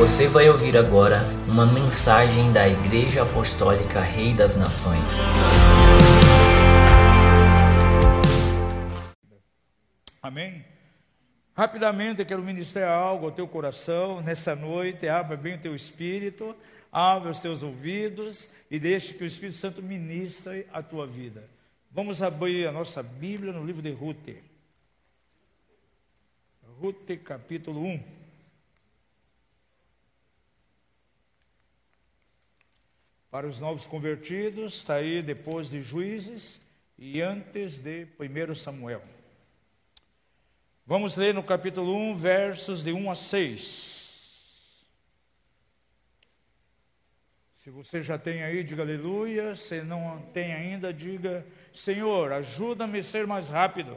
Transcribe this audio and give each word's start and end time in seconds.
Você 0.00 0.26
vai 0.26 0.48
ouvir 0.48 0.78
agora 0.78 1.20
uma 1.46 1.66
mensagem 1.66 2.50
da 2.54 2.66
Igreja 2.66 3.22
Apostólica 3.22 4.00
Rei 4.00 4.32
das 4.32 4.56
Nações. 4.56 5.04
Amém? 10.22 10.64
Rapidamente 11.54 12.20
eu 12.20 12.24
quero 12.24 12.42
ministrar 12.42 12.90
algo 12.90 13.26
ao 13.26 13.32
teu 13.32 13.46
coração 13.46 14.22
nessa 14.22 14.56
noite. 14.56 15.06
Abra 15.06 15.36
bem 15.36 15.56
o 15.56 15.60
teu 15.60 15.74
espírito, 15.74 16.56
abra 16.90 17.30
os 17.30 17.40
teus 17.40 17.62
ouvidos 17.62 18.48
e 18.70 18.78
deixe 18.78 19.12
que 19.12 19.22
o 19.22 19.26
Espírito 19.26 19.58
Santo 19.58 19.82
ministre 19.82 20.66
a 20.72 20.82
tua 20.82 21.06
vida. 21.06 21.46
Vamos 21.90 22.22
abrir 22.22 22.66
a 22.66 22.72
nossa 22.72 23.02
Bíblia 23.02 23.52
no 23.52 23.66
livro 23.66 23.82
de 23.82 23.92
Ruth. 23.92 24.30
Ruth, 26.80 27.18
capítulo 27.22 27.84
1. 27.84 28.19
Para 33.30 33.46
os 33.46 33.60
novos 33.60 33.86
convertidos, 33.86 34.74
está 34.74 34.96
aí 34.96 35.22
depois 35.22 35.70
de 35.70 35.80
Juízes 35.80 36.60
e 36.98 37.20
antes 37.22 37.78
de 37.78 38.08
1 38.18 38.54
Samuel. 38.56 39.02
Vamos 40.84 41.14
ler 41.14 41.32
no 41.32 41.42
capítulo 41.44 41.94
1, 41.94 42.16
versos 42.16 42.82
de 42.82 42.92
1 42.92 43.10
a 43.10 43.14
6. 43.14 44.00
Se 47.54 47.70
você 47.70 48.02
já 48.02 48.18
tem 48.18 48.42
aí, 48.42 48.64
diga 48.64 48.82
aleluia. 48.82 49.54
Se 49.54 49.80
não 49.82 50.22
tem 50.32 50.52
ainda, 50.52 50.92
diga 50.92 51.46
Senhor, 51.72 52.32
ajuda-me 52.32 52.98
a 52.98 53.02
ser 53.04 53.28
mais 53.28 53.48
rápido. 53.48 53.94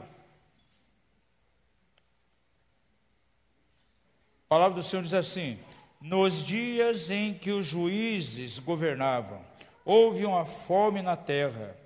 A 4.45 4.48
palavra 4.48 4.76
do 4.76 4.84
Senhor 4.84 5.02
diz 5.02 5.16
assim: 5.16 5.58
nos 6.04 6.46
dias 6.46 7.10
em 7.10 7.34
que 7.34 7.50
os 7.50 7.66
juízes 7.66 8.59
governavam, 8.59 9.40
houve 9.86 10.26
uma 10.26 10.44
fome 10.44 11.02
na 11.02 11.16
terra, 11.16 11.78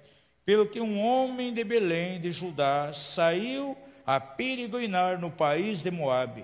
pelo 0.44 0.68
que 0.68 0.82
um 0.82 1.00
homem 1.00 1.54
de 1.54 1.64
Belém 1.64 2.20
de 2.20 2.32
Judá 2.32 2.92
saiu 2.94 3.78
a 4.04 4.20
peregrinar 4.20 5.22
no 5.22 5.30
país 5.30 5.84
de 5.84 5.92
Moabe, 5.92 6.44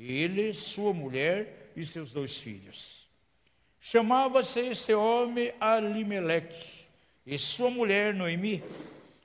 ele, 0.00 0.54
sua 0.54 0.94
mulher 0.94 1.72
e 1.76 1.84
seus 1.84 2.10
dois 2.10 2.38
filhos. 2.38 3.06
Chamava-se 3.78 4.60
este 4.60 4.94
homem 4.94 5.52
Alimeleque, 5.60 6.86
e 7.26 7.38
sua 7.38 7.68
mulher 7.68 8.14
Noemi, 8.14 8.64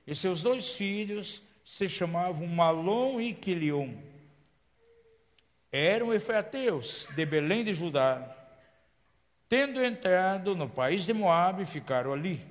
e 0.06 0.14
seus 0.14 0.44
dois 0.44 0.76
filhos 0.76 1.42
se 1.64 1.88
chamavam 1.88 2.46
Malom 2.46 3.22
e 3.22 3.34
Quilion 3.34 4.09
eram 5.72 6.14
efrateus 6.14 7.08
de 7.16 7.26
Belém 7.26 7.64
de 7.64 7.74
Judá. 7.74 8.36
Tendo 9.48 9.84
entrado 9.84 10.56
no 10.56 10.70
país 10.70 11.06
de 11.06 11.14
Moabe, 11.14 11.66
ficaram 11.66 12.14
ali. 12.14 12.44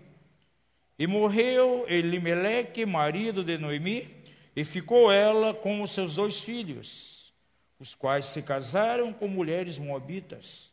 E 0.99 1.07
morreu 1.07 1.85
Elimeleque, 1.89 2.85
marido 2.85 3.45
de 3.45 3.57
Noemi, 3.57 4.13
e 4.57 4.65
ficou 4.65 5.13
ela 5.13 5.55
com 5.55 5.81
os 5.81 5.93
seus 5.93 6.17
dois 6.17 6.41
filhos, 6.41 7.33
os 7.79 7.95
quais 7.95 8.27
se 8.27 8.43
casaram 8.43 9.13
com 9.13 9.29
mulheres 9.29 9.79
moabitas. 9.79 10.73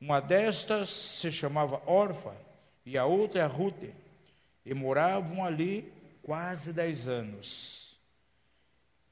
Uma 0.00 0.18
destas 0.18 0.90
se 0.90 1.30
chamava 1.30 1.80
Orfa, 1.86 2.34
e 2.84 2.98
a 2.98 3.04
outra 3.04 3.46
Rute, 3.46 3.94
e 4.66 4.74
moravam 4.74 5.44
ali 5.44 5.92
quase 6.24 6.72
dez 6.72 7.06
anos. 7.06 7.81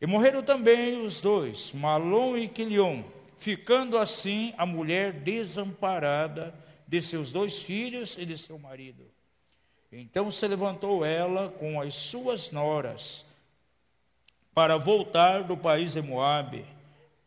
E 0.01 0.06
morreram 0.06 0.43
também 0.43 1.03
os 1.05 1.20
dois, 1.20 1.73
Malom 1.73 2.37
e 2.37 2.48
Quilion, 2.48 3.03
ficando 3.37 3.98
assim 3.98 4.55
a 4.56 4.65
mulher 4.65 5.12
desamparada 5.12 6.55
de 6.87 7.03
seus 7.03 7.31
dois 7.31 7.62
filhos 7.62 8.17
e 8.19 8.25
de 8.25 8.39
seu 8.39 8.59
marido. 8.59 9.05
Então 9.93 10.31
se 10.31 10.47
levantou 10.48 11.05
ela 11.05 11.49
com 11.50 11.81
as 11.81 11.94
suas 11.94 12.50
noras 12.50 13.25
para 14.55 14.77
voltar 14.77 15.44
do 15.44 15.56
país 15.56 15.93
de 15.93 16.03
Moabe, 16.03 16.65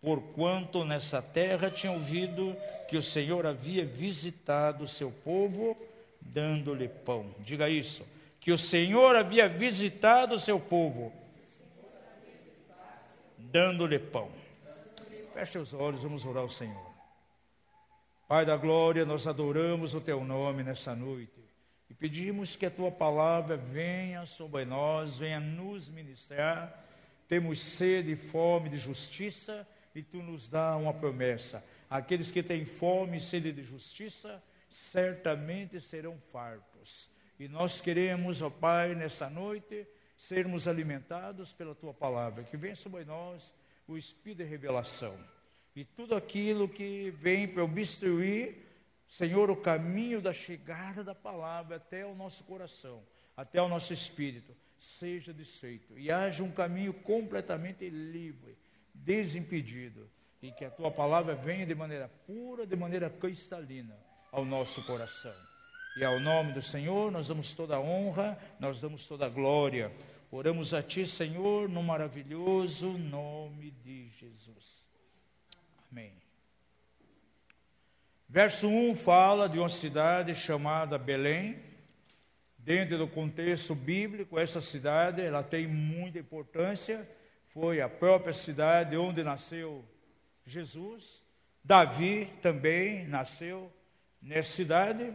porquanto 0.02 0.84
nessa 0.84 1.22
terra 1.22 1.70
tinha 1.70 1.92
ouvido 1.92 2.56
que 2.88 2.98
o 2.98 3.02
Senhor 3.02 3.46
havia 3.46 3.86
visitado 3.86 4.84
o 4.84 4.88
seu 4.88 5.12
povo, 5.12 5.78
dando-lhe 6.22 6.88
pão. 6.88 7.26
Diga 7.40 7.70
isso, 7.70 8.08
que 8.40 8.52
o 8.52 8.58
Senhor 8.58 9.16
havia 9.16 9.48
visitado 9.48 10.36
o 10.36 10.40
seu 10.40 10.60
povo, 10.60 11.12
dando-lhe 13.54 14.00
pão. 14.00 14.32
Feche 15.32 15.60
os 15.60 15.76
olhos, 15.76 16.02
vamos 16.02 16.26
orar 16.26 16.42
ao 16.42 16.50
Senhor. 16.50 16.92
Pai 18.28 18.48
da 18.48 18.58
glória, 18.58 19.06
nós 19.06 19.28
adoramos 19.28 19.94
o 19.94 20.02
teu 20.02 20.26
nome 20.26 20.64
nessa 20.64 20.96
noite 20.96 21.40
e 21.88 21.94
pedimos 21.94 22.56
que 22.56 22.66
a 22.66 22.72
tua 22.72 22.92
palavra 22.92 23.56
venha 23.56 24.26
sobre 24.26 24.66
nós, 24.66 25.20
venha 25.20 25.40
nos 25.40 25.88
ministrar. 25.88 26.84
Temos 27.28 27.60
sede 27.62 28.14
e 28.14 28.16
fome 28.16 28.70
de 28.70 28.80
justiça 28.80 29.68
e 29.94 30.02
tu 30.02 30.18
nos 30.18 30.50
dá 30.50 30.76
uma 30.76 30.94
promessa. 30.94 31.64
Aqueles 31.88 32.32
que 32.32 32.42
têm 32.42 32.66
fome 32.66 33.18
e 33.18 33.22
sede 33.22 33.52
de 33.52 33.62
justiça 33.62 34.44
certamente 34.68 35.80
serão 35.80 36.18
fartos. 36.32 37.08
E 37.40 37.48
nós 37.48 37.80
queremos, 37.80 38.42
ó 38.42 38.50
Pai, 38.50 38.96
nessa 38.96 39.30
noite 39.30 39.86
sermos 40.28 40.68
alimentados 40.68 41.52
pela 41.52 41.76
tua 41.76 41.94
palavra, 41.94 42.44
que 42.44 42.56
venha 42.56 42.76
sobre 42.76 43.04
nós 43.04 43.54
o 43.88 43.98
espírito 43.98 44.38
de 44.38 44.50
revelação 44.50 45.18
e 45.76 45.84
tudo 45.84 46.16
aquilo 46.16 46.70
que 46.70 47.12
vem 47.12 47.48
para 47.48 47.64
obstruir, 47.64 48.56
Senhor, 49.08 49.50
o 49.50 49.56
caminho 49.56 50.22
da 50.22 50.32
chegada 50.32 51.04
da 51.04 51.14
palavra 51.14 51.76
até 51.76 52.06
o 52.06 52.16
nosso 52.16 52.44
coração, 52.46 53.04
até 53.36 53.62
o 53.62 53.68
nosso 53.68 53.92
espírito, 53.92 54.56
seja 54.78 55.34
desfeito 55.34 55.98
e 55.98 56.10
haja 56.10 56.44
um 56.44 56.52
caminho 56.52 56.94
completamente 56.94 57.90
livre, 57.90 58.58
desimpedido, 58.94 60.10
e 60.42 60.52
que 60.52 60.64
a 60.64 60.70
tua 60.70 60.92
palavra 60.92 61.36
venha 61.36 61.66
de 61.66 61.76
maneira 61.76 62.10
pura, 62.26 62.66
de 62.66 62.76
maneira 62.76 63.10
cristalina 63.10 63.98
ao 64.32 64.46
nosso 64.46 64.86
coração. 64.86 65.34
E 65.96 66.04
ao 66.04 66.20
nome 66.20 66.54
do 66.54 66.62
Senhor 66.62 67.12
nós 67.12 67.28
damos 67.28 67.54
toda 67.54 67.76
a 67.76 67.80
honra, 67.80 68.38
nós 68.60 68.82
damos 68.82 69.06
toda 69.06 69.28
a 69.28 69.30
glória. 69.30 69.92
Oramos 70.36 70.74
a 70.74 70.82
Ti, 70.82 71.06
Senhor, 71.06 71.70
no 71.70 71.84
maravilhoso 71.84 72.98
nome 72.98 73.70
de 73.70 74.08
Jesus. 74.08 74.84
Amém. 75.92 76.12
Verso 78.28 78.68
1 78.68 78.96
fala 78.96 79.48
de 79.48 79.60
uma 79.60 79.70
cidade 79.70 80.34
chamada 80.34 80.98
Belém. 80.98 81.62
Dentro 82.58 82.98
do 82.98 83.08
contexto 83.08 83.76
bíblico, 83.76 84.40
essa 84.40 84.60
cidade 84.60 85.22
ela 85.22 85.44
tem 85.44 85.68
muita 85.68 86.18
importância. 86.18 87.08
Foi 87.50 87.80
a 87.80 87.88
própria 87.88 88.34
cidade 88.34 88.98
onde 88.98 89.24
nasceu 89.24 89.86
Jesus. 90.48 91.22
Davi 91.64 92.28
também 92.42 93.06
nasceu 93.06 93.72
nessa 94.20 94.52
cidade. 94.52 95.14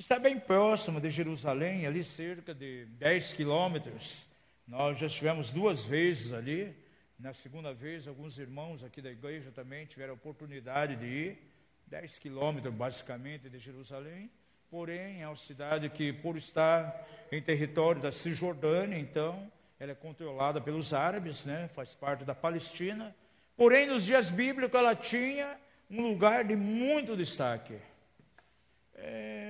Está 0.00 0.18
bem 0.18 0.40
próximo 0.40 0.98
de 0.98 1.10
Jerusalém, 1.10 1.84
ali 1.84 2.02
cerca 2.02 2.54
de 2.54 2.86
10 2.86 3.34
quilômetros. 3.34 4.26
Nós 4.66 4.96
já 4.96 5.06
estivemos 5.06 5.52
duas 5.52 5.84
vezes 5.84 6.32
ali. 6.32 6.74
Na 7.18 7.34
segunda 7.34 7.74
vez, 7.74 8.08
alguns 8.08 8.38
irmãos 8.38 8.82
aqui 8.82 9.02
da 9.02 9.10
igreja 9.10 9.50
também 9.50 9.84
tiveram 9.84 10.12
a 10.12 10.16
oportunidade 10.16 10.96
de 10.96 11.04
ir. 11.04 11.38
10 11.86 12.18
quilômetros, 12.18 12.72
basicamente, 12.72 13.50
de 13.50 13.58
Jerusalém. 13.58 14.30
Porém, 14.70 15.20
é 15.20 15.26
uma 15.26 15.36
cidade 15.36 15.90
que, 15.90 16.14
por 16.14 16.34
estar 16.38 17.06
em 17.30 17.42
território 17.42 18.00
da 18.00 18.10
Cisjordânia, 18.10 18.98
então, 18.98 19.52
ela 19.78 19.92
é 19.92 19.94
controlada 19.94 20.62
pelos 20.62 20.94
árabes, 20.94 21.44
né? 21.44 21.68
faz 21.68 21.94
parte 21.94 22.24
da 22.24 22.34
Palestina. 22.34 23.14
Porém, 23.54 23.86
nos 23.86 24.06
dias 24.06 24.30
bíblicos, 24.30 24.80
ela 24.80 24.96
tinha 24.96 25.58
um 25.90 26.00
lugar 26.00 26.42
de 26.42 26.56
muito 26.56 27.14
destaque. 27.14 27.74
É, 28.94 29.49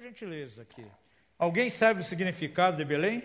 por 0.00 0.04
gentileza 0.04 0.62
aqui. 0.62 0.86
Alguém 1.38 1.68
sabe 1.68 2.00
o 2.00 2.02
significado 2.02 2.78
de 2.78 2.84
Belém? 2.86 3.22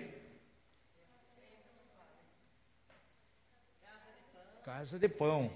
Casa 4.62 5.00
de 5.00 5.08
pão. 5.08 5.50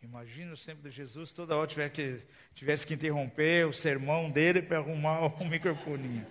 Imagina 0.00 0.54
o 0.54 0.56
sempre 0.56 0.88
de 0.88 0.96
Jesus, 0.96 1.30
toda 1.30 1.54
hora 1.54 1.66
tivesse 1.66 1.92
que, 1.92 2.22
tivesse 2.54 2.86
que 2.86 2.94
interromper 2.94 3.66
o 3.66 3.72
sermão 3.72 4.30
dele 4.30 4.62
para 4.62 4.78
arrumar 4.78 5.26
o 5.42 5.44
microfone. 5.44 6.24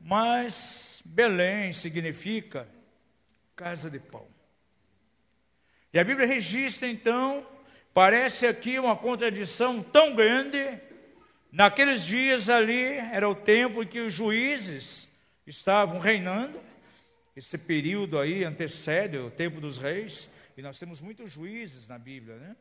Mas 0.00 1.02
Belém 1.04 1.74
significa 1.74 2.66
casa 3.54 3.90
de 3.90 3.98
pão. 3.98 4.26
E 5.92 5.98
a 5.98 6.04
Bíblia 6.04 6.26
registra 6.26 6.88
então 6.88 7.46
Parece 7.94 8.46
aqui 8.46 8.78
uma 8.78 8.96
contradição 8.96 9.80
tão 9.80 10.14
grande. 10.14 10.80
Naqueles 11.52 12.04
dias 12.04 12.50
ali 12.50 12.82
era 12.82 13.28
o 13.28 13.34
tempo 13.34 13.84
em 13.84 13.86
que 13.86 14.00
os 14.00 14.12
juízes 14.12 15.08
estavam 15.46 16.00
reinando 16.00 16.60
esse 17.36 17.58
período 17.58 18.18
aí 18.18 18.44
antecede 18.44 19.18
o 19.18 19.30
tempo 19.30 19.60
dos 19.60 19.76
reis, 19.78 20.30
e 20.56 20.62
nós 20.62 20.78
temos 20.78 21.00
muitos 21.00 21.32
juízes 21.32 21.88
na 21.88 21.98
Bíblia, 21.98 22.36
né? 22.36 22.56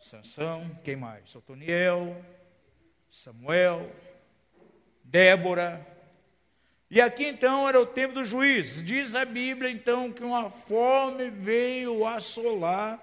Sansão, 0.00 0.70
quem 0.84 0.94
mais? 0.94 1.34
Otoniel, 1.34 2.24
Samuel, 3.10 3.90
Débora. 5.02 5.84
E 6.88 7.00
aqui 7.00 7.26
então 7.26 7.68
era 7.68 7.80
o 7.80 7.86
tempo 7.86 8.14
dos 8.14 8.28
juízes. 8.28 8.84
Diz 8.84 9.16
a 9.16 9.24
Bíblia 9.24 9.68
então 9.68 10.12
que 10.12 10.22
uma 10.22 10.48
fome 10.48 11.28
veio 11.28 12.06
assolar 12.06 13.00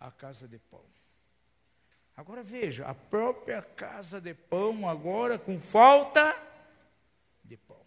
a 0.00 0.10
casa 0.10 0.48
de 0.48 0.58
pão. 0.58 0.82
Agora 2.16 2.42
veja, 2.42 2.86
a 2.86 2.94
própria 2.94 3.62
casa 3.62 4.20
de 4.20 4.34
pão 4.34 4.88
agora 4.88 5.38
com 5.38 5.58
falta 5.60 6.34
de 7.44 7.56
pão. 7.56 7.80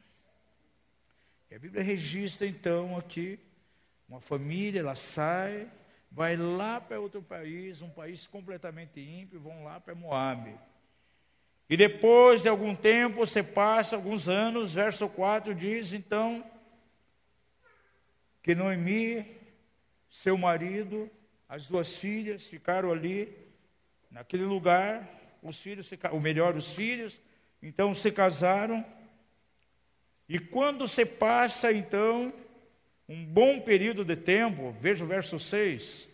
E 1.50 1.56
a 1.56 1.60
Bíblia 1.60 1.83
registra 1.83 2.48
então 2.48 2.98
aqui 2.98 3.39
uma 4.07 4.19
família, 4.19 4.80
ela 4.80 4.95
sai, 4.95 5.68
vai 6.12 6.38
lá 6.38 6.80
para 6.80 7.00
outro 7.00 7.21
país, 7.21 7.81
um 7.81 7.89
país 7.89 8.27
completamente 8.27 9.00
ímpio, 9.00 9.39
vão 9.39 9.63
lá 9.63 9.80
para 9.80 9.95
Moabe. 9.95 10.56
E 11.69 11.75
depois 11.75 12.44
de 12.44 12.50
algum 12.50 12.75
tempo, 12.75 13.18
você 13.18 13.42
passa 13.42 13.95
alguns 13.95 14.30
anos, 14.30 14.74
verso 14.75 15.09
4 15.09 15.56
diz 15.56 15.94
então 15.94 16.44
que 18.44 18.54
Noemi, 18.54 19.25
seu 20.09 20.38
marido, 20.38 21.09
as 21.53 21.67
duas 21.67 21.97
filhas 21.97 22.47
ficaram 22.47 22.91
ali 22.91 23.31
naquele 24.09 24.44
lugar, 24.44 25.07
os 25.44 25.61
filhos, 25.61 25.88
ou 26.11 26.19
melhor, 26.19 26.57
os 26.57 26.73
filhos, 26.73 27.21
então 27.61 27.94
se 27.94 28.11
casaram. 28.11 28.83
E 30.27 30.39
quando 30.39 30.88
se 30.88 31.05
passa, 31.05 31.71
então, 31.71 32.33
um 33.07 33.23
bom 33.23 33.61
período 33.61 34.03
de 34.03 34.15
tempo, 34.15 34.71
veja 34.71 35.03
o 35.03 35.07
verso 35.07 35.39
6, 35.39 36.09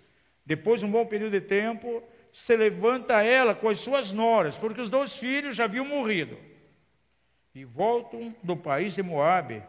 depois 0.45 0.81
de 0.81 0.85
um 0.85 0.91
bom 0.91 1.05
período 1.05 1.31
de 1.31 1.47
tempo, 1.47 2.03
se 2.33 2.57
levanta 2.57 3.23
ela 3.23 3.55
com 3.55 3.69
as 3.69 3.79
suas 3.79 4.11
noras, 4.11 4.57
porque 4.57 4.81
os 4.81 4.89
dois 4.89 5.15
filhos 5.15 5.55
já 5.55 5.63
haviam 5.63 5.85
morrido, 5.85 6.37
e 7.55 7.63
voltam 7.63 8.35
do 8.43 8.57
país 8.57 8.93
de 8.95 9.01
Moabe, 9.01 9.63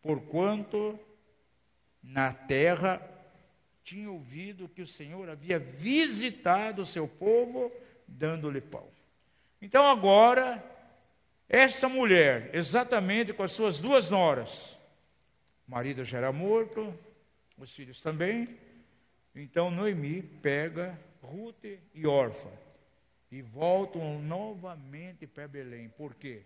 porquanto 0.00 0.96
na 2.00 2.32
terra 2.32 3.02
tinha 3.82 4.10
ouvido 4.10 4.68
que 4.68 4.82
o 4.82 4.86
Senhor 4.86 5.28
havia 5.28 5.58
visitado 5.58 6.82
o 6.82 6.86
seu 6.86 7.06
povo, 7.08 7.72
dando-lhe 8.06 8.60
pão. 8.60 8.86
Então 9.60 9.86
agora 9.86 10.62
essa 11.48 11.86
mulher, 11.86 12.48
exatamente 12.54 13.32
com 13.34 13.42
as 13.42 13.52
suas 13.52 13.78
duas 13.78 14.08
noras, 14.08 14.72
o 15.68 15.70
marido 15.70 16.02
já 16.02 16.16
era 16.16 16.32
morto, 16.32 16.94
os 17.58 17.74
filhos 17.74 18.00
também. 18.00 18.48
Então 19.34 19.70
Noemi 19.70 20.22
pega 20.22 20.98
Ruth 21.22 21.64
e 21.94 22.06
Orfa 22.06 22.50
e 23.30 23.42
voltam 23.42 24.18
novamente 24.20 25.26
para 25.26 25.46
Belém. 25.46 25.90
Por 25.90 26.14
quê? 26.14 26.42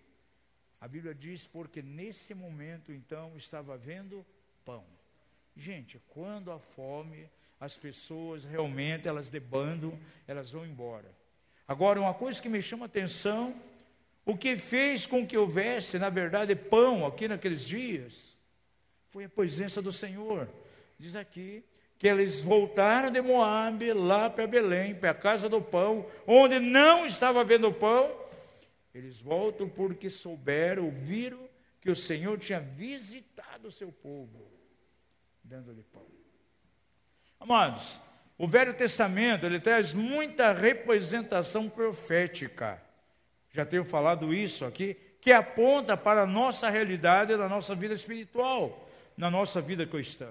A 0.79 0.87
Bíblia 0.87 1.15
diz 1.15 1.45
porque 1.45 1.81
nesse 1.81 2.33
momento 2.33 2.91
então 2.91 3.31
estava 3.35 3.75
havendo 3.75 4.25
pão. 4.63 4.83
Gente, 5.57 5.99
quando 6.09 6.51
há 6.51 6.59
fome, 6.59 7.29
as 7.59 7.75
pessoas 7.75 8.45
realmente 8.45 9.07
elas 9.07 9.29
debandam, 9.29 9.97
elas 10.27 10.51
vão 10.51 10.65
embora. 10.65 11.11
Agora, 11.67 11.99
uma 11.99 12.13
coisa 12.13 12.41
que 12.41 12.47
me 12.47 12.61
chama 12.61 12.85
a 12.85 12.87
atenção 12.87 13.53
o 14.27 14.35
que 14.35 14.57
fez 14.57 15.05
com 15.05 15.25
que 15.25 15.37
houvesse, 15.37 15.97
na 15.97 16.09
verdade, 16.09 16.53
pão 16.53 17.05
aqui 17.05 17.29
naqueles 17.29 17.65
dias 17.65 18.35
foi 19.07 19.23
a 19.23 19.29
presença 19.29 19.81
do 19.81 19.89
Senhor. 19.89 20.49
Diz 20.99 21.15
aqui 21.15 21.63
que 21.97 22.09
eles 22.09 22.41
voltaram 22.41 23.09
de 23.09 23.21
Moabe 23.21 23.93
lá 23.93 24.29
para 24.29 24.45
Belém, 24.45 24.93
para 24.93 25.11
a 25.11 25.13
casa 25.13 25.47
do 25.47 25.61
pão, 25.61 26.05
onde 26.27 26.59
não 26.59 27.05
estava 27.05 27.39
havendo 27.39 27.71
pão. 27.71 28.13
Eles 28.93 29.17
voltam 29.17 29.69
porque 29.69 30.09
souberam, 30.09 30.83
ouviram 30.83 31.39
que 31.79 31.89
o 31.89 31.95
Senhor 31.95 32.37
tinha 32.37 32.59
visitado 32.59 33.69
o 33.69 33.71
seu 33.71 33.93
povo, 33.93 34.46
dando-lhe 35.47 35.83
pão. 35.83 36.05
Amados, 37.39 37.99
o 38.37 38.47
Velho 38.47 38.73
Testamento 38.73 39.45
ele 39.45 39.59
traz 39.59 39.93
muita 39.93 40.51
representação 40.51 41.69
profética 41.69 42.81
já 43.57 43.65
tenho 43.65 43.83
falado 43.83 44.35
isso 44.35 44.65
aqui, 44.65 44.95
que 45.19 45.31
aponta 45.31 45.97
para 45.97 46.21
a 46.21 46.27
nossa 46.27 46.69
realidade 46.69 47.35
na 47.35 47.49
nossa 47.49 47.73
vida 47.73 47.95
espiritual, 47.95 48.87
na 49.17 49.31
nossa 49.31 49.59
vida 49.59 49.83
cristã. 49.83 50.29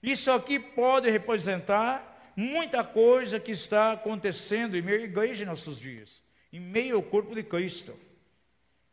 Isso 0.00 0.30
aqui 0.30 0.60
pode 0.60 1.10
representar 1.10 2.32
muita 2.36 2.84
coisa 2.84 3.40
que 3.40 3.50
está 3.50 3.90
acontecendo 3.90 4.76
em 4.76 4.82
meio 4.82 5.00
à 5.00 5.04
igreja 5.04 5.42
em 5.42 5.46
nossos 5.46 5.80
dias, 5.80 6.22
em 6.52 6.60
meio 6.60 6.94
ao 6.94 7.02
corpo 7.02 7.34
de 7.34 7.42
Cristo. 7.42 7.92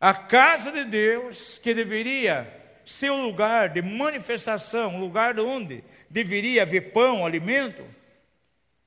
A 0.02 0.12
casa 0.12 0.72
de 0.72 0.84
Deus, 0.84 1.60
que 1.60 1.72
deveria 1.72 2.52
ser 2.86 3.12
um 3.12 3.26
lugar 3.26 3.70
de 3.70 3.82
manifestação, 3.82 5.00
lugar 5.00 5.40
onde 5.40 5.84
deveria 6.10 6.62
haver 6.62 6.92
pão, 6.92 7.26
alimento, 7.26 7.86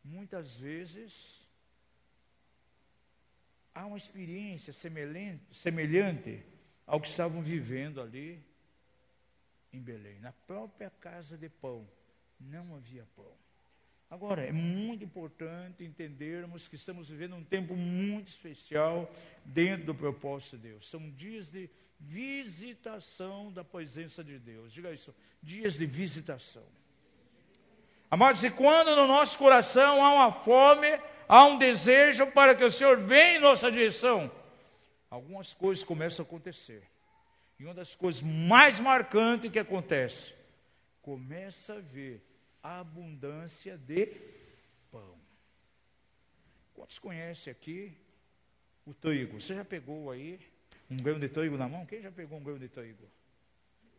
muitas 0.04 0.56
vezes 0.56 1.46
há 3.74 3.86
uma 3.86 3.96
experiência 3.96 4.72
semelhante, 4.72 5.42
semelhante 5.52 6.44
ao 6.86 7.00
que 7.00 7.08
estavam 7.08 7.42
vivendo 7.42 8.00
ali 8.00 8.42
em 9.72 9.80
Belém. 9.80 10.18
Na 10.20 10.32
própria 10.32 10.90
casa 10.90 11.36
de 11.36 11.48
pão 11.48 11.88
não 12.40 12.74
havia 12.74 13.06
pão. 13.14 13.47
Agora, 14.10 14.42
é 14.42 14.52
muito 14.52 15.04
importante 15.04 15.84
entendermos 15.84 16.66
que 16.66 16.76
estamos 16.76 17.10
vivendo 17.10 17.36
um 17.36 17.44
tempo 17.44 17.76
muito 17.76 18.28
especial 18.28 19.10
dentro 19.44 19.84
do 19.84 19.94
propósito 19.94 20.56
de 20.56 20.68
Deus. 20.68 20.88
São 20.88 21.10
dias 21.10 21.50
de 21.50 21.68
visitação 22.00 23.52
da 23.52 23.62
presença 23.62 24.24
de 24.24 24.38
Deus. 24.38 24.72
Diga 24.72 24.90
isso, 24.92 25.14
dias 25.42 25.74
de 25.74 25.84
visitação. 25.84 26.64
Amados, 28.10 28.42
e 28.42 28.50
quando 28.50 28.96
no 28.96 29.06
nosso 29.06 29.36
coração 29.36 30.02
há 30.02 30.14
uma 30.14 30.32
fome, 30.32 30.88
há 31.28 31.44
um 31.44 31.58
desejo 31.58 32.26
para 32.28 32.54
que 32.54 32.64
o 32.64 32.70
Senhor 32.70 32.96
venha 32.96 33.36
em 33.36 33.40
nossa 33.40 33.70
direção, 33.70 34.30
algumas 35.10 35.52
coisas 35.52 35.84
começam 35.84 36.24
a 36.24 36.26
acontecer. 36.26 36.82
E 37.58 37.64
uma 37.64 37.74
das 37.74 37.94
coisas 37.94 38.22
mais 38.22 38.80
marcantes 38.80 39.50
que 39.50 39.58
acontece, 39.58 40.34
começa 41.02 41.74
a 41.74 41.80
ver 41.80 42.22
abundância 42.62 43.76
de 43.76 44.06
pão. 44.90 45.16
Quantos 46.74 46.98
conhecem 46.98 47.50
aqui 47.50 47.92
o 48.86 48.94
trigo? 48.94 49.40
Você 49.40 49.54
já 49.54 49.64
pegou 49.64 50.10
aí 50.10 50.40
um 50.90 50.96
grão 50.96 51.18
de 51.18 51.28
trigo 51.28 51.56
na 51.56 51.68
mão? 51.68 51.84
Quem 51.86 52.00
já 52.00 52.10
pegou 52.10 52.38
um 52.38 52.42
grão 52.42 52.58
de 52.58 52.68
trigo? 52.68 53.08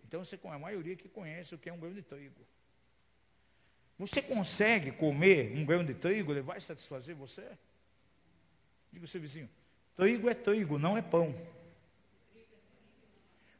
Então 0.06 0.24
você 0.24 0.40
a 0.44 0.60
maioria 0.60 0.96
que 0.96 1.08
conhece 1.08 1.54
o 1.54 1.58
que 1.58 1.70
é 1.70 1.74
um 1.74 1.80
grão 1.80 1.94
de 1.94 2.02
trigo. 2.02 2.46
Você 3.98 4.22
consegue 4.22 4.92
comer 4.92 5.52
um 5.56 5.66
grão 5.66 5.84
de 5.84 5.94
trigo? 5.94 6.32
Ele 6.32 6.42
vai 6.42 6.60
satisfazer 6.62 7.14
você? 7.16 7.46
Diga 8.92 9.04
ao 9.04 9.08
seu 9.08 9.20
vizinho: 9.20 9.50
trigo 9.96 10.30
é 10.30 10.34
trigo, 10.34 10.80
não 10.80 10.98
é 10.98 11.02
pão. 11.02 11.36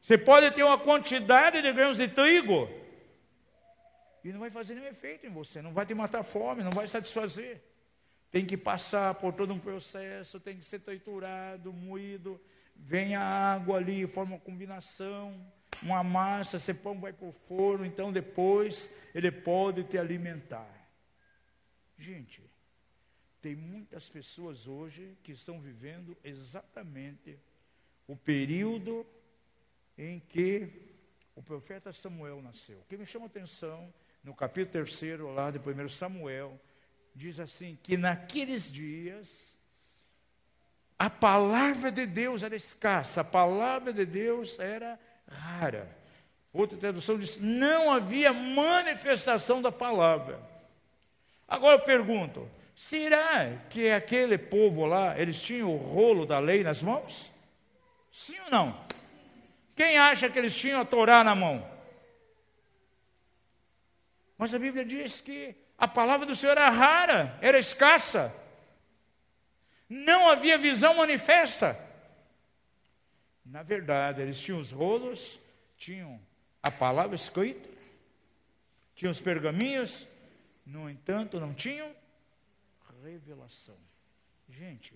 Você 0.00 0.16
pode 0.16 0.50
ter 0.52 0.62
uma 0.62 0.78
quantidade 0.78 1.60
de 1.60 1.72
grãos 1.72 1.98
de 1.98 2.08
trigo 2.08 2.68
e 4.22 4.32
não 4.32 4.40
vai 4.40 4.50
fazer 4.50 4.74
nenhum 4.74 4.88
efeito 4.88 5.26
em 5.26 5.30
você, 5.30 5.62
não 5.62 5.72
vai 5.72 5.86
te 5.86 5.94
matar 5.94 6.22
fome, 6.22 6.62
não 6.62 6.70
vai 6.70 6.86
satisfazer. 6.86 7.62
Tem 8.30 8.46
que 8.46 8.56
passar 8.56 9.14
por 9.14 9.32
todo 9.32 9.52
um 9.52 9.58
processo, 9.58 10.38
tem 10.38 10.56
que 10.56 10.64
ser 10.64 10.80
triturado, 10.80 11.72
moído, 11.72 12.40
vem 12.76 13.16
a 13.16 13.22
água 13.22 13.76
ali, 13.76 14.06
forma 14.06 14.36
uma 14.36 14.40
combinação 14.40 15.34
uma 15.82 16.02
massa, 16.02 16.56
esse 16.56 16.74
pão 16.74 16.98
vai 16.98 17.12
para 17.12 17.26
o 17.26 17.32
forno, 17.32 17.84
então 17.84 18.12
depois 18.12 18.94
ele 19.14 19.30
pode 19.30 19.84
te 19.84 19.98
alimentar. 19.98 20.68
Gente, 21.98 22.42
tem 23.40 23.54
muitas 23.54 24.08
pessoas 24.08 24.66
hoje 24.66 25.16
que 25.22 25.32
estão 25.32 25.60
vivendo 25.60 26.16
exatamente 26.22 27.38
o 28.06 28.16
período 28.16 29.06
em 29.96 30.18
que 30.18 30.70
o 31.34 31.42
profeta 31.42 31.92
Samuel 31.92 32.42
nasceu. 32.42 32.80
O 32.80 32.84
que 32.84 32.96
me 32.96 33.06
chama 33.06 33.26
a 33.26 33.28
atenção, 33.28 33.92
no 34.22 34.34
capítulo 34.34 34.84
3 34.84 35.20
lá 35.34 35.50
de 35.50 35.58
1 35.58 35.88
Samuel, 35.88 36.60
diz 37.14 37.40
assim: 37.40 37.78
que 37.82 37.96
naqueles 37.96 38.70
dias 38.70 39.58
a 40.98 41.08
palavra 41.08 41.90
de 41.90 42.04
Deus 42.04 42.42
era 42.42 42.54
escassa, 42.54 43.22
a 43.22 43.24
palavra 43.24 43.92
de 43.92 44.04
Deus 44.04 44.58
era 44.58 44.98
rara. 45.26 45.88
Outra 46.52 46.76
tradução 46.76 47.18
diz: 47.18 47.40
não 47.40 47.90
havia 47.90 48.32
manifestação 48.32 49.62
da 49.62 49.72
palavra. 49.72 50.38
Agora 51.48 51.76
eu 51.76 51.84
pergunto: 51.84 52.48
será 52.74 53.56
que 53.70 53.90
aquele 53.90 54.36
povo 54.36 54.84
lá, 54.84 55.18
eles 55.18 55.40
tinham 55.40 55.72
o 55.72 55.76
rolo 55.76 56.26
da 56.26 56.38
lei 56.38 56.62
nas 56.62 56.82
mãos? 56.82 57.30
Sim 58.12 58.38
ou 58.40 58.50
não? 58.50 58.78
Quem 59.74 59.96
acha 59.96 60.28
que 60.28 60.38
eles 60.38 60.54
tinham 60.54 60.80
a 60.80 60.84
Torá 60.84 61.24
na 61.24 61.34
mão? 61.34 61.64
Mas 64.40 64.54
a 64.54 64.58
Bíblia 64.58 64.86
diz 64.86 65.20
que 65.20 65.54
a 65.76 65.86
palavra 65.86 66.24
do 66.24 66.34
Senhor 66.34 66.52
era 66.52 66.70
rara, 66.70 67.38
era 67.42 67.58
escassa. 67.58 68.34
Não 69.86 70.30
havia 70.30 70.56
visão 70.56 70.94
manifesta. 70.94 71.78
Na 73.44 73.62
verdade, 73.62 74.22
eles 74.22 74.40
tinham 74.40 74.58
os 74.58 74.72
rolos, 74.72 75.38
tinham 75.76 76.18
a 76.62 76.70
palavra 76.70 77.14
escrita, 77.14 77.68
tinham 78.94 79.10
os 79.10 79.20
pergaminhos, 79.20 80.08
no 80.64 80.88
entanto, 80.88 81.38
não 81.38 81.52
tinham 81.52 81.94
revelação. 83.04 83.76
Gente, 84.48 84.94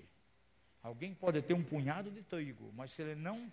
alguém 0.82 1.12
pode 1.12 1.42
ter 1.42 1.52
um 1.52 1.62
punhado 1.62 2.10
de 2.10 2.22
trigo, 2.22 2.72
mas 2.74 2.92
se 2.92 3.02
ele 3.02 3.14
não, 3.14 3.52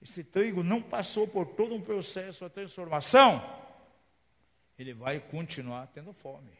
esse 0.00 0.22
trigo 0.22 0.62
não 0.62 0.80
passou 0.80 1.26
por 1.26 1.44
todo 1.44 1.74
um 1.74 1.82
processo 1.82 2.44
de 2.44 2.54
transformação, 2.54 3.67
ele 4.78 4.94
vai 4.94 5.18
continuar 5.18 5.88
tendo 5.88 6.12
fome. 6.12 6.52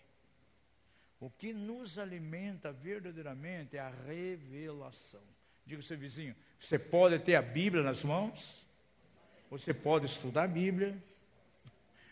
O 1.20 1.30
que 1.30 1.52
nos 1.52 1.98
alimenta 1.98 2.72
verdadeiramente 2.72 3.76
é 3.76 3.80
a 3.80 3.92
revelação. 4.06 5.22
Diga 5.64 5.82
seu 5.82 5.96
vizinho: 5.96 6.34
você 6.58 6.78
pode 6.78 7.18
ter 7.20 7.36
a 7.36 7.42
Bíblia 7.42 7.82
nas 7.82 8.02
mãos, 8.02 8.64
você 9.50 9.72
pode 9.72 10.06
estudar 10.06 10.44
a 10.44 10.48
Bíblia, 10.48 10.96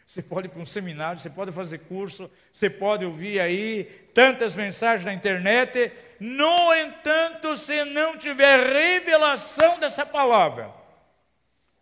você 0.07 0.23
pode 0.23 0.49
ir 0.49 0.51
para 0.51 0.61
um 0.61 0.67
seminário, 0.67 1.21
você 1.21 1.31
pode 1.31 1.53
fazer 1.53 1.79
curso, 1.79 2.31
você 2.53 2.71
pode 2.71 3.05
ouvir 3.05 3.41
aí 3.41 3.85
tantas 4.15 4.55
mensagens 4.55 5.05
na 5.05 5.15
internet. 5.15 5.93
No 6.19 6.75
entanto, 6.75 7.57
se 7.57 7.85
não 7.85 8.17
tiver 8.17 8.59
revelação 8.73 9.79
dessa 9.79 10.07
palavra, 10.07 10.73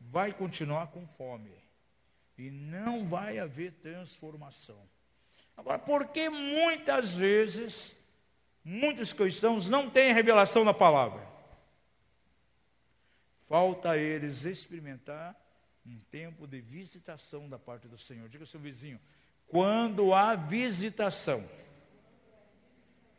vai 0.01 0.33
continuar 0.33 0.89
com 0.89 1.07
fome 1.07 1.54
e 2.37 2.51
não 2.51 3.05
vai 3.05 3.39
haver 3.39 3.73
transformação. 3.75 4.79
Agora, 5.57 5.79
por 5.79 6.09
que 6.09 6.29
muitas 6.29 7.15
vezes 7.15 7.97
muitos 8.65 9.13
cristãos 9.13 9.69
não 9.69 9.89
têm 9.89 10.13
revelação 10.13 10.65
da 10.65 10.75
palavra? 10.75 11.25
Falta 13.47 13.91
a 13.91 13.97
eles 13.97 14.45
experimentar 14.45 15.37
um 15.87 15.99
tempo 16.11 16.47
de 16.47 16.61
visitação 16.61 17.49
da 17.49 17.59
parte 17.59 17.87
do 17.87 17.99
Senhor. 17.99 18.29
Diga 18.29 18.43
ao 18.43 18.47
seu 18.49 18.59
vizinho: 18.59 18.99
quando 19.47 20.15
há 20.15 20.35
visitação, 20.35 21.49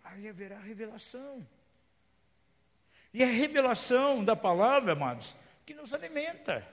aí 0.03 0.27
haverá 0.27 0.59
revelação. 0.59 1.45
E 3.13 3.23
a 3.23 3.27
revelação 3.27 4.25
da 4.25 4.35
palavra, 4.35 4.91
amados, 4.91 5.33
que 5.65 5.73
nos 5.73 5.93
alimenta. 5.93 6.67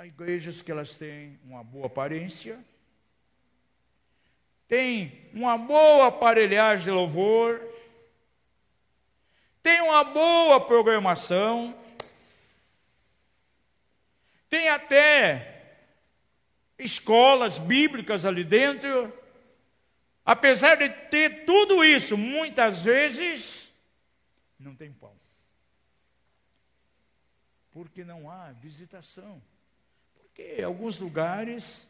Há 0.00 0.06
igrejas 0.06 0.62
que 0.62 0.72
elas 0.72 0.94
têm 0.94 1.38
uma 1.44 1.62
boa 1.62 1.84
aparência, 1.84 2.58
têm 4.66 5.28
uma 5.30 5.58
boa 5.58 6.06
aparelhagem 6.06 6.84
de 6.84 6.90
louvor, 6.90 7.60
tem 9.62 9.82
uma 9.82 10.02
boa 10.02 10.58
programação, 10.58 11.78
tem 14.48 14.70
até 14.70 15.76
escolas 16.78 17.58
bíblicas 17.58 18.24
ali 18.24 18.42
dentro. 18.42 19.12
Apesar 20.24 20.76
de 20.76 20.88
ter 21.10 21.44
tudo 21.44 21.84
isso, 21.84 22.16
muitas 22.16 22.84
vezes 22.84 23.70
não 24.58 24.74
tem 24.74 24.90
pão. 24.94 25.14
Porque 27.70 28.02
não 28.02 28.30
há 28.30 28.50
visitação. 28.52 29.42
Porque 30.40 30.62
alguns 30.62 30.98
lugares 30.98 31.86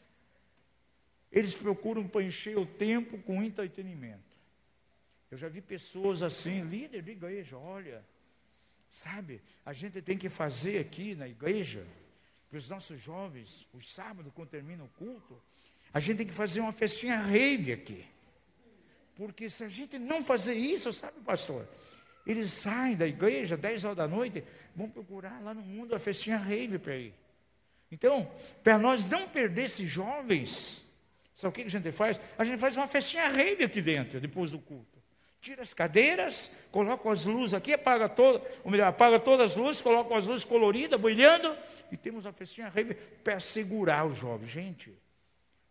eles 1.30 1.54
procuram 1.54 2.06
preencher 2.08 2.58
o 2.58 2.66
tempo 2.66 3.18
com 3.18 3.42
entretenimento. 3.42 4.18
Eu 5.30 5.38
já 5.38 5.48
vi 5.48 5.60
pessoas 5.60 6.22
assim, 6.22 6.62
líder 6.62 7.02
de 7.02 7.12
igreja, 7.12 7.56
olha, 7.56 8.04
sabe, 8.90 9.40
a 9.64 9.72
gente 9.72 10.02
tem 10.02 10.18
que 10.18 10.28
fazer 10.28 10.80
aqui 10.80 11.14
na 11.14 11.28
igreja 11.28 11.86
para 12.48 12.58
os 12.58 12.68
nossos 12.68 13.00
jovens, 13.00 13.68
os 13.72 13.92
sábados, 13.92 14.32
quando 14.34 14.48
termina 14.48 14.82
o 14.82 14.88
culto, 14.88 15.40
a 15.92 16.00
gente 16.00 16.18
tem 16.18 16.26
que 16.26 16.34
fazer 16.34 16.60
uma 16.60 16.72
festinha 16.72 17.16
rave 17.16 17.72
aqui. 17.72 18.04
Porque 19.14 19.48
se 19.48 19.62
a 19.62 19.68
gente 19.68 19.96
não 19.98 20.24
fazer 20.24 20.54
isso, 20.54 20.92
sabe, 20.92 21.20
pastor? 21.20 21.68
Eles 22.26 22.50
saem 22.50 22.96
da 22.96 23.06
igreja, 23.06 23.56
10 23.56 23.84
horas 23.84 23.96
da 23.96 24.08
noite, 24.08 24.42
vão 24.74 24.90
procurar 24.90 25.40
lá 25.40 25.54
no 25.54 25.62
mundo 25.62 25.94
a 25.94 25.98
festinha 26.00 26.36
rave 26.36 26.78
para 26.78 26.96
ir. 26.96 27.14
Então, 27.90 28.30
para 28.62 28.78
nós 28.78 29.06
não 29.06 29.28
perder 29.28 29.64
esses 29.64 29.88
jovens, 29.88 30.82
sabe 31.34 31.50
o 31.50 31.52
que 31.52 31.62
a 31.62 31.68
gente 31.68 31.90
faz? 31.90 32.20
A 32.38 32.44
gente 32.44 32.58
faz 32.58 32.76
uma 32.76 32.86
festinha 32.86 33.28
rave 33.28 33.64
aqui 33.64 33.82
dentro, 33.82 34.20
depois 34.20 34.52
do 34.52 34.58
culto. 34.58 35.00
Tira 35.40 35.62
as 35.62 35.72
cadeiras, 35.72 36.50
coloca 36.70 37.10
as 37.10 37.24
luzes 37.24 37.54
aqui, 37.54 37.72
apaga 37.72 38.08
todo, 38.08 38.46
ou 38.62 38.70
melhor, 38.70 38.88
apaga 38.88 39.18
todas 39.18 39.52
as 39.52 39.56
luzes, 39.56 39.80
coloca 39.80 40.14
as 40.14 40.26
luzes 40.26 40.44
coloridas, 40.44 41.00
brilhando, 41.00 41.56
e 41.90 41.96
temos 41.96 42.26
a 42.26 42.32
festinha 42.32 42.68
rave 42.68 42.94
para 42.94 43.40
segurar 43.40 44.06
os 44.06 44.18
jovens. 44.18 44.50
Gente, 44.50 44.94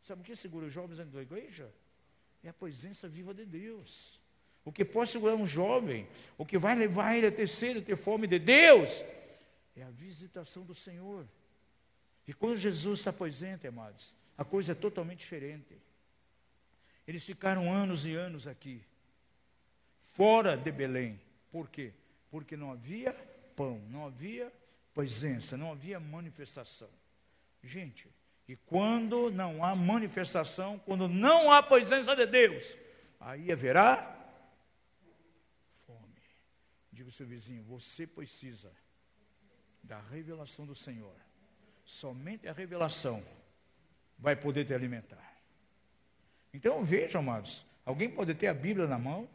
sabe 0.02 0.22
o 0.22 0.26
que 0.26 0.36
segura 0.36 0.66
os 0.66 0.74
jovens 0.74 0.98
dentro 0.98 1.14
da 1.14 1.22
igreja? 1.22 1.72
É 2.44 2.50
a 2.50 2.54
presença 2.54 3.08
viva 3.08 3.34
de 3.34 3.46
Deus. 3.46 4.20
O 4.66 4.72
que 4.72 4.84
pode 4.84 5.12
segurar 5.12 5.36
um 5.36 5.46
jovem, 5.48 6.08
o 6.38 6.46
que 6.46 6.58
vai 6.58 6.76
levar 6.76 7.16
ele 7.16 7.28
a 7.28 7.32
ter 7.32 7.48
sede, 7.48 7.80
a 7.80 7.82
ter 7.82 7.96
fome 7.96 8.28
de 8.28 8.40
Deus, 8.40 9.04
é 9.76 9.84
a 9.84 9.90
visitação 9.90 10.64
do 10.64 10.74
Senhor. 10.74 11.26
E 12.30 12.34
quando 12.36 12.58
Jesus 12.58 13.00
está 13.00 13.12
presente, 13.12 13.66
amados, 13.66 14.14
a 14.38 14.46
coisa 14.46 14.74
é 14.74 14.76
totalmente 14.76 15.22
diferente. 15.22 15.76
Eles 17.08 17.26
ficaram 17.26 17.74
anos 17.74 18.06
e 18.06 18.14
anos 18.14 18.46
aqui 18.46 18.86
fora 19.98 20.56
de 20.56 20.72
Belém. 20.72 21.20
Por 21.52 21.68
quê? 21.70 21.92
Porque 22.30 22.56
não 22.56 22.72
havia 22.72 23.14
pão, 23.56 23.80
não 23.90 24.06
havia 24.06 24.54
presença, 24.94 25.58
não 25.58 25.72
havia 25.72 26.00
manifestação. 26.00 26.92
Gente, 27.64 28.08
e 28.48 28.56
quando 28.56 29.32
não 29.32 29.64
há 29.64 29.76
manifestação, 29.76 30.78
quando 30.78 31.08
não 31.08 31.52
há 31.52 31.64
presença 31.64 32.16
de 32.16 32.28
Deus, 32.28 32.78
aí 33.20 33.52
haverá 33.52 34.06
fome. 35.84 36.22
Diga 36.94 37.08
ao 37.08 37.12
seu 37.12 37.26
vizinho: 37.26 37.64
você 37.64 38.06
precisa 38.06 38.72
da 39.82 40.00
revelação 40.00 40.68
do 40.68 40.76
Senhor. 40.76 41.16
Somente 41.92 42.48
a 42.48 42.54
revelação 42.54 43.26
vai 44.16 44.36
poder 44.36 44.64
te 44.64 44.76
alimentar. 44.76 45.34
Então 46.54 46.84
veja, 46.84 47.18
amados, 47.18 47.66
alguém 47.84 48.08
pode 48.08 48.36
ter 48.36 48.46
a 48.46 48.54
Bíblia 48.54 48.86
na 48.86 49.00
mão, 49.00 49.28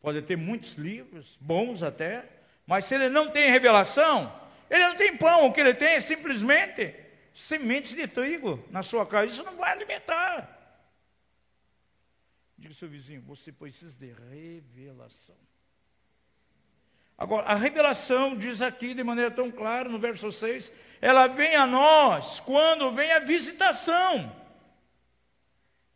Pode 0.00 0.22
ter 0.22 0.36
muitos 0.36 0.74
livros, 0.74 1.38
bons 1.40 1.82
até, 1.82 2.28
mas 2.66 2.84
se 2.84 2.94
ele 2.94 3.08
não 3.08 3.30
tem 3.30 3.50
revelação, 3.50 4.30
ele 4.70 4.86
não 4.86 4.96
tem 4.96 5.16
pão, 5.16 5.46
o 5.46 5.52
que 5.52 5.60
ele 5.60 5.74
tem 5.74 5.94
é 5.94 6.00
simplesmente 6.00 6.94
sementes 7.32 7.94
de 7.96 8.06
trigo 8.06 8.62
na 8.70 8.82
sua 8.82 9.06
casa. 9.06 9.26
Isso 9.26 9.42
não 9.42 9.56
vai 9.56 9.72
alimentar. 9.72 10.54
Diga 12.58 12.72
ao 12.72 12.76
seu 12.76 12.88
vizinho, 12.88 13.22
você 13.22 13.50
precisa 13.50 13.98
de 13.98 14.12
revelação. 14.12 15.47
Agora, 17.18 17.46
a 17.48 17.54
revelação 17.54 18.36
diz 18.36 18.62
aqui 18.62 18.94
de 18.94 19.02
maneira 19.02 19.30
tão 19.30 19.50
clara, 19.50 19.88
no 19.88 19.98
verso 19.98 20.30
6, 20.30 20.72
ela 21.00 21.26
vem 21.26 21.56
a 21.56 21.66
nós 21.66 22.38
quando 22.38 22.92
vem 22.92 23.10
a 23.10 23.18
visitação. 23.18 24.34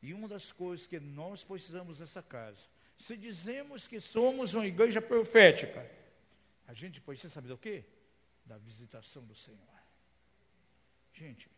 E 0.02 0.12
uma 0.12 0.26
das 0.26 0.50
coisas 0.50 0.86
que 0.88 0.98
nós 0.98 1.44
precisamos 1.44 2.00
nessa 2.00 2.20
casa 2.20 2.68
se 3.02 3.16
dizemos 3.16 3.86
que 3.86 3.98
somos 3.98 4.54
uma 4.54 4.66
igreja 4.66 5.00
profética, 5.00 5.90
a 6.66 6.74
gente 6.74 7.00
precisa 7.00 7.34
saber 7.34 7.48
do 7.48 7.58
quê? 7.58 7.84
Da 8.44 8.58
visitação 8.58 9.24
do 9.24 9.34
Senhor. 9.34 9.58
Gente, 11.12 11.50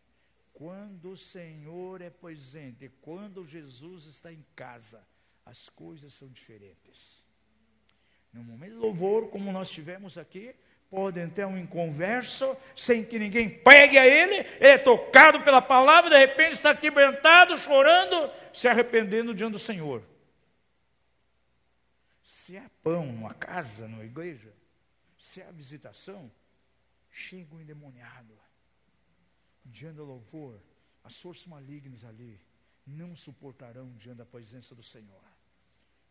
quando 0.53 1.11
o 1.11 1.17
Senhor 1.17 2.01
é 2.01 2.09
presente, 2.09 2.89
quando 3.01 3.45
Jesus 3.45 4.05
está 4.05 4.31
em 4.31 4.43
casa, 4.55 5.05
as 5.45 5.69
coisas 5.69 6.13
são 6.13 6.29
diferentes. 6.29 7.24
No 8.35 8.43
momento 8.43 8.73
de 8.73 8.79
louvor, 8.79 9.29
como 9.29 9.49
nós 9.49 9.71
tivemos 9.71 10.17
aqui, 10.17 10.53
podem 10.89 11.29
ter 11.29 11.45
um 11.45 11.57
inconverso, 11.57 12.45
sem 12.75 13.01
que 13.01 13.17
ninguém 13.17 13.49
pegue 13.49 13.97
a 13.97 14.05
ele, 14.05 14.35
ele 14.35 14.47
é 14.59 14.77
tocado 14.77 15.41
pela 15.41 15.61
palavra, 15.61 16.09
de 16.09 16.17
repente 16.17 16.51
está 16.51 16.75
quebrantado, 16.75 17.57
chorando, 17.57 18.29
se 18.53 18.67
arrependendo 18.67 19.33
diante 19.33 19.53
do 19.53 19.59
Senhor. 19.59 20.03
Se 22.21 22.57
há 22.57 22.69
pão 22.83 23.05
numa 23.05 23.33
casa, 23.33 23.87
numa 23.87 24.03
igreja, 24.03 24.53
se 25.17 25.41
há 25.41 25.49
visitação, 25.49 26.29
chega 27.09 27.55
um 27.55 27.61
endemoniado. 27.61 28.37
Diante 29.63 29.95
do 29.95 30.03
louvor, 30.03 30.61
as 31.05 31.17
forças 31.21 31.47
malignas 31.47 32.03
ali 32.03 32.37
não 32.85 33.15
suportarão 33.15 33.93
diante 33.93 34.17
da 34.17 34.25
presença 34.25 34.75
do 34.75 34.83
Senhor. 34.83 35.34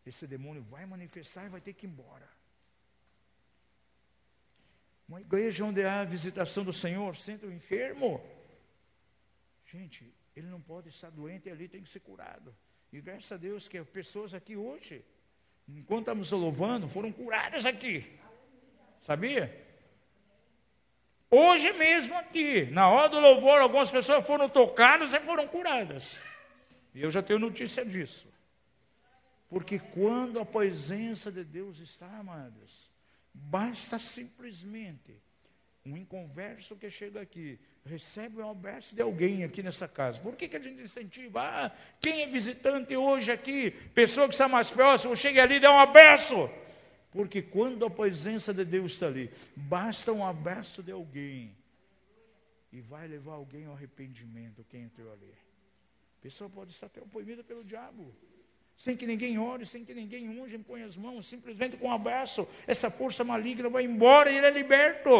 Esse 0.05 0.27
demônio 0.27 0.61
vai 0.61 0.85
manifestar 0.85 1.45
e 1.45 1.49
vai 1.49 1.61
ter 1.61 1.73
que 1.73 1.85
ir 1.85 1.89
embora. 1.89 2.29
Uma 5.07 5.21
igreja 5.21 5.65
onde 5.65 5.83
há 5.83 6.01
a 6.01 6.05
visitação 6.05 6.63
do 6.63 6.73
Senhor, 6.73 7.15
senta 7.15 7.45
o 7.45 7.51
enfermo. 7.51 8.23
Gente, 9.65 10.11
ele 10.35 10.47
não 10.47 10.61
pode 10.61 10.89
estar 10.89 11.09
doente 11.09 11.49
ali, 11.49 11.67
tem 11.67 11.81
que 11.81 11.89
ser 11.89 11.99
curado. 11.99 12.55
E 12.91 13.01
graças 13.01 13.31
a 13.31 13.37
Deus 13.37 13.67
que 13.67 13.83
pessoas 13.83 14.33
aqui 14.33 14.55
hoje, 14.55 15.03
enquanto 15.67 16.01
estamos 16.01 16.31
louvando, 16.31 16.87
foram 16.87 17.11
curadas 17.11 17.65
aqui. 17.65 18.19
Sabia? 19.01 19.63
Hoje 21.29 21.71
mesmo 21.73 22.15
aqui, 22.17 22.65
na 22.65 22.89
hora 22.89 23.09
do 23.09 23.19
louvor, 23.19 23.59
algumas 23.59 23.91
pessoas 23.91 24.25
foram 24.25 24.47
tocadas 24.47 25.13
e 25.13 25.19
foram 25.19 25.47
curadas. 25.47 26.17
E 26.93 27.01
eu 27.01 27.11
já 27.11 27.21
tenho 27.21 27.39
notícia 27.39 27.85
disso. 27.85 28.34
Porque 29.55 29.79
quando 29.79 30.37
a 30.37 30.45
presença 30.45 31.31
de 31.31 31.41
Deus 31.41 31.79
está, 31.79 32.07
amados, 32.17 32.91
basta 33.33 33.97
simplesmente 33.97 35.15
um 35.85 35.95
inconverso 35.95 36.75
que 36.75 36.89
chega 36.89 37.21
aqui, 37.21 37.57
recebe 37.85 38.41
um 38.41 38.49
abraço 38.49 38.93
de 38.93 39.01
alguém 39.01 39.45
aqui 39.45 39.63
nessa 39.63 39.87
casa. 39.87 40.19
Por 40.19 40.35
que, 40.35 40.49
que 40.49 40.57
a 40.57 40.59
gente 40.59 40.81
incentiva? 40.81 41.41
Ah, 41.41 41.71
quem 42.01 42.23
é 42.23 42.27
visitante 42.27 42.97
hoje 42.97 43.31
aqui, 43.31 43.71
pessoa 43.71 44.27
que 44.27 44.33
está 44.33 44.49
mais 44.49 44.69
próxima, 44.69 45.15
chega 45.15 45.43
ali 45.43 45.55
e 45.55 45.59
dá 45.61 45.71
um 45.71 45.79
abraço. 45.79 46.49
Porque 47.09 47.41
quando 47.41 47.85
a 47.85 47.89
presença 47.89 48.53
de 48.53 48.65
Deus 48.65 48.91
está 48.91 49.07
ali, 49.07 49.31
basta 49.55 50.11
um 50.11 50.27
abraço 50.27 50.83
de 50.83 50.91
alguém 50.91 51.55
e 52.73 52.81
vai 52.81 53.07
levar 53.07 53.35
alguém 53.35 53.67
ao 53.67 53.73
arrependimento 53.73 54.65
quem 54.69 54.81
entrou 54.81 55.13
ali. 55.13 55.31
A 56.19 56.21
pessoa 56.21 56.49
pode 56.49 56.71
estar 56.71 56.87
até 56.87 56.99
oprimida 56.99 57.41
pelo 57.41 57.63
diabo, 57.63 58.13
sem 58.75 58.95
que 58.97 59.05
ninguém 59.05 59.37
ore, 59.39 59.65
sem 59.65 59.85
que 59.85 59.93
ninguém 59.93 60.27
unge, 60.27 60.57
põe 60.57 60.83
as 60.83 60.97
mãos, 60.97 61.25
simplesmente 61.25 61.77
com 61.77 61.87
um 61.87 61.93
abraço, 61.93 62.47
essa 62.67 62.91
força 62.91 63.23
maligna 63.23 63.69
vai 63.69 63.83
embora 63.83 64.31
e 64.31 64.37
ele 64.37 64.47
é 64.47 64.51
liberto. 64.51 65.11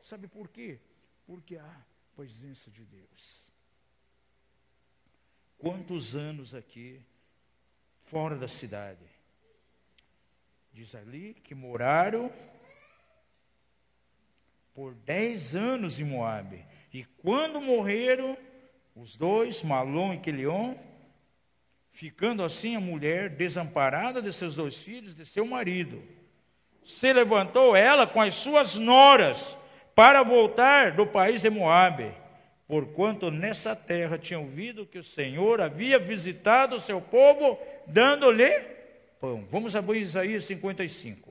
Sabe 0.00 0.26
por 0.26 0.48
quê? 0.48 0.78
Porque 1.26 1.56
há 1.56 1.76
presença 2.16 2.70
de 2.70 2.84
Deus. 2.84 3.48
Quantos 5.58 6.16
anos 6.16 6.54
aqui, 6.54 7.00
fora 7.98 8.34
da 8.34 8.48
cidade, 8.48 9.10
Diz 10.72 10.94
ali 10.94 11.34
que 11.34 11.54
moraram 11.54 12.32
por 14.72 14.94
dez 14.94 15.54
anos 15.56 15.98
em 15.98 16.04
Moabe. 16.04 16.64
E 16.92 17.04
quando 17.04 17.60
morreram, 17.60 18.36
os 18.94 19.16
dois, 19.16 19.62
Malom 19.62 20.14
e 20.14 20.18
Quelion, 20.18 20.74
ficando 21.90 22.42
assim 22.42 22.76
a 22.76 22.80
mulher 22.80 23.28
desamparada 23.30 24.22
de 24.22 24.32
seus 24.32 24.54
dois 24.54 24.80
filhos, 24.80 25.14
de 25.14 25.26
seu 25.26 25.46
marido, 25.46 26.02
se 26.84 27.12
levantou 27.12 27.76
ela 27.76 28.06
com 28.06 28.20
as 28.20 28.34
suas 28.34 28.76
noras 28.76 29.58
para 29.94 30.22
voltar 30.22 30.92
do 30.92 31.06
país 31.06 31.42
de 31.42 31.50
Moabe, 31.50 32.12
porquanto 32.66 33.30
nessa 33.30 33.74
terra 33.76 34.16
tinha 34.16 34.38
ouvido 34.38 34.86
que 34.86 34.98
o 34.98 35.02
Senhor 35.02 35.60
havia 35.60 35.98
visitado 35.98 36.76
o 36.76 36.80
seu 36.80 37.00
povo, 37.00 37.58
dando-lhe 37.86 38.50
pão. 39.18 39.44
Vamos 39.50 39.76
abrir 39.76 40.00
Isaías 40.00 40.44
55. 40.44 41.29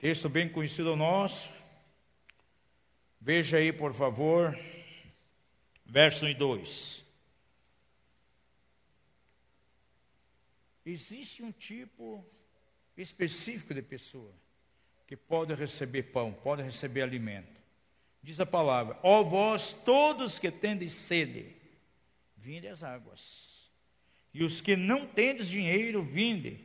Texto 0.00 0.30
bem 0.30 0.48
conhecido 0.48 0.96
nosso. 0.96 1.52
Veja 3.20 3.58
aí, 3.58 3.70
por 3.70 3.92
favor, 3.92 4.58
verso 5.84 6.24
1 6.24 6.30
e 6.30 6.34
2. 6.34 7.04
Existe 10.86 11.42
um 11.42 11.52
tipo 11.52 12.24
específico 12.96 13.74
de 13.74 13.82
pessoa 13.82 14.32
que 15.06 15.14
pode 15.14 15.54
receber 15.54 16.04
pão, 16.04 16.32
pode 16.32 16.62
receber 16.62 17.02
alimento. 17.02 17.60
Diz 18.22 18.40
a 18.40 18.46
palavra: 18.46 18.98
Ó 19.02 19.22
vós 19.22 19.74
todos 19.74 20.38
que 20.38 20.50
tendes 20.50 20.94
sede, 20.94 21.54
vinde 22.38 22.68
as 22.68 22.82
águas. 22.82 23.70
E 24.32 24.42
os 24.42 24.62
que 24.62 24.76
não 24.76 25.06
tendes 25.06 25.46
dinheiro, 25.46 26.02
vinde. 26.02 26.58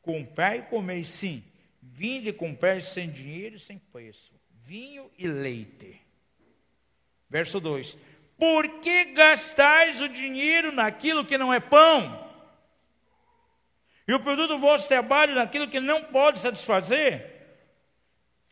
Comprai 0.00 0.60
e 0.60 0.62
comei 0.62 1.02
sim. 1.02 1.42
Vinde 1.98 2.28
e 2.28 2.32
comprai 2.32 2.80
sem 2.80 3.10
dinheiro 3.10 3.56
e 3.56 3.58
sem 3.58 3.76
preço. 3.76 4.32
Vinho 4.62 5.10
e 5.18 5.26
leite. 5.26 6.00
Verso 7.28 7.58
2: 7.58 7.98
Por 8.38 8.78
que 8.78 9.06
gastais 9.14 10.00
o 10.00 10.08
dinheiro 10.08 10.70
naquilo 10.70 11.24
que 11.24 11.36
não 11.36 11.52
é 11.52 11.58
pão? 11.58 12.24
E 14.06 14.14
o 14.14 14.20
produto 14.20 14.50
do 14.50 14.60
vosso 14.60 14.86
trabalho 14.86 15.34
naquilo 15.34 15.66
que 15.66 15.80
não 15.80 16.04
pode 16.04 16.38
satisfazer? 16.38 17.34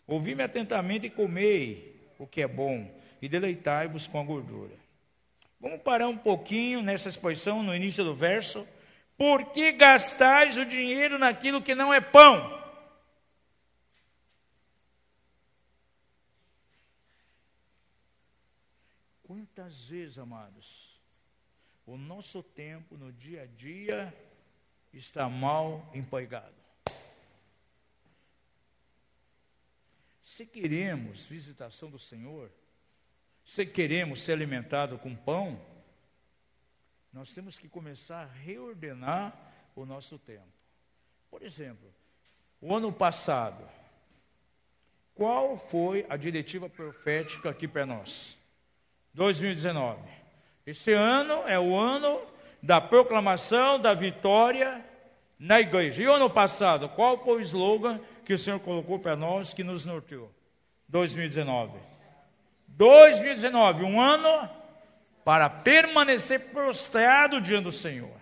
Ouvi-me 0.09 0.42
atentamente 0.42 1.06
e 1.06 1.11
comei 1.11 2.11
o 2.18 2.26
que 2.26 2.42
é 2.42 2.48
bom, 2.48 2.92
e 3.22 3.28
deleitai-vos 3.28 4.09
com 4.09 4.20
a 4.20 4.24
gordura. 4.24 4.74
Vamos 5.61 5.82
parar 5.82 6.09
um 6.09 6.18
pouquinho 6.18 6.82
nessa 6.82 7.09
exposição, 7.09 7.62
no 7.62 7.76
início 7.76 8.02
do 8.02 8.12
verso. 8.12 8.66
Por 9.16 9.52
que 9.52 9.70
gastais 9.70 10.59
o 10.59 10.66
dinheiro 10.66 11.16
naquilo 11.16 11.62
que 11.62 11.76
não 11.76 11.94
é 11.94 12.00
pão? 12.00 12.65
Quantas 19.56 19.88
vezes, 19.88 20.18
amados, 20.18 21.00
o 21.86 21.96
nosso 21.96 22.42
tempo 22.42 22.94
no 22.98 23.10
dia 23.10 23.44
a 23.44 23.46
dia 23.46 24.14
está 24.92 25.30
mal 25.30 25.90
empregado. 25.94 26.54
Se 30.22 30.44
queremos 30.44 31.22
visitação 31.22 31.90
do 31.90 31.98
Senhor, 31.98 32.52
se 33.42 33.64
queremos 33.64 34.20
ser 34.20 34.32
alimentado 34.32 34.98
com 34.98 35.16
pão, 35.16 35.58
nós 37.10 37.32
temos 37.32 37.58
que 37.58 37.66
começar 37.66 38.24
a 38.24 38.32
reordenar 38.32 39.34
o 39.74 39.86
nosso 39.86 40.18
tempo. 40.18 40.52
Por 41.30 41.42
exemplo, 41.42 41.90
o 42.60 42.74
ano 42.74 42.92
passado, 42.92 43.66
qual 45.14 45.56
foi 45.56 46.04
a 46.10 46.16
diretiva 46.18 46.68
profética 46.68 47.48
aqui 47.48 47.66
para 47.66 47.86
nós? 47.86 48.36
2019. 49.16 49.98
Esse 50.66 50.92
ano 50.92 51.48
é 51.48 51.59
o 51.59 51.74
ano 51.74 52.20
da 52.62 52.83
proclamação 52.83 53.81
da 53.81 53.94
vitória 53.94 54.85
na 55.38 55.59
igreja. 55.59 56.02
E 56.02 56.05
ano 56.05 56.29
passado, 56.29 56.87
qual 56.90 57.16
foi 57.16 57.38
o 57.38 57.40
slogan 57.40 57.98
que 58.26 58.35
o 58.35 58.38
Senhor 58.38 58.61
colocou 58.61 58.98
para 58.98 59.16
nós 59.16 59.55
que 59.55 59.64
nos 59.64 59.87
norteou? 59.87 60.31
2019. 60.88 61.79
2019, 62.68 63.85
um 63.85 63.98
ano 63.98 64.50
para 65.24 65.48
permanecer 65.48 66.50
prostrado 66.50 67.40
diante 67.40 67.64
do 67.64 67.72
Senhor. 67.72 68.20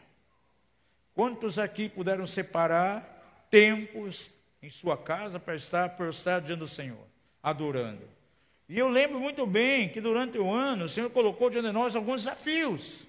Quantos 1.12 1.58
aqui 1.58 1.88
puderam 1.88 2.24
separar 2.24 3.02
tempos 3.50 4.32
em 4.62 4.70
sua 4.70 4.96
casa 4.96 5.40
para 5.40 5.56
estar 5.56 5.96
prostrado 5.96 6.46
diante 6.46 6.60
do 6.60 6.68
Senhor, 6.68 7.04
adorando? 7.42 8.13
E 8.68 8.78
eu 8.78 8.88
lembro 8.88 9.20
muito 9.20 9.46
bem 9.46 9.88
que 9.88 10.00
durante 10.00 10.38
o 10.38 10.50
ano 10.50 10.84
o 10.84 10.88
Senhor 10.88 11.10
colocou 11.10 11.50
diante 11.50 11.66
de 11.66 11.72
nós 11.72 11.94
alguns 11.94 12.24
desafios 12.24 13.04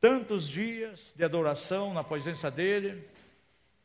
tantos 0.00 0.48
dias 0.48 1.12
de 1.16 1.24
adoração 1.24 1.92
na 1.92 2.04
presença 2.04 2.50
dEle, 2.50 3.02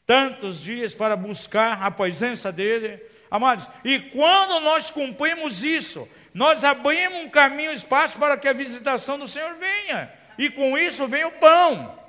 tantos 0.06 0.62
dias 0.62 0.94
para 0.94 1.16
buscar 1.16 1.82
a 1.82 1.90
presença 1.90 2.52
dEle, 2.52 3.02
amados, 3.32 3.68
e 3.84 4.00
quando 4.00 4.60
nós 4.60 4.92
cumprimos 4.92 5.64
isso, 5.64 6.08
nós 6.34 6.64
abrimos 6.64 7.20
um 7.20 7.30
caminho, 7.30 7.72
um 7.72 7.74
espaço 7.74 8.18
para 8.18 8.38
que 8.38 8.48
a 8.48 8.54
visitação 8.54 9.18
do 9.18 9.28
Senhor 9.28 9.56
venha, 9.56 10.12
e 10.38 10.50
com 10.50 10.78
isso 10.78 11.08
vem 11.08 11.26
o 11.26 11.32
pão. 11.32 12.00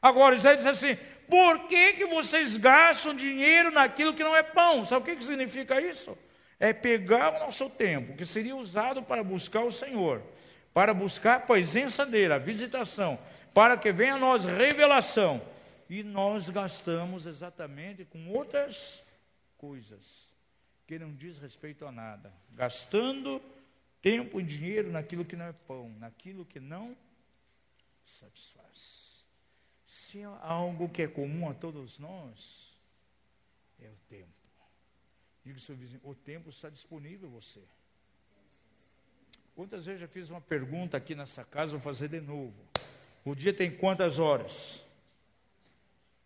Agora, 0.00 0.34
Isaías 0.34 0.58
diz 0.58 0.66
assim: 0.66 0.96
por 1.28 1.66
que, 1.68 1.94
que 1.94 2.06
vocês 2.06 2.56
gastam 2.56 3.14
dinheiro 3.14 3.70
naquilo 3.70 4.14
que 4.14 4.24
não 4.24 4.36
é 4.36 4.42
pão? 4.42 4.84
Sabe 4.84 5.02
o 5.02 5.04
que, 5.04 5.16
que 5.16 5.24
significa 5.24 5.80
isso? 5.80 6.16
É 6.62 6.72
pegar 6.72 7.34
o 7.34 7.40
nosso 7.40 7.68
tempo, 7.68 8.16
que 8.16 8.24
seria 8.24 8.54
usado 8.54 9.02
para 9.02 9.24
buscar 9.24 9.64
o 9.64 9.70
Senhor, 9.72 10.22
para 10.72 10.94
buscar 10.94 11.34
a 11.34 11.40
presença 11.40 12.06
dEle, 12.06 12.34
a 12.34 12.38
visitação, 12.38 13.18
para 13.52 13.76
que 13.76 13.90
venha 13.90 14.14
a 14.14 14.18
nós 14.18 14.44
revelação. 14.44 15.42
E 15.90 16.04
nós 16.04 16.48
gastamos 16.48 17.26
exatamente 17.26 18.04
com 18.04 18.28
outras 18.28 19.04
coisas 19.58 20.32
que 20.86 21.00
não 21.00 21.12
diz 21.12 21.36
respeito 21.40 21.84
a 21.84 21.90
nada, 21.90 22.32
gastando 22.52 23.42
tempo 24.00 24.38
e 24.38 24.44
dinheiro 24.44 24.88
naquilo 24.92 25.24
que 25.24 25.34
não 25.34 25.46
é 25.46 25.52
pão, 25.52 25.92
naquilo 25.98 26.44
que 26.44 26.60
não 26.60 26.96
satisfaz. 28.04 29.24
Se 29.84 30.20
é 30.20 30.28
algo 30.42 30.88
que 30.88 31.02
é 31.02 31.08
comum 31.08 31.50
a 31.50 31.54
todos 31.54 31.98
nós, 31.98 32.70
É 33.80 33.88
o 33.88 33.96
tempo. 34.08 34.41
Diga 35.44 35.56
ao 35.56 35.60
seu 35.60 35.76
vizinho: 35.76 36.00
o 36.04 36.14
tempo 36.14 36.50
está 36.50 36.68
disponível 36.68 37.28
a 37.28 37.32
você. 37.32 37.60
Quantas 39.54 39.84
vezes 39.84 40.00
já 40.00 40.08
fiz 40.08 40.30
uma 40.30 40.40
pergunta 40.40 40.96
aqui 40.96 41.14
nessa 41.14 41.44
casa, 41.44 41.72
vou 41.72 41.80
fazer 41.80 42.08
de 42.08 42.20
novo. 42.20 42.54
O 43.24 43.34
dia 43.34 43.52
tem 43.52 43.70
quantas 43.70 44.18
horas? 44.18 44.82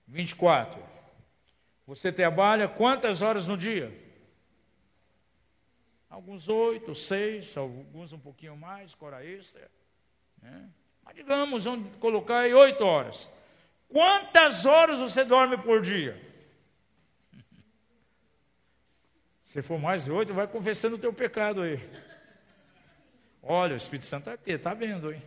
24. 0.07 0.81
Você 1.87 2.13
trabalha 2.13 2.69
quantas 2.69 3.23
horas 3.23 3.49
no 3.49 3.57
dia? 3.57 3.93
Alguns 6.09 6.49
oito, 6.49 6.95
seis, 6.95 7.57
alguns 7.57 8.13
um 8.13 8.19
pouquinho 8.19 8.57
mais, 8.57 8.97
hora 9.01 9.25
extra. 9.25 9.71
Né? 10.41 10.71
Mas 11.05 11.15
digamos, 11.17 11.65
vamos 11.65 11.97
colocar 11.97 12.41
aí 12.41 12.55
oito 12.55 12.85
horas. 12.85 13.29
Quantas 13.89 14.65
horas 14.65 14.99
você 14.99 15.25
dorme 15.25 15.59
por 15.59 15.83
dia? 15.83 16.21
Se 19.57 19.62
for 19.62 19.79
mais 19.79 20.05
de 20.05 20.12
oito, 20.12 20.35
vai 20.35 20.47
confessando 20.47 20.97
o 20.97 20.99
teu 20.99 21.14
pecado 21.14 21.62
aí. 21.62 21.81
Olha, 23.42 23.73
o 23.73 23.77
Espírito 23.79 24.05
Santo 24.05 24.29
está 24.29 24.35
aqui, 24.35 24.51
está 24.51 24.75
vendo, 24.75 25.11
hein? 25.11 25.23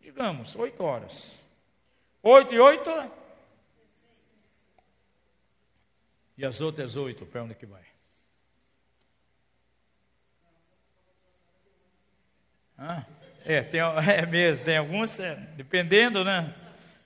Digamos, 0.00 0.56
oito 0.56 0.82
horas. 0.82 1.38
Oito 2.22 2.54
e 2.54 2.58
oito? 2.58 2.90
E 6.38 6.46
as 6.46 6.62
outras 6.62 6.96
oito, 6.96 7.26
para 7.26 7.42
onde 7.42 7.54
que 7.54 7.66
vai? 7.66 7.84
Ah, 12.78 13.04
é, 13.44 13.62
tem, 13.62 13.80
é 14.16 14.24
mesmo, 14.24 14.64
tem 14.64 14.78
alguns, 14.78 15.20
é, 15.20 15.34
dependendo, 15.34 16.24
né? 16.24 16.54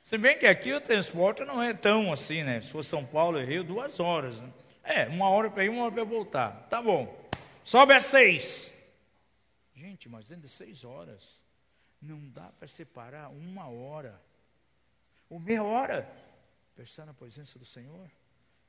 Se 0.04 0.16
bem 0.16 0.38
que 0.38 0.46
aqui 0.46 0.72
o 0.72 0.80
transporte 0.80 1.44
não 1.44 1.60
é 1.60 1.74
tão 1.74 2.12
assim, 2.12 2.44
né? 2.44 2.60
Se 2.60 2.68
for 2.68 2.84
São 2.84 3.04
Paulo 3.04 3.40
e 3.40 3.44
Rio, 3.44 3.64
duas 3.64 3.98
horas. 3.98 4.40
Né? 4.40 4.61
É, 4.82 5.06
uma 5.08 5.28
hora 5.28 5.50
para 5.50 5.64
ir, 5.64 5.68
uma 5.68 5.84
hora 5.84 5.94
para 5.94 6.04
voltar. 6.04 6.66
Tá 6.68 6.82
bom. 6.82 7.28
Sobe 7.64 7.94
às 7.94 8.04
seis. 8.04 8.72
Gente, 9.74 10.08
mas 10.08 10.28
dentro 10.28 10.44
de 10.44 10.48
seis 10.48 10.84
horas, 10.84 11.40
não 12.00 12.28
dá 12.28 12.50
para 12.58 12.68
separar 12.68 13.28
uma 13.28 13.68
hora 13.68 14.20
ou 15.28 15.38
meia 15.38 15.62
hora 15.62 16.22
estar 16.82 17.06
na 17.06 17.14
presença 17.14 17.58
do 17.58 17.64
Senhor. 17.64 18.10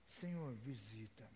Senhor, 0.08 0.54
visita-me. 0.56 1.30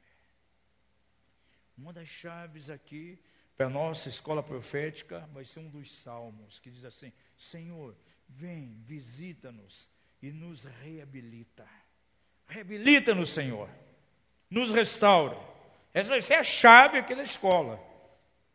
Uma 1.77 1.93
das 1.93 2.07
chaves 2.07 2.69
aqui 2.69 3.19
para 3.55 3.67
a 3.67 3.69
nossa 3.69 4.09
escola 4.09 4.43
profética 4.43 5.27
vai 5.33 5.43
ser 5.43 5.59
um 5.59 5.69
dos 5.69 5.91
salmos 5.91 6.59
que 6.59 6.69
diz 6.69 6.85
assim: 6.85 7.11
Senhor, 7.35 7.95
vem, 8.27 8.79
visita-nos 8.83 9.89
e 10.21 10.31
nos 10.31 10.63
reabilita. 10.63 11.67
Reabilita-nos, 12.47 13.29
Senhor. 13.29 13.69
Nos 14.49 14.71
restaura. 14.71 15.37
Essa 15.93 16.09
vai 16.09 16.21
ser 16.21 16.35
a 16.35 16.43
chave 16.43 16.97
aqui 16.97 17.15
da 17.15 17.23
escola 17.23 17.79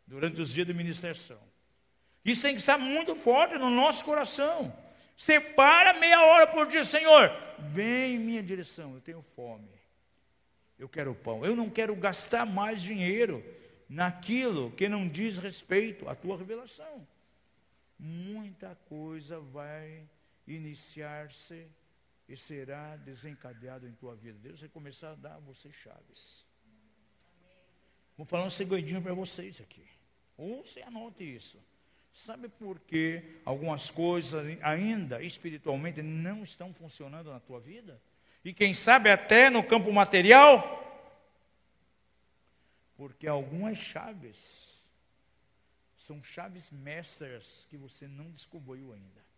durante 0.07 0.41
os 0.41 0.53
dias 0.53 0.67
de 0.67 0.73
ministração. 0.73 1.39
Isso 2.23 2.41
tem 2.41 2.53
que 2.53 2.61
estar 2.61 2.77
muito 2.77 3.15
forte 3.15 3.55
no 3.55 3.69
nosso 3.69 4.05
coração. 4.05 4.73
Separa 5.15 5.93
meia 5.99 6.23
hora 6.23 6.47
por 6.47 6.67
dia, 6.67 6.83
Senhor, 6.83 7.31
vem 7.59 8.15
em 8.15 8.19
minha 8.19 8.41
direção, 8.41 8.93
eu 8.93 9.01
tenho 9.01 9.21
fome. 9.35 9.69
Eu 10.79 10.89
quero 10.89 11.13
pão. 11.13 11.45
Eu 11.45 11.55
não 11.55 11.69
quero 11.69 11.95
gastar 11.95 12.45
mais 12.45 12.81
dinheiro 12.81 13.43
naquilo 13.87 14.71
que 14.71 14.89
não 14.89 15.07
diz 15.07 15.37
respeito 15.37 16.09
à 16.09 16.15
tua 16.15 16.37
revelação. 16.37 17.07
Muita 17.99 18.75
coisa 18.89 19.39
vai 19.39 20.03
iniciar-se 20.47 21.67
e 22.33 22.37
será 22.37 22.95
desencadeado 22.95 23.87
em 23.87 23.91
tua 23.93 24.15
vida. 24.15 24.37
Deus 24.41 24.59
vai 24.59 24.69
começar 24.69 25.11
a 25.11 25.15
dar 25.15 25.35
a 25.35 25.39
você 25.39 25.71
chaves. 25.71 26.43
Vou 28.17 28.25
falar 28.25 28.43
um 28.43 28.49
segredinho 28.49 29.01
para 29.01 29.13
vocês 29.13 29.61
aqui. 29.61 29.85
Ou 30.35 30.63
você 30.63 30.81
anote 30.81 31.23
isso. 31.23 31.59
Sabe 32.11 32.49
por 32.49 32.79
que 32.79 33.39
algumas 33.45 33.89
coisas 33.89 34.45
ainda 34.61 35.21
espiritualmente 35.21 36.01
não 36.01 36.43
estão 36.43 36.73
funcionando 36.73 37.31
na 37.31 37.39
tua 37.39 37.59
vida? 37.59 38.01
E 38.43 38.51
quem 38.51 38.73
sabe 38.73 39.09
até 39.09 39.49
no 39.49 39.63
campo 39.63 39.91
material? 39.91 40.81
Porque 42.95 43.27
algumas 43.27 43.77
chaves 43.77 44.83
são 45.95 46.23
chaves 46.23 46.71
mestras 46.71 47.65
que 47.69 47.77
você 47.77 48.07
não 48.07 48.29
descobriu 48.31 48.91
ainda. 48.91 49.32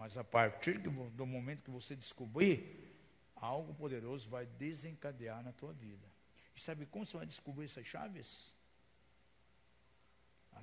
Mas 0.00 0.16
a 0.16 0.24
partir 0.24 0.78
do 0.78 1.26
momento 1.26 1.62
que 1.62 1.70
você 1.70 1.94
descobrir, 1.94 2.90
algo 3.36 3.74
poderoso 3.74 4.28
vai 4.30 4.46
desencadear 4.46 5.44
na 5.44 5.52
tua 5.52 5.72
vida. 5.72 6.08
E 6.56 6.60
sabe 6.60 6.86
como 6.86 7.06
você 7.06 7.16
vai 7.16 7.26
descobrir 7.26 7.66
essas 7.66 7.86
chaves? 7.86 8.52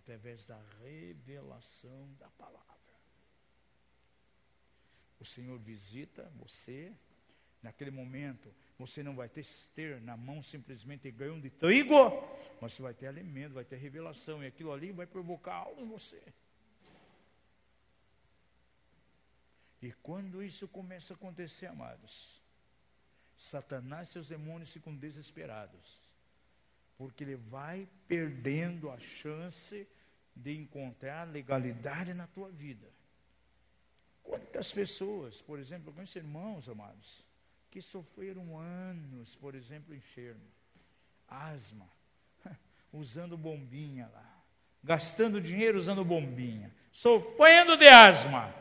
através 0.07 0.45
da 0.45 0.57
revelação 0.81 2.09
da 2.19 2.29
palavra. 2.31 2.63
O 5.19 5.25
Senhor 5.25 5.57
visita 5.59 6.31
você, 6.35 6.93
naquele 7.61 7.91
momento, 7.91 8.53
você 8.77 9.01
não 9.01 9.15
vai 9.15 9.27
ter, 9.27 9.45
ter 9.73 9.99
na 10.01 10.15
mão 10.15 10.43
simplesmente 10.43 11.09
grão 11.11 11.39
de 11.39 11.49
trigo, 11.49 11.95
mas 12.61 12.73
você 12.73 12.81
vai 12.81 12.93
ter 12.93 13.07
alimento, 13.07 13.53
vai 13.53 13.65
ter 13.65 13.77
revelação, 13.77 14.43
e 14.43 14.47
aquilo 14.47 14.71
ali 14.71 14.91
vai 14.91 15.07
provocar 15.07 15.55
algo 15.55 15.81
em 15.81 15.87
você. 15.87 16.21
E 19.81 19.91
quando 19.91 20.43
isso 20.43 20.67
começa 20.67 21.13
a 21.13 21.15
acontecer, 21.15 21.67
amados, 21.67 22.41
Satanás 23.37 24.09
e 24.09 24.11
seus 24.13 24.27
demônios 24.27 24.71
ficam 24.71 24.95
desesperados 24.95 26.07
porque 26.97 27.23
ele 27.23 27.35
vai 27.35 27.87
perdendo 28.07 28.89
a 28.89 28.97
chance 28.97 29.87
de 30.35 30.57
encontrar 30.57 31.27
legalidade 31.27 32.13
na 32.13 32.25
tua 32.27 32.49
vida. 32.49 32.87
Quantas 34.23 34.71
pessoas, 34.71 35.41
por 35.41 35.59
exemplo, 35.59 35.93
conheço 35.93 36.17
irmãos 36.17 36.67
amados, 36.67 37.23
que 37.69 37.81
sofreram 37.81 38.57
anos, 38.57 39.35
por 39.35 39.53
exemplo, 39.53 39.93
enfermo, 39.93 40.43
asma, 41.27 41.87
usando 42.91 43.37
bombinha 43.37 44.09
lá, 44.11 44.43
gastando 44.83 45.39
dinheiro 45.39 45.77
usando 45.77 46.03
bombinha, 46.03 46.73
sofrendo 46.91 47.77
de 47.77 47.87
asma. 47.87 48.53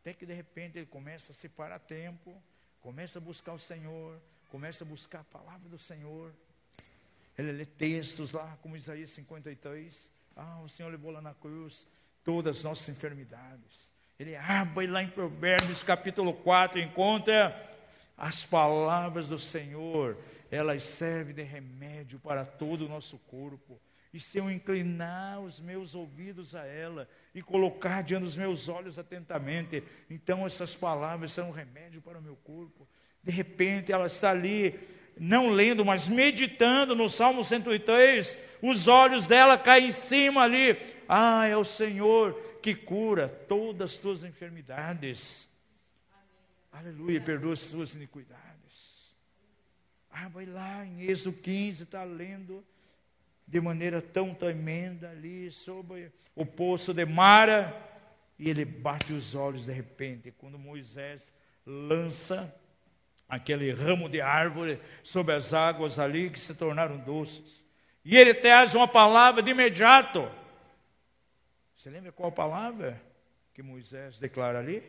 Até 0.00 0.14
que 0.14 0.24
de 0.24 0.32
repente 0.32 0.78
ele 0.78 0.86
começa 0.86 1.32
a 1.32 1.34
separar 1.34 1.78
tempo, 1.78 2.34
começa 2.80 3.18
a 3.18 3.20
buscar 3.20 3.52
o 3.52 3.58
Senhor, 3.58 4.18
começa 4.48 4.82
a 4.82 4.86
buscar 4.86 5.20
a 5.20 5.24
palavra 5.24 5.68
do 5.68 5.78
Senhor. 5.78 6.32
Ele 7.36 7.52
lê 7.52 7.66
textos 7.66 8.32
lá, 8.32 8.58
como 8.62 8.76
Isaías 8.76 9.10
53. 9.10 10.10
Ah, 10.36 10.60
o 10.62 10.68
Senhor 10.68 10.90
levou 10.90 11.10
lá 11.10 11.20
na 11.20 11.34
cruz 11.34 11.86
todas 12.24 12.58
as 12.58 12.62
nossas 12.62 12.88
enfermidades. 12.88 13.90
Ele 14.18 14.36
abre 14.36 14.86
lá 14.86 15.02
em 15.02 15.08
Provérbios 15.08 15.82
capítulo 15.82 16.32
4, 16.34 16.78
encontra 16.78 17.68
as 18.16 18.44
palavras 18.44 19.28
do 19.28 19.38
Senhor, 19.38 20.18
elas 20.50 20.82
servem 20.82 21.34
de 21.34 21.42
remédio 21.42 22.18
para 22.18 22.44
todo 22.44 22.84
o 22.84 22.88
nosso 22.88 23.18
corpo. 23.18 23.80
E 24.12 24.18
se 24.18 24.38
eu 24.38 24.50
inclinar 24.50 25.40
os 25.40 25.60
meus 25.60 25.94
ouvidos 25.94 26.54
a 26.56 26.66
ela 26.66 27.08
e 27.32 27.40
colocar 27.40 28.02
diante 28.02 28.24
dos 28.24 28.36
meus 28.36 28.68
olhos 28.68 28.98
atentamente, 28.98 29.84
então 30.08 30.44
essas 30.44 30.74
palavras 30.74 31.30
são 31.30 31.48
um 31.48 31.52
remédio 31.52 32.02
para 32.02 32.18
o 32.18 32.22
meu 32.22 32.34
corpo. 32.36 32.88
De 33.22 33.30
repente 33.30 33.92
ela 33.92 34.06
está 34.06 34.30
ali, 34.30 34.80
não 35.16 35.50
lendo, 35.50 35.84
mas 35.84 36.08
meditando 36.08 36.96
no 36.96 37.08
Salmo 37.08 37.44
103, 37.44 38.36
os 38.60 38.88
olhos 38.88 39.26
dela 39.26 39.56
caem 39.56 39.90
em 39.90 39.92
cima 39.92 40.42
ali. 40.42 40.76
Ah, 41.08 41.46
é 41.46 41.56
o 41.56 41.64
Senhor 41.64 42.34
que 42.60 42.74
cura 42.74 43.28
todas 43.28 43.92
as 43.92 43.98
tuas 43.98 44.24
enfermidades. 44.24 45.48
Amém. 46.72 46.88
Aleluia, 46.88 47.20
perdoa 47.20 47.52
as 47.52 47.66
tuas 47.66 47.94
iniquidades. 47.94 49.14
Ah, 50.10 50.28
vai 50.28 50.46
lá 50.46 50.84
em 50.84 51.02
Êxodo 51.02 51.36
15, 51.36 51.84
está 51.84 52.02
lendo 52.02 52.64
de 53.50 53.60
maneira 53.60 54.00
tão 54.00 54.32
tremenda 54.32 55.10
ali 55.10 55.50
sobre 55.50 56.12
o 56.36 56.46
poço 56.46 56.94
de 56.94 57.04
Mara, 57.04 57.74
e 58.38 58.48
ele 58.48 58.64
bate 58.64 59.12
os 59.12 59.34
olhos 59.34 59.66
de 59.66 59.72
repente, 59.72 60.30
quando 60.30 60.56
Moisés 60.56 61.34
lança 61.66 62.54
aquele 63.28 63.72
ramo 63.72 64.08
de 64.08 64.20
árvore 64.20 64.80
sobre 65.02 65.34
as 65.34 65.52
águas 65.52 65.98
ali 65.98 66.30
que 66.30 66.38
se 66.38 66.54
tornaram 66.54 66.96
doces. 66.98 67.66
E 68.04 68.16
ele 68.16 68.32
traz 68.32 68.72
uma 68.76 68.86
palavra 68.86 69.42
de 69.42 69.50
imediato. 69.50 70.30
Você 71.74 71.90
lembra 71.90 72.12
qual 72.12 72.30
palavra 72.30 73.02
que 73.52 73.62
Moisés 73.62 74.20
declara 74.20 74.60
ali? 74.60 74.80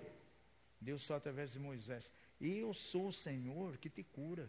Deus 0.80 1.02
só 1.02 1.15
através 1.15 1.54
de 1.54 1.60
Moisés. 1.60 2.13
Eu 2.39 2.74
sou 2.74 3.08
o 3.08 3.12
Senhor 3.12 3.76
que 3.78 3.89
te 3.89 4.04
cura. 4.04 4.47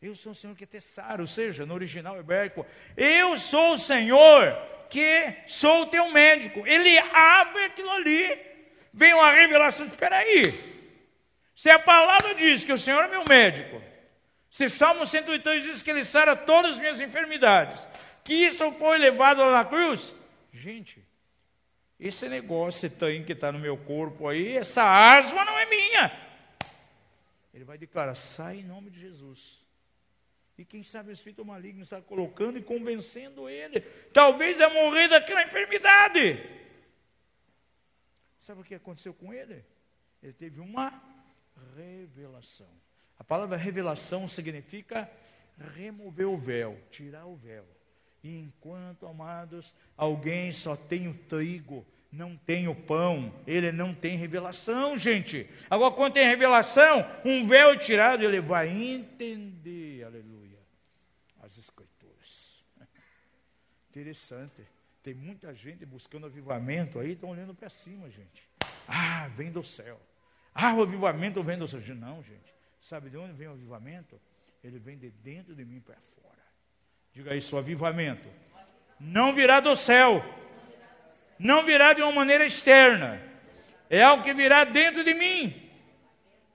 Eu 0.00 0.14
sou 0.14 0.32
o 0.32 0.34
Senhor 0.34 0.56
que 0.56 0.66
te 0.66 0.80
sara, 0.80 1.20
ou 1.20 1.26
seja, 1.26 1.66
no 1.66 1.74
original 1.74 2.16
hebraico, 2.16 2.64
eu 2.96 3.36
sou 3.36 3.74
o 3.74 3.78
Senhor 3.78 4.56
que 4.88 5.34
sou 5.46 5.82
o 5.82 5.86
teu 5.86 6.10
médico. 6.10 6.64
Ele 6.66 6.98
abre 7.12 7.64
aquilo 7.64 7.90
ali. 7.90 8.38
Vem 8.92 9.12
uma 9.12 9.32
revelação, 9.32 9.86
espera 9.86 10.16
aí. 10.18 10.52
Se 11.54 11.68
a 11.68 11.78
palavra 11.78 12.34
diz 12.36 12.64
que 12.64 12.72
o 12.72 12.78
Senhor 12.78 13.04
é 13.04 13.08
meu 13.08 13.24
médico, 13.28 13.82
se 14.48 14.68
Salmo 14.68 15.04
108 15.04 15.60
diz 15.60 15.82
que 15.82 15.90
Ele 15.90 16.04
sara 16.04 16.36
todas 16.36 16.72
as 16.72 16.78
minhas 16.78 17.00
enfermidades, 17.00 17.86
que 18.22 18.32
isso 18.32 18.70
foi 18.72 18.98
levado 18.98 19.40
lá 19.40 19.50
na 19.50 19.64
cruz, 19.64 20.14
gente, 20.52 21.04
esse 21.98 22.28
negócio 22.28 22.88
tem 22.88 23.24
que 23.24 23.32
está 23.32 23.50
no 23.50 23.58
meu 23.58 23.76
corpo 23.76 24.28
aí, 24.28 24.56
essa 24.56 24.84
asma 24.84 25.44
não 25.44 25.58
é 25.58 25.66
minha. 25.66 26.28
Ele 27.52 27.64
vai 27.64 27.76
declarar: 27.76 28.14
sai 28.14 28.58
em 28.58 28.64
nome 28.64 28.90
de 28.90 29.00
Jesus. 29.00 29.67
E 30.58 30.64
quem 30.64 30.82
sabe 30.82 31.10
o 31.10 31.12
espírito 31.12 31.44
maligno 31.44 31.84
está 31.84 32.02
colocando 32.02 32.58
e 32.58 32.62
convencendo 32.62 33.48
ele. 33.48 33.80
Talvez 34.12 34.58
é 34.58 34.68
morrer 34.68 35.06
daquela 35.06 35.44
enfermidade. 35.44 36.36
Sabe 38.40 38.62
o 38.62 38.64
que 38.64 38.74
aconteceu 38.74 39.14
com 39.14 39.32
ele? 39.32 39.64
Ele 40.20 40.32
teve 40.32 40.58
uma 40.58 40.92
revelação. 41.76 42.68
A 43.16 43.22
palavra 43.22 43.56
revelação 43.56 44.26
significa 44.26 45.08
remover 45.76 46.26
o 46.26 46.36
véu, 46.36 46.76
tirar 46.90 47.26
o 47.26 47.36
véu. 47.36 47.64
E 48.24 48.36
enquanto, 48.36 49.06
amados, 49.06 49.72
alguém 49.96 50.50
só 50.50 50.74
tem 50.74 51.06
o 51.06 51.14
trigo, 51.14 51.86
não 52.10 52.36
tem 52.36 52.66
o 52.66 52.74
pão, 52.74 53.32
ele 53.46 53.70
não 53.70 53.94
tem 53.94 54.16
revelação, 54.16 54.96
gente. 54.96 55.48
Agora, 55.70 55.94
quando 55.94 56.14
tem 56.14 56.26
revelação, 56.26 57.06
um 57.24 57.46
véu 57.46 57.78
tirado, 57.78 58.24
ele 58.24 58.40
vai 58.40 58.68
entender, 58.68 60.04
aleluia, 60.04 60.37
as 61.48 61.58
Escrituras. 61.58 62.64
Interessante. 63.90 64.66
Tem 65.02 65.14
muita 65.14 65.54
gente 65.54 65.84
buscando 65.84 66.26
avivamento 66.26 66.98
aí, 66.98 67.12
estão 67.12 67.30
olhando 67.30 67.54
para 67.54 67.68
cima, 67.68 68.10
gente. 68.10 68.48
Ah, 68.86 69.28
vem 69.28 69.50
do 69.50 69.62
céu. 69.62 70.00
Ah, 70.54 70.74
o 70.74 70.82
avivamento 70.82 71.42
vem 71.42 71.58
do 71.58 71.66
céu. 71.66 71.80
Não, 71.94 72.22
gente. 72.22 72.54
Sabe 72.80 73.10
de 73.10 73.16
onde 73.16 73.32
vem 73.32 73.48
o 73.48 73.52
avivamento? 73.52 74.20
Ele 74.62 74.78
vem 74.78 74.98
de 74.98 75.10
dentro 75.10 75.54
de 75.54 75.64
mim 75.64 75.80
para 75.80 76.00
fora. 76.00 76.38
Diga 77.12 77.34
isso, 77.34 77.56
avivamento. 77.56 78.28
Não 79.00 79.34
virá 79.34 79.60
do 79.60 79.74
céu 79.74 80.22
não 81.38 81.64
virá 81.64 81.92
de 81.92 82.02
uma 82.02 82.10
maneira 82.10 82.44
externa, 82.44 83.22
é 83.88 84.02
algo 84.02 84.24
que 84.24 84.34
virá 84.34 84.64
dentro 84.64 85.04
de 85.04 85.14
mim. 85.14 85.70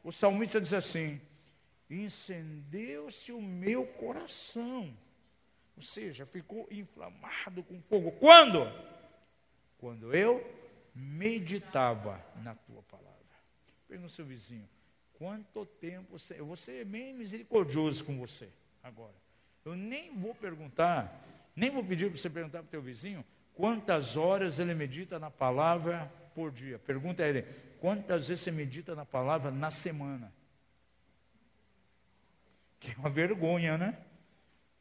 O 0.04 0.12
salmista 0.12 0.60
diz 0.60 0.74
assim: 0.74 1.22
incendeu-se 1.90 3.32
o 3.32 3.42
meu 3.42 3.86
coração, 3.86 4.96
ou 5.76 5.84
seja, 5.84 6.26
ficou 6.26 6.68
inflamado 6.72 7.64
com 7.64 7.82
fogo. 7.82 8.12
Quando? 8.14 8.66
Quando 9.78 10.16
eu 10.16 10.44
meditava 10.94 12.24
na 12.44 12.56
tua 12.56 12.82
palavra. 12.84 13.12
Pergunta 13.88 14.06
ao 14.06 14.16
seu 14.16 14.26
vizinho: 14.26 14.68
quanto 15.14 15.66
tempo 15.66 16.18
você. 16.18 16.40
Eu 16.40 16.46
vou 16.46 16.56
ser 16.56 16.86
bem 16.86 17.14
misericordioso 17.14 18.04
com 18.06 18.18
você 18.18 18.50
agora. 18.82 19.16
Eu 19.66 19.76
nem 19.76 20.16
vou 20.16 20.36
perguntar, 20.36 21.26
nem 21.56 21.70
vou 21.70 21.84
pedir 21.84 22.10
para 22.10 22.20
você 22.20 22.30
perguntar 22.30 22.60
para 22.60 22.68
o 22.68 22.72
teu 22.72 22.82
vizinho 22.82 23.26
Quantas 23.54 24.18
horas 24.18 24.58
ele 24.60 24.74
medita 24.74 25.20
na 25.20 25.30
palavra 25.30 26.12
por 26.34 26.52
dia? 26.52 26.80
Pergunta 26.80 27.24
a 27.24 27.30
ele: 27.30 27.44
quantas 27.80 28.28
vezes 28.28 28.44
você 28.44 28.52
medita 28.52 28.96
na 28.96 29.06
palavra 29.06 29.52
na 29.52 29.70
semana? 29.70 30.34
Que 32.84 32.92
é 32.92 32.96
uma 32.98 33.10
vergonha, 33.10 33.78
né? 33.78 33.98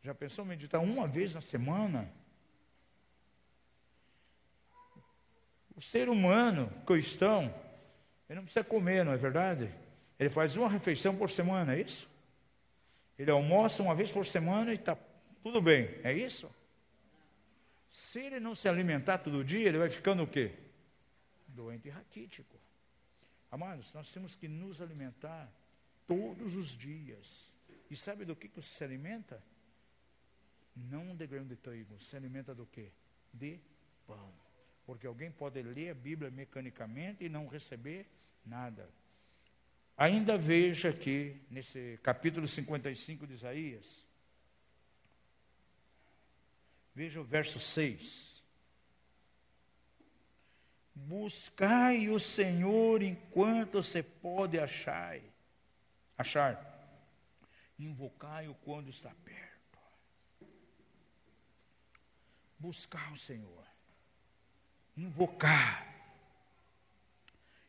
Já 0.03 0.13
pensou 0.13 0.45
meditar 0.45 0.81
uma 0.81 1.07
vez 1.07 1.35
na 1.35 1.41
semana? 1.41 2.13
O 5.77 5.81
ser 5.81 6.09
humano 6.09 6.69
cristão, 6.85 7.45
ele 8.29 8.39
não 8.39 8.43
precisa 8.43 8.65
comer, 8.65 9.05
não 9.05 9.13
é 9.13 9.17
verdade? 9.17 9.73
Ele 10.19 10.29
faz 10.29 10.57
uma 10.57 10.69
refeição 10.69 11.17
por 11.17 11.31
semana, 11.31 11.77
é 11.77 11.81
isso? 11.81 12.11
Ele 13.17 13.31
almoça 13.31 13.85
uma 13.85 13.95
vez 13.95 14.11
por 14.11 14.27
semana 14.27 14.73
e 14.73 14.75
está 14.75 14.99
tudo 15.41 15.63
bem, 15.63 15.89
é 16.03 16.13
isso? 16.13 16.53
Se 17.89 18.19
ele 18.19 18.41
não 18.41 18.57
se 18.57 18.69
alimentar 18.69 19.19
todo 19.19 19.45
dia, 19.45 19.69
ele 19.69 19.79
vai 19.79 19.89
ficando 19.89 20.25
o 20.25 20.27
quê? 20.27 20.51
Doente 21.47 21.87
e 21.87 21.91
raquítico. 21.91 22.59
Amados, 23.49 23.95
nós 23.95 24.13
temos 24.13 24.35
que 24.35 24.49
nos 24.49 24.83
alimentar 24.83 25.49
todos 26.05 26.57
os 26.57 26.71
dias. 26.77 27.52
E 27.93 27.97
sabe 27.97 28.25
do 28.25 28.35
que, 28.35 28.49
que 28.49 28.63
se 28.63 28.83
alimenta? 28.83 29.43
Não 30.75 31.15
de 31.15 31.27
grão 31.27 31.47
de 31.47 31.57
trigo, 31.57 32.01
se 32.01 32.17
alimenta 32.17 32.55
do 32.55 32.65
quê? 32.65 32.91
De 33.31 33.61
pão. 34.07 34.33
Porque 34.87 35.07
alguém 35.07 35.31
pode 35.31 35.61
ler 35.61 35.91
a 35.91 35.95
Bíblia 35.95 36.31
mecanicamente 36.31 37.23
e 37.23 37.29
não 37.29 37.47
receber 37.47 38.07
nada. 38.47 38.89
Ainda 39.95 40.39
veja 40.39 40.89
aqui, 40.89 41.39
nesse 41.51 41.99
capítulo 42.03 42.49
55 42.49 43.27
de 43.27 43.35
Isaías, 43.35 44.07
Veja 46.95 47.21
o 47.21 47.25
verso 47.25 47.59
6. 47.59 48.43
Buscai 50.95 52.09
o 52.11 52.19
Senhor 52.19 53.03
enquanto 53.03 53.83
você 53.83 54.03
pode 54.03 54.59
achar. 54.59 55.19
Achar. 56.19 56.72
Invocai-o 57.83 58.55
quando 58.55 58.89
está 58.89 59.13
perto. 59.25 59.79
Buscar 62.59 63.13
o 63.13 63.17
Senhor. 63.17 63.67
Invocar. 64.97 65.93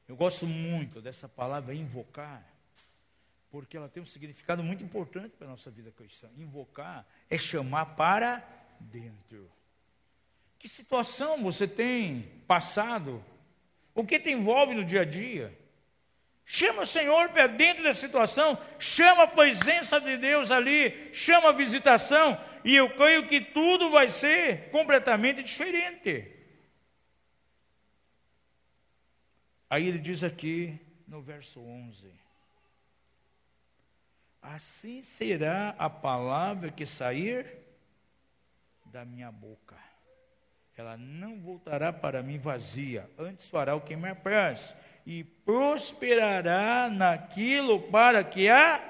Eu 0.08 0.16
gosto 0.16 0.46
muito 0.46 1.02
dessa 1.02 1.28
palavra 1.28 1.74
invocar, 1.74 2.46
porque 3.50 3.76
ela 3.76 3.90
tem 3.90 4.04
um 4.04 4.06
significado 4.06 4.64
muito 4.64 4.84
importante 4.84 5.36
para 5.36 5.48
a 5.48 5.50
nossa 5.50 5.72
vida 5.72 5.92
cristã. 5.92 6.30
Invocar 6.38 7.08
é 7.30 7.38
chamar 7.38 7.96
para 7.96 8.44
dentro. 8.80 9.52
Que 10.60 10.70
situação 10.70 11.42
você 11.42 11.68
tem 11.68 12.22
passado? 12.46 13.24
O 13.96 14.06
que 14.06 14.20
te 14.20 14.30
envolve 14.30 14.76
no 14.76 14.86
dia 14.86 15.02
a 15.02 15.06
dia? 15.06 15.58
Chama 16.46 16.84
o 16.84 16.88
Senhor 16.88 17.30
para 17.30 17.48
dentro 17.48 17.84
da 17.84 17.94
situação, 17.94 18.58
chama 18.78 19.24
a 19.24 19.28
presença 19.28 20.00
de 20.00 20.18
Deus 20.18 20.52
ali, 20.52 21.10
chama 21.14 21.50
a 21.50 21.54
visitação, 21.54 22.40
e 22.64 22.76
eu 22.76 22.90
creio 22.96 23.28
que 23.28 23.40
tudo 23.40 23.90
vai 23.90 24.10
ser 24.10 24.70
completamente 24.70 25.42
diferente. 25.42 26.30
Aí 29.70 29.88
ele 29.88 30.00
diz 30.00 30.24
aqui 30.24 30.80
no 31.08 31.22
verso 31.22 31.60
11: 31.62 32.12
Assim 34.42 35.02
será 35.02 35.74
a 35.80 35.90
palavra 35.90 36.70
que 36.70 36.86
sair 36.86 37.48
da 38.86 39.06
minha 39.06 39.32
boca. 39.32 39.76
Ela 40.76 40.98
não 40.98 41.40
voltará 41.40 41.94
para 41.94 42.22
mim 42.22 42.38
vazia, 42.38 43.10
antes 43.18 43.48
fará 43.48 43.76
o 43.76 43.82
que 43.82 43.96
me 43.96 44.10
apraz, 44.10 44.76
e 45.06 45.24
prosperará 45.24 46.90
naquilo 46.90 47.82
para 47.84 48.24
que 48.24 48.50
a 48.50 48.82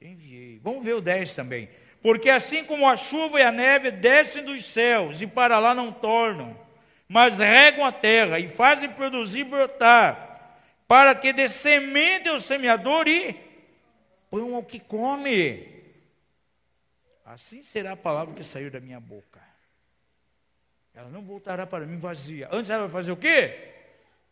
enviei. 0.00 0.58
Vamos 0.62 0.84
ver 0.84 0.94
o 0.94 1.00
10 1.00 1.34
também. 1.34 1.68
Porque 2.02 2.30
assim 2.30 2.64
como 2.64 2.88
a 2.88 2.96
chuva 2.96 3.40
e 3.40 3.42
a 3.42 3.52
neve 3.52 3.90
descem 3.90 4.42
dos 4.42 4.64
céus 4.64 5.20
e 5.20 5.26
para 5.26 5.58
lá 5.58 5.74
não 5.74 5.92
tornam, 5.92 6.58
mas 7.06 7.38
regam 7.38 7.84
a 7.84 7.92
terra 7.92 8.38
e 8.38 8.48
fazem 8.48 8.88
produzir 8.88 9.44
brotar, 9.44 10.58
para 10.88 11.14
que 11.14 11.32
dê 11.32 11.48
semente 11.48 12.28
ao 12.28 12.40
semeador 12.40 13.06
e 13.06 13.34
pão 14.30 14.54
ao 14.54 14.62
que 14.62 14.80
come. 14.80 15.68
Assim 17.24 17.62
será 17.62 17.92
a 17.92 17.96
palavra 17.96 18.34
que 18.34 18.42
sair 18.42 18.70
da 18.70 18.80
minha 18.80 18.98
boca. 18.98 19.40
Ela 20.94 21.08
não 21.10 21.22
voltará 21.22 21.66
para 21.66 21.86
mim 21.86 21.96
vazia. 21.98 22.48
Antes 22.50 22.70
ela 22.70 22.82
vai 22.82 22.90
fazer 22.90 23.12
o 23.12 23.16
quê? 23.16 23.69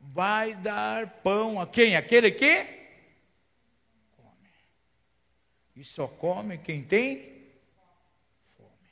Vai 0.01 0.55
dar 0.55 1.09
pão 1.23 1.61
a 1.61 1.67
quem? 1.67 1.97
Aquele 1.97 2.31
que 2.31 2.65
come. 4.17 4.51
E 5.77 5.85
só 5.85 6.07
come 6.07 6.59
quem 6.59 6.83
tem 6.83 7.51
fome. 8.57 8.89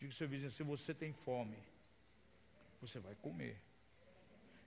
Diga 0.00 0.12
seu 0.12 0.28
vizinho: 0.28 0.50
se 0.50 0.62
você 0.62 0.94
tem 0.94 1.12
fome, 1.12 1.56
você 2.80 2.98
vai 2.98 3.14
comer. 3.16 3.60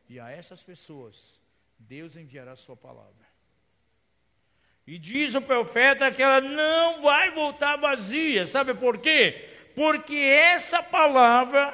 E 0.08 0.19
a 0.19 0.30
essas 0.30 0.63
pessoas, 0.63 1.39
Deus 1.80 2.15
enviará 2.15 2.51
a 2.51 2.56
sua 2.58 2.78
palavra. 2.78 3.25
E 4.88 4.99
diz 4.99 5.34
o 5.34 5.41
profeta 5.41 6.12
que 6.12 6.21
ela 6.21 6.41
não 6.41 7.01
vai 7.01 7.32
voltar 7.32 7.75
vazia. 7.75 8.45
Sabe 8.45 8.73
por 8.75 8.99
quê? 8.99 9.49
Porque 9.75 10.15
essa 10.15 10.84
palavra, 10.84 11.71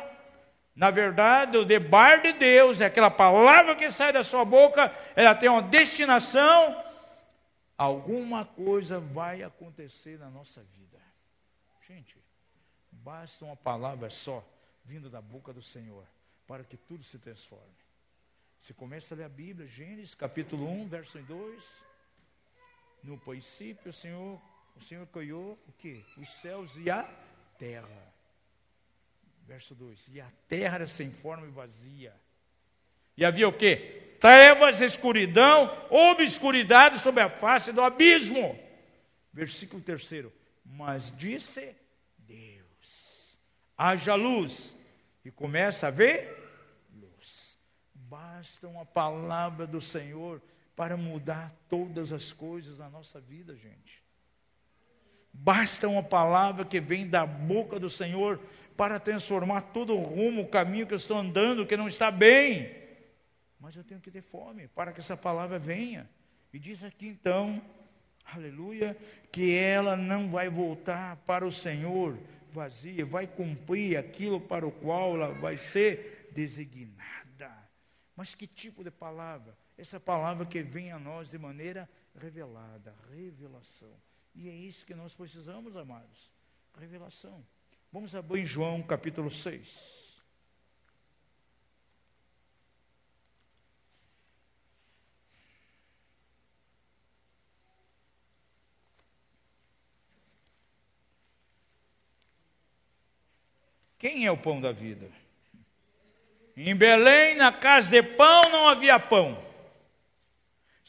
na 0.81 0.89
verdade, 0.89 1.57
o 1.57 1.63
debar 1.63 2.23
de 2.23 2.33
Deus, 2.33 2.81
é 2.81 2.87
aquela 2.87 3.11
palavra 3.11 3.75
que 3.75 3.91
sai 3.91 4.11
da 4.11 4.23
sua 4.23 4.43
boca, 4.43 4.91
ela 5.15 5.35
tem 5.35 5.47
uma 5.47 5.61
destinação. 5.61 6.83
Alguma 7.77 8.45
coisa 8.45 8.99
vai 8.99 9.43
acontecer 9.43 10.17
na 10.17 10.27
nossa 10.27 10.63
vida. 10.63 10.99
Gente, 11.87 12.17
basta 12.91 13.45
uma 13.45 13.55
palavra 13.55 14.09
só 14.09 14.43
vindo 14.83 15.07
da 15.07 15.21
boca 15.21 15.53
do 15.53 15.61
Senhor 15.61 16.03
para 16.47 16.63
que 16.63 16.77
tudo 16.77 17.03
se 17.03 17.19
transforme. 17.19 17.77
Você 18.59 18.73
começa 18.73 19.13
a 19.13 19.17
ler 19.17 19.25
a 19.25 19.29
Bíblia, 19.29 19.67
Gênesis 19.67 20.15
capítulo 20.15 20.67
1, 20.67 20.87
verso 20.87 21.19
2. 21.19 21.85
No 23.03 23.19
princípio, 23.19 23.91
o 23.91 23.93
Senhor, 23.93 24.41
o 24.75 24.81
Senhor 24.81 25.05
criou 25.05 25.55
o 25.67 25.71
quê? 25.73 26.03
Os 26.17 26.27
céus 26.27 26.75
e 26.77 26.89
a 26.89 27.03
terra. 27.59 28.10
Verso 29.51 29.75
2: 29.75 30.07
E 30.13 30.21
a 30.21 30.31
terra 30.47 30.75
era 30.75 30.85
sem 30.87 31.11
forma 31.11 31.45
e 31.45 31.49
vazia. 31.49 32.15
E 33.17 33.25
havia 33.25 33.49
o 33.49 33.51
quê? 33.51 34.15
Trevas, 34.17 34.79
escuridão, 34.79 35.69
obscuridade 35.89 36.99
sobre 36.99 37.21
a 37.21 37.27
face 37.27 37.73
do 37.73 37.81
abismo. 37.81 38.57
Versículo 39.33 39.81
3: 39.81 40.27
Mas 40.63 41.13
disse 41.17 41.75
Deus: 42.17 43.37
haja 43.77 44.15
luz. 44.15 44.77
E 45.25 45.29
começa 45.29 45.87
a 45.87 45.91
ver 45.91 46.33
luz. 46.95 47.57
Basta 47.93 48.69
uma 48.69 48.85
palavra 48.85 49.67
do 49.67 49.81
Senhor 49.81 50.41
para 50.77 50.95
mudar 50.95 51.53
todas 51.67 52.13
as 52.13 52.31
coisas 52.31 52.77
na 52.77 52.89
nossa 52.89 53.19
vida, 53.19 53.53
gente. 53.57 54.00
Basta 55.33 55.87
uma 55.87 56.03
palavra 56.03 56.65
que 56.65 56.79
vem 56.79 57.07
da 57.07 57.25
boca 57.25 57.79
do 57.79 57.89
Senhor 57.89 58.39
para 58.75 58.99
transformar 58.99 59.61
todo 59.61 59.95
o 59.95 60.01
rumo, 60.01 60.41
o 60.41 60.47
caminho 60.47 60.85
que 60.85 60.93
eu 60.93 60.97
estou 60.97 61.17
andando, 61.17 61.65
que 61.65 61.77
não 61.77 61.87
está 61.87 62.11
bem. 62.11 62.71
Mas 63.59 63.75
eu 63.75 63.83
tenho 63.83 64.01
que 64.01 64.11
ter 64.11 64.21
fome 64.21 64.67
para 64.67 64.91
que 64.91 64.99
essa 64.99 65.15
palavra 65.15 65.57
venha. 65.57 66.09
E 66.53 66.59
diz 66.59 66.83
aqui 66.83 67.07
então, 67.07 67.61
aleluia, 68.25 68.97
que 69.31 69.55
ela 69.55 69.95
não 69.95 70.29
vai 70.29 70.49
voltar 70.49 71.15
para 71.17 71.45
o 71.45 71.51
Senhor 71.51 72.17
vazia, 72.51 73.05
vai 73.05 73.25
cumprir 73.25 73.97
aquilo 73.97 74.39
para 74.39 74.67
o 74.67 74.71
qual 74.71 75.15
ela 75.15 75.31
vai 75.31 75.57
ser 75.57 76.29
designada. 76.33 77.51
Mas 78.15 78.35
que 78.35 78.45
tipo 78.45 78.83
de 78.83 78.91
palavra? 78.91 79.57
Essa 79.77 79.99
palavra 79.99 80.45
que 80.45 80.61
vem 80.61 80.91
a 80.91 80.99
nós 80.99 81.31
de 81.31 81.37
maneira 81.37 81.89
revelada, 82.15 82.93
revelação. 83.09 83.95
E 84.33 84.49
é 84.49 84.53
isso 84.53 84.85
que 84.85 84.95
nós 84.95 85.13
precisamos, 85.13 85.75
amados. 85.75 86.31
Revelação. 86.79 87.45
Vamos 87.91 88.15
abrir 88.15 88.45
João 88.45 88.81
capítulo 88.81 89.29
6. 89.29 90.11
Quem 104.01 104.25
é 104.25 104.31
o 104.31 104.37
pão 104.37 104.59
da 104.59 104.71
vida? 104.71 105.07
Em 106.57 106.75
Belém, 106.75 107.35
na 107.35 107.51
casa 107.51 107.91
de 107.91 108.01
pão, 108.01 108.49
não 108.49 108.67
havia 108.67 108.99
pão. 108.99 109.50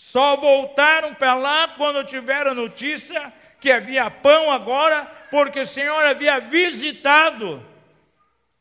Só 0.03 0.37
voltaram 0.37 1.15
para 1.15 1.33
lá 1.35 1.69
quando 1.77 2.05
tiveram 2.05 2.57
notícia 2.57 3.33
que 3.61 3.71
havia 3.71 4.11
pão 4.11 4.51
agora, 4.51 5.05
porque 5.31 5.61
o 5.61 5.67
Senhor 5.67 6.05
havia 6.05 6.41
visitado 6.41 7.65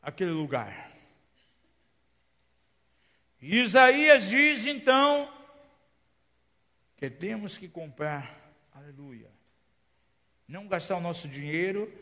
aquele 0.00 0.30
lugar. 0.30 0.88
Isaías 3.40 4.28
diz 4.28 4.66
então 4.66 5.28
que 6.96 7.10
temos 7.10 7.58
que 7.58 7.66
comprar, 7.68 8.32
aleluia, 8.72 9.28
não 10.46 10.68
gastar 10.68 10.96
o 10.96 11.00
nosso 11.00 11.26
dinheiro 11.26 11.92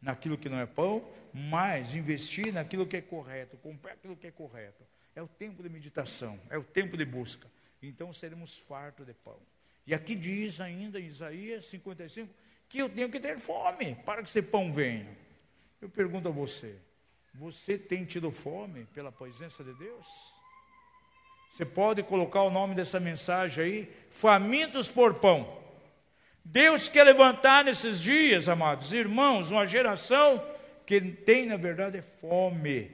naquilo 0.00 0.38
que 0.38 0.48
não 0.48 0.60
é 0.60 0.66
pão, 0.66 1.04
mas 1.32 1.96
investir 1.96 2.52
naquilo 2.52 2.86
que 2.86 2.98
é 2.98 3.02
correto, 3.02 3.56
comprar 3.56 3.94
aquilo 3.94 4.16
que 4.16 4.28
é 4.28 4.30
correto. 4.30 4.86
É 5.12 5.20
o 5.20 5.26
tempo 5.26 5.60
de 5.60 5.68
meditação, 5.68 6.40
é 6.48 6.56
o 6.56 6.62
tempo 6.62 6.96
de 6.96 7.04
busca. 7.04 7.52
Então 7.88 8.12
seremos 8.12 8.58
fartos 8.58 9.06
de 9.06 9.14
pão. 9.14 9.38
E 9.86 9.94
aqui 9.94 10.14
diz 10.14 10.60
ainda 10.60 10.98
Isaías 10.98 11.66
55 11.66 12.32
que 12.68 12.78
eu 12.78 12.88
tenho 12.88 13.10
que 13.10 13.20
ter 13.20 13.38
fome 13.38 13.94
para 14.04 14.22
que 14.22 14.28
esse 14.28 14.42
pão 14.42 14.72
venha. 14.72 15.06
Eu 15.80 15.88
pergunto 15.88 16.28
a 16.28 16.32
você: 16.32 16.76
você 17.34 17.76
tem 17.76 18.04
tido 18.04 18.30
fome 18.30 18.86
pela 18.86 19.12
presença 19.12 19.62
de 19.62 19.74
Deus? 19.74 20.06
Você 21.50 21.64
pode 21.64 22.02
colocar 22.02 22.42
o 22.42 22.50
nome 22.50 22.74
dessa 22.74 22.98
mensagem 22.98 23.64
aí: 23.64 23.96
Famintos 24.10 24.88
por 24.88 25.14
pão. 25.14 25.62
Deus 26.44 26.88
quer 26.88 27.04
levantar 27.04 27.64
nesses 27.64 28.00
dias, 28.00 28.48
amados 28.48 28.92
irmãos, 28.92 29.50
uma 29.50 29.64
geração 29.64 30.44
que 30.84 31.00
tem, 31.00 31.46
na 31.46 31.56
verdade, 31.56 32.02
fome 32.02 32.90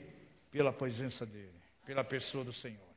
pela 0.50 0.72
presença 0.72 1.26
dEle, 1.26 1.50
pela 1.84 2.04
pessoa 2.04 2.44
do 2.44 2.52
Senhor. 2.52 2.89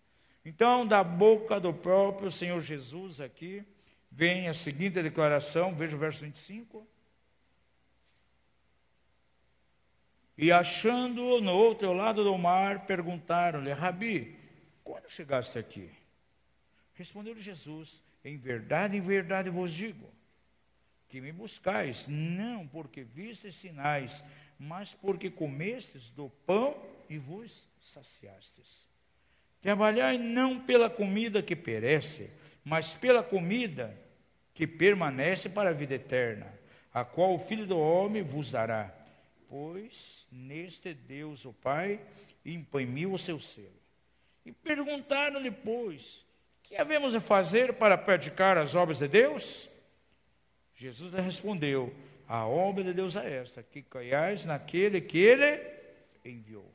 Então, 0.46 0.86
da 0.86 1.04
boca 1.04 1.60
do 1.60 1.74
próprio 1.74 2.30
Senhor 2.30 2.60
Jesus 2.60 3.22
aqui, 3.22 3.64
vem 4.12 4.50
a 4.50 4.54
seguinte 4.54 5.02
declaração, 5.02 5.74
veja 5.74 5.96
o 5.96 6.00
verso 6.00 6.26
25. 6.26 6.86
E 10.38 10.52
achando-o 10.52 11.40
no 11.40 11.54
outro 11.54 11.94
lado 11.94 12.24
do 12.24 12.38
mar, 12.38 12.86
perguntaram-lhe, 12.86 13.72
Rabi, 13.72 14.38
quando 14.84 15.10
chegaste 15.10 15.58
aqui? 15.58 15.90
Respondeu-lhe 16.94 17.40
Jesus, 17.40 18.04
em 18.24 18.38
verdade, 18.38 18.98
em 18.98 19.02
verdade 19.02 19.50
vos 19.50 19.72
digo, 19.72 20.12
que 21.08 21.22
me 21.22 21.32
buscais, 21.32 22.06
não 22.08 22.68
porque 22.68 23.04
vistes 23.04 23.56
sinais, 23.56 24.24
mas 24.60 24.94
porque 24.94 25.30
comestes 25.30 26.10
do 26.10 26.30
pão 26.46 26.76
e 27.10 27.18
vos 27.18 27.68
saciastes. 27.80 28.93
Trabalhai 29.64 30.18
não 30.18 30.60
pela 30.60 30.90
comida 30.90 31.42
que 31.42 31.56
perece, 31.56 32.30
mas 32.66 32.94
pela 32.94 33.24
comida 33.24 33.98
que 34.54 34.68
permanece 34.68 35.50
para 35.50 35.70
a 35.70 35.74
vida 35.74 35.96
eterna, 35.96 36.54
a 36.94 37.06
qual 37.06 37.34
o 37.34 37.40
Filho 37.40 37.66
do 37.66 37.80
Homem 37.80 38.22
vos 38.22 38.52
dará. 38.52 38.94
Pois 39.48 40.28
neste 40.30 40.94
Deus, 40.94 41.46
o 41.46 41.54
Pai, 41.54 42.02
imprimiu 42.46 43.14
o 43.14 43.18
seu 43.18 43.40
selo. 43.40 43.72
E 44.46 44.52
perguntaram-lhe, 44.52 45.50
pois, 45.50 46.26
que 46.62 46.76
havemos 46.76 47.16
a 47.16 47.22
fazer 47.22 47.74
para 47.76 47.98
praticar 47.98 48.58
as 48.58 48.76
obras 48.76 49.00
de 49.00 49.08
Deus? 49.08 49.70
Jesus 50.76 51.14
lhe 51.14 51.22
respondeu: 51.22 51.96
A 52.28 52.46
obra 52.46 52.84
de 52.84 52.94
Deus 52.94 53.16
é 53.16 53.38
esta, 53.38 53.64
que 53.64 53.82
caiais 53.82 54.44
naquele 54.44 55.00
que 55.00 55.20
ele 55.20 55.66
enviou. 56.26 56.70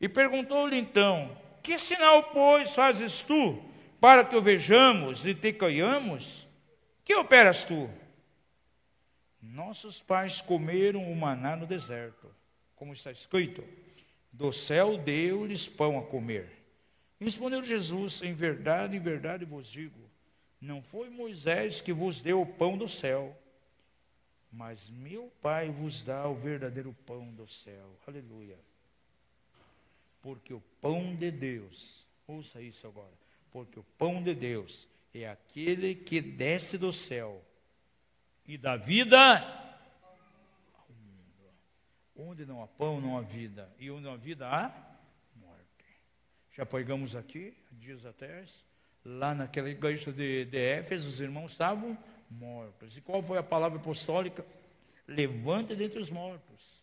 E 0.00 0.08
perguntou-lhe 0.08 0.76
então: 0.76 1.38
Que 1.62 1.78
sinal, 1.78 2.24
pois, 2.24 2.74
fazes 2.74 3.22
tu 3.22 3.62
para 4.00 4.24
que 4.24 4.34
o 4.34 4.42
vejamos 4.42 5.26
e 5.26 5.34
te 5.34 5.52
caiamos? 5.52 6.46
Que 7.04 7.14
operas 7.14 7.64
tu? 7.64 7.90
Nossos 9.40 10.02
pais 10.02 10.40
comeram 10.40 11.10
o 11.10 11.16
maná 11.16 11.56
no 11.56 11.66
deserto, 11.66 12.34
como 12.76 12.92
está 12.92 13.10
escrito: 13.10 13.64
Do 14.32 14.52
céu 14.52 14.96
deu-lhes 14.98 15.68
pão 15.68 15.98
a 15.98 16.02
comer. 16.02 16.50
respondeu 17.20 17.62
Jesus: 17.62 18.22
Em 18.22 18.34
verdade, 18.34 18.96
em 18.96 19.00
verdade 19.00 19.44
vos 19.44 19.66
digo 19.66 20.10
não 20.60 20.82
foi 20.82 21.08
Moisés 21.08 21.80
que 21.80 21.92
vos 21.92 22.20
deu 22.20 22.42
o 22.42 22.46
pão 22.46 22.76
do 22.76 22.86
céu, 22.86 23.34
mas 24.52 24.90
meu 24.90 25.32
Pai 25.40 25.70
vos 25.70 26.02
dá 26.02 26.28
o 26.28 26.34
verdadeiro 26.34 26.94
pão 27.06 27.32
do 27.32 27.46
céu. 27.46 27.98
Aleluia. 28.06 28.58
Porque 30.22 30.52
o 30.52 30.60
pão 30.80 31.14
de 31.14 31.30
Deus, 31.30 32.06
ouça 32.26 32.60
isso 32.60 32.86
agora, 32.86 33.12
porque 33.50 33.78
o 33.78 33.84
pão 33.98 34.22
de 34.22 34.34
Deus 34.34 34.88
é 35.14 35.28
aquele 35.28 35.94
que 35.94 36.20
desce 36.20 36.78
do 36.78 36.92
céu 36.92 37.42
e 38.46 38.56
dá 38.56 38.76
vida 38.76 39.16
ao 39.16 40.88
mundo. 40.88 41.52
Onde 42.16 42.44
não 42.44 42.62
há 42.62 42.66
pão, 42.66 43.00
não 43.00 43.18
há 43.18 43.22
vida, 43.22 43.72
e 43.78 43.90
onde 43.90 44.02
não 44.04 44.12
há 44.12 44.16
vida, 44.16 44.46
há 44.46 44.68
morte. 45.36 45.84
Já 46.52 46.66
pregamos 46.66 47.16
aqui, 47.16 47.56
dias 47.72 48.04
atrás, 48.04 48.64
lá 49.04 49.34
naquela 49.34 49.70
igreja 49.70 50.12
de, 50.12 50.44
de 50.44 50.58
Éfeso, 50.58 51.08
os 51.08 51.20
irmãos 51.20 51.52
estavam 51.52 51.96
mortos. 52.30 52.96
E 52.96 53.00
qual 53.00 53.22
foi 53.22 53.38
a 53.38 53.42
palavra 53.42 53.78
apostólica? 53.78 54.44
Levante 55.06 55.74
dentre 55.74 55.98
os 55.98 56.10
mortos, 56.10 56.79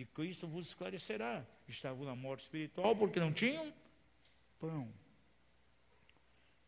e 0.00 0.04
Cristo 0.06 0.46
vos 0.46 0.68
esclarecerá. 0.68 1.44
Estavam 1.68 2.04
na 2.04 2.14
morte 2.16 2.42
espiritual 2.42 2.96
porque 2.96 3.20
não 3.20 3.32
tinham 3.32 3.72
pão. 4.58 4.88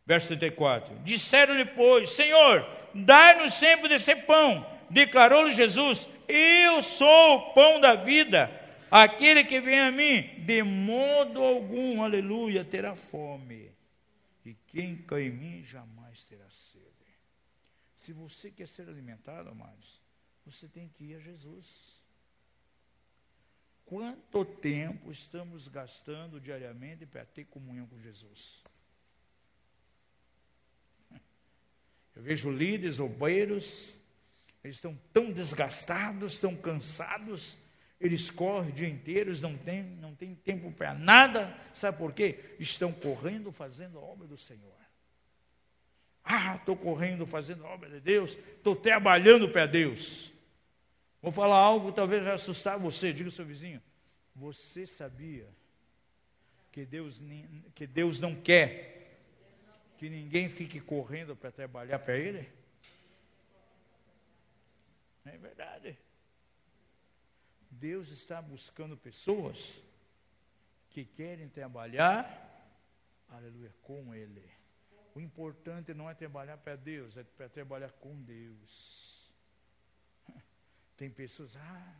Verso 0.04 0.28
34: 0.28 0.98
Disseram-lhe, 1.00 1.64
pois, 1.64 2.10
Senhor, 2.10 2.66
dai-nos 2.94 3.54
sempre 3.54 3.88
desse 3.88 4.14
pão. 4.14 4.66
Declarou-lhe 4.90 5.52
Jesus: 5.52 6.08
Eu 6.28 6.82
sou 6.82 7.36
o 7.36 7.54
pão 7.54 7.80
da 7.80 7.94
vida. 7.94 8.50
Aquele 8.90 9.42
que 9.44 9.58
vem 9.58 9.80
a 9.80 9.90
mim, 9.90 10.22
de 10.44 10.62
modo 10.62 11.42
algum, 11.42 12.02
aleluia, 12.02 12.62
terá 12.62 12.94
fome 12.94 13.72
e 14.44 14.54
quem 14.66 14.96
cai 14.96 15.22
em 15.22 15.30
mim 15.30 15.62
jamais 15.62 16.24
terá 16.24 16.48
sede. 16.50 16.82
Se 17.96 18.12
você 18.12 18.50
quer 18.50 18.66
ser 18.66 18.88
alimentado, 18.88 19.48
amados, 19.48 20.02
você 20.44 20.68
tem 20.68 20.88
que 20.88 21.04
ir 21.04 21.14
a 21.14 21.20
Jesus. 21.20 22.01
Quanto 23.84 24.44
tempo 24.44 25.10
estamos 25.10 25.68
gastando 25.68 26.40
diariamente 26.40 27.04
para 27.04 27.24
ter 27.24 27.44
comunhão 27.44 27.86
com 27.86 28.00
Jesus? 28.00 28.62
Eu 32.14 32.22
vejo 32.22 32.50
líderes, 32.50 33.00
obreiros, 33.00 33.96
eles 34.64 34.76
estão 34.76 34.98
tão 35.12 35.30
desgastados, 35.30 36.38
tão 36.38 36.56
cansados, 36.56 37.56
eles 38.00 38.30
correm 38.30 38.70
o 38.70 38.74
dia 38.74 38.88
inteiro, 38.88 39.32
não 39.40 39.56
têm, 39.56 39.82
não 39.82 40.14
têm 40.14 40.34
tempo 40.34 40.72
para 40.72 40.94
nada. 40.94 41.56
Sabe 41.72 41.98
por 41.98 42.12
quê? 42.12 42.56
Estão 42.58 42.92
correndo, 42.92 43.52
fazendo 43.52 43.98
a 43.98 44.02
obra 44.02 44.26
do 44.26 44.36
Senhor. 44.36 44.72
Ah, 46.24 46.56
estou 46.56 46.76
correndo, 46.76 47.26
fazendo 47.26 47.64
a 47.66 47.68
obra 47.68 47.90
de 47.90 48.00
Deus, 48.00 48.36
estou 48.56 48.74
trabalhando 48.74 49.48
para 49.48 49.66
Deus. 49.66 50.31
Vou 51.22 51.30
falar 51.30 51.56
algo 51.56 51.92
talvez 51.92 52.24
vai 52.24 52.34
assustar 52.34 52.76
você. 52.78 53.12
Diga 53.12 53.28
ao 53.28 53.32
seu 53.32 53.46
vizinho: 53.46 53.80
Você 54.34 54.86
sabia 54.86 55.48
que 56.72 56.84
Deus, 56.84 57.22
que 57.74 57.86
Deus 57.86 58.18
não 58.18 58.34
quer 58.34 58.92
que 60.02 60.08
ninguém 60.10 60.48
fique 60.48 60.80
correndo 60.80 61.36
para 61.36 61.52
trabalhar 61.52 62.00
para 62.00 62.16
Ele? 62.16 62.50
É 65.24 65.38
verdade. 65.38 65.96
Deus 67.70 68.10
está 68.10 68.42
buscando 68.42 68.96
pessoas 68.96 69.80
que 70.90 71.04
querem 71.04 71.48
trabalhar, 71.48 72.26
aleluia, 73.28 73.72
com 73.80 74.12
Ele. 74.12 74.42
O 75.14 75.20
importante 75.20 75.94
não 75.94 76.10
é 76.10 76.14
trabalhar 76.14 76.56
para 76.56 76.74
Deus, 76.74 77.16
é 77.16 77.22
para 77.22 77.48
trabalhar 77.48 77.92
com 77.92 78.20
Deus. 78.22 79.11
Tem 81.02 81.10
pessoas, 81.10 81.56
ah, 81.56 81.96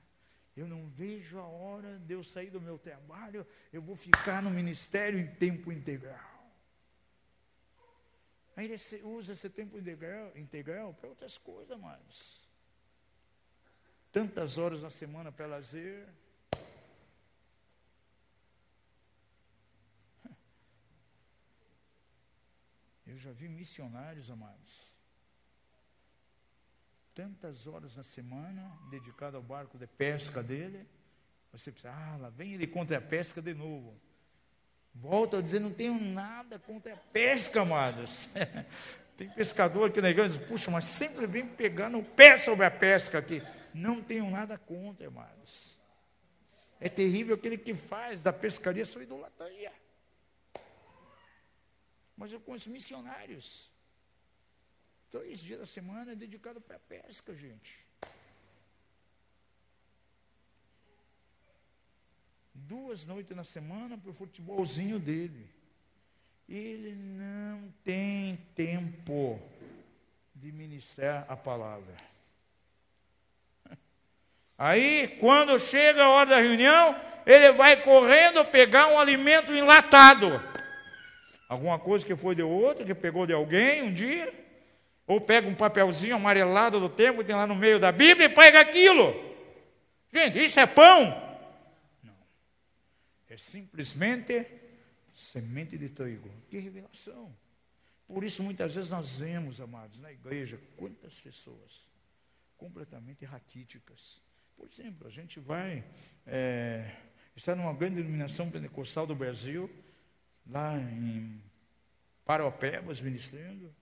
eu 0.57 0.65
não 0.65 0.87
vejo 0.87 1.37
a 1.37 1.45
hora 1.45 1.99
de 1.99 2.15
eu 2.15 2.23
sair 2.23 2.51
do 2.51 2.61
meu 2.61 2.79
trabalho, 2.79 3.45
eu 3.73 3.83
vou 3.83 3.97
ficar 3.97 4.41
no 4.41 4.49
ministério 4.49 5.19
em 5.19 5.27
tempo 5.27 5.73
integral. 5.73 6.55
Aí 8.55 8.67
ele 8.67 8.77
usa 9.03 9.33
esse 9.33 9.51
tempo 9.51 9.77
integral, 9.77 10.31
integral 10.37 10.95
para 10.95 11.09
outras 11.09 11.37
coisas, 11.37 11.77
mas 11.81 12.49
tantas 14.13 14.57
horas 14.57 14.83
na 14.83 14.91
semana 14.91 15.33
para 15.33 15.47
lazer. 15.47 16.09
Eu 23.05 23.19
já 23.19 23.33
vi 23.33 23.49
missionários, 23.49 24.31
amados, 24.31 24.92
tantas 27.15 27.67
horas 27.67 27.97
na 27.97 28.03
semana 28.03 28.79
dedicado 28.91 29.37
ao 29.37 29.43
barco 29.43 29.79
de 29.79 29.87
pesca 29.87 30.43
dele. 30.43 30.87
Você 31.53 31.71
pensa, 31.71 31.91
ah, 31.91 32.17
lá 32.17 32.31
vem 32.31 32.55
ele 32.55 32.67
contra 32.67 32.99
a 32.99 33.01
pesca 33.01 33.43
de 33.43 33.55
novo. 33.55 33.95
Volta 34.95 35.39
a 35.39 35.41
dizer, 35.41 35.59
não 35.59 35.73
tenho 35.73 35.99
nada 35.99 36.59
contra 36.59 36.95
a 36.95 36.97
pesca, 36.97 37.63
amados. 37.63 38.29
Tem 39.17 39.29
pescador 39.29 39.89
aqui 39.89 40.01
na 40.01 40.11
igreja, 40.11 40.39
puxa, 40.49 40.71
mas 40.71 40.85
sempre 40.87 41.27
vem 41.27 41.47
pegar 41.47 41.91
no 41.91 42.03
pé 42.03 42.39
sobre 42.39 42.65
a 42.65 42.71
pesca 42.71 43.19
aqui. 43.19 43.43
Não 43.73 44.03
tenho 44.03 44.31
nada 44.31 44.59
contra, 44.59 45.07
amados. 45.07 45.79
É 46.81 46.89
terrível 46.89 47.37
aquele 47.37 47.57
que 47.57 47.75
faz 47.75 48.23
da 48.23 48.33
pescaria 48.33 48.85
sua 48.85 49.03
idolatria. 49.03 49.73
Mas 52.17 52.33
eu 52.33 52.41
conheço 52.41 52.71
missionários. 52.71 53.72
Três 55.13 55.41
dias 55.41 55.59
da 55.61 55.67
semana 55.67 56.13
é 56.13 56.15
dedicado 56.15 56.59
para 56.59 56.77
a 56.77 56.79
pesca, 56.79 57.35
gente. 57.35 57.87
Duas 62.55 63.05
noites 63.05 63.37
na 63.37 63.45
semana 63.45 63.99
para 63.99 64.11
o 64.11 64.15
futebolzinho 64.15 64.99
dele. 64.99 65.47
Ele 66.49 66.95
não 66.95 67.71
tem 67.85 68.39
tempo 68.55 69.39
de 70.35 70.51
ministrar 70.51 71.27
a 71.29 71.37
palavra. 71.37 71.95
Aí, 74.57 75.09
quando 75.21 75.59
chega 75.59 76.05
a 76.05 76.09
hora 76.09 76.31
da 76.31 76.41
reunião, 76.41 76.99
ele 77.27 77.53
vai 77.53 77.83
correndo 77.83 78.47
pegar 78.47 78.87
um 78.87 78.99
alimento 78.99 79.53
enlatado. 79.53 80.43
Alguma 81.51 81.79
coisa 81.79 82.07
que 82.07 82.17
foi 82.17 82.35
de 82.35 82.43
outro, 82.43 82.87
que 82.87 82.95
pegou 82.95 83.27
de 83.27 83.35
alguém 83.35 83.83
um 83.83 83.93
dia. 83.93 84.42
Ou 85.07 85.21
pega 85.21 85.49
um 85.49 85.55
papelzinho 85.55 86.17
amarelado 86.17 86.79
do 86.79 86.89
tempo, 86.89 87.25
tem 87.25 87.35
lá 87.35 87.47
no 87.47 87.55
meio 87.55 87.79
da 87.79 87.91
Bíblia, 87.91 88.27
e 88.27 88.35
pega 88.35 88.61
aquilo. 88.61 89.13
Gente, 90.13 90.45
isso 90.45 90.61
é 90.61 90.67
pão? 90.67 91.05
Não. 92.03 92.17
É 93.29 93.37
simplesmente 93.37 94.47
semente 95.13 95.77
de 95.77 95.89
trigo. 95.89 96.31
Que 96.49 96.59
revelação. 96.59 97.35
Por 98.07 98.25
isso, 98.25 98.43
muitas 98.43 98.75
vezes 98.75 98.91
nós 98.91 99.19
vemos, 99.19 99.61
amados, 99.61 100.01
na 100.01 100.13
igreja, 100.13 100.61
quantas 100.77 101.15
pessoas 101.15 101.91
completamente 102.57 103.25
raquíticas 103.25 104.23
por 104.63 104.69
exemplo, 104.69 105.09
a 105.09 105.11
gente 105.11 105.41
vai 105.41 105.85
é, 106.25 106.95
estar 107.35 107.57
numa 107.57 107.73
grande 107.73 107.99
iluminação 107.99 108.49
pentecostal 108.49 109.05
do 109.05 109.15
Brasil, 109.15 109.69
lá 110.47 110.79
em 110.79 111.43
Paraupebas, 112.25 113.01
ministrando, 113.01 113.75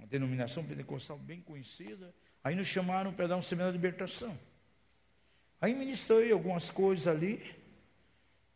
uma 0.00 0.06
denominação 0.06 0.64
pentecostal 0.64 1.18
bem 1.18 1.42
conhecida. 1.42 2.14
Aí 2.42 2.56
nos 2.56 2.66
chamaram 2.66 3.12
para 3.12 3.26
dar 3.26 3.36
um 3.36 3.42
seminário 3.42 3.72
de 3.72 3.78
libertação. 3.78 4.36
Aí 5.60 5.74
ministrei 5.74 6.32
algumas 6.32 6.70
coisas 6.70 7.06
ali, 7.06 7.42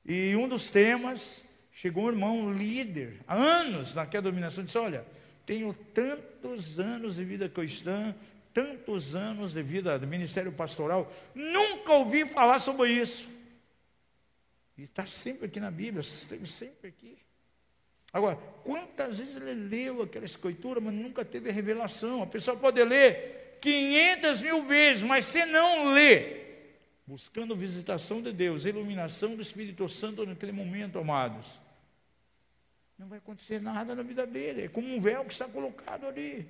e 0.06 0.34
um 0.36 0.48
dos 0.48 0.70
temas, 0.70 1.44
chegou 1.70 2.04
um 2.04 2.08
irmão 2.08 2.50
líder, 2.50 3.20
há 3.26 3.34
anos 3.34 3.94
naquela 3.94 4.22
dominação, 4.22 4.64
disse: 4.64 4.78
Olha, 4.78 5.04
tenho 5.44 5.74
tantos 5.92 6.80
anos 6.80 7.16
de 7.16 7.24
vida 7.24 7.46
cristã, 7.46 8.14
tantos 8.54 9.14
anos 9.14 9.52
de 9.52 9.62
vida 9.62 9.98
do 9.98 10.06
ministério 10.06 10.50
pastoral, 10.50 11.12
nunca 11.34 11.92
ouvi 11.92 12.24
falar 12.24 12.58
sobre 12.58 12.90
isso. 12.90 13.28
E 14.78 14.84
está 14.84 15.04
sempre 15.04 15.44
aqui 15.44 15.60
na 15.60 15.70
Bíblia, 15.70 16.02
sempre 16.02 16.88
aqui. 16.88 17.18
Agora, 18.14 18.36
quantas 18.62 19.18
vezes 19.18 19.34
ele 19.34 19.54
leu 19.54 20.02
aquela 20.02 20.24
escritura, 20.24 20.80
mas 20.80 20.94
nunca 20.94 21.24
teve 21.24 21.50
a 21.50 21.52
revelação? 21.52 22.22
A 22.22 22.26
pessoa 22.26 22.56
pode 22.56 22.82
ler 22.84 23.58
500 23.60 24.40
mil 24.40 24.62
vezes, 24.62 25.02
mas 25.02 25.24
se 25.24 25.44
não 25.46 25.92
lê, 25.92 26.44
buscando 27.04 27.56
visitação 27.56 28.22
de 28.22 28.32
Deus, 28.32 28.66
iluminação 28.66 29.34
do 29.34 29.42
Espírito 29.42 29.88
Santo 29.88 30.24
naquele 30.24 30.52
momento, 30.52 30.96
amados, 30.96 31.58
não 32.96 33.08
vai 33.08 33.18
acontecer 33.18 33.60
nada 33.60 33.96
na 33.96 34.02
vida 34.04 34.24
dele. 34.24 34.62
É 34.62 34.68
como 34.68 34.94
um 34.94 35.00
véu 35.00 35.24
que 35.24 35.32
está 35.32 35.48
colocado 35.48 36.06
ali. 36.06 36.46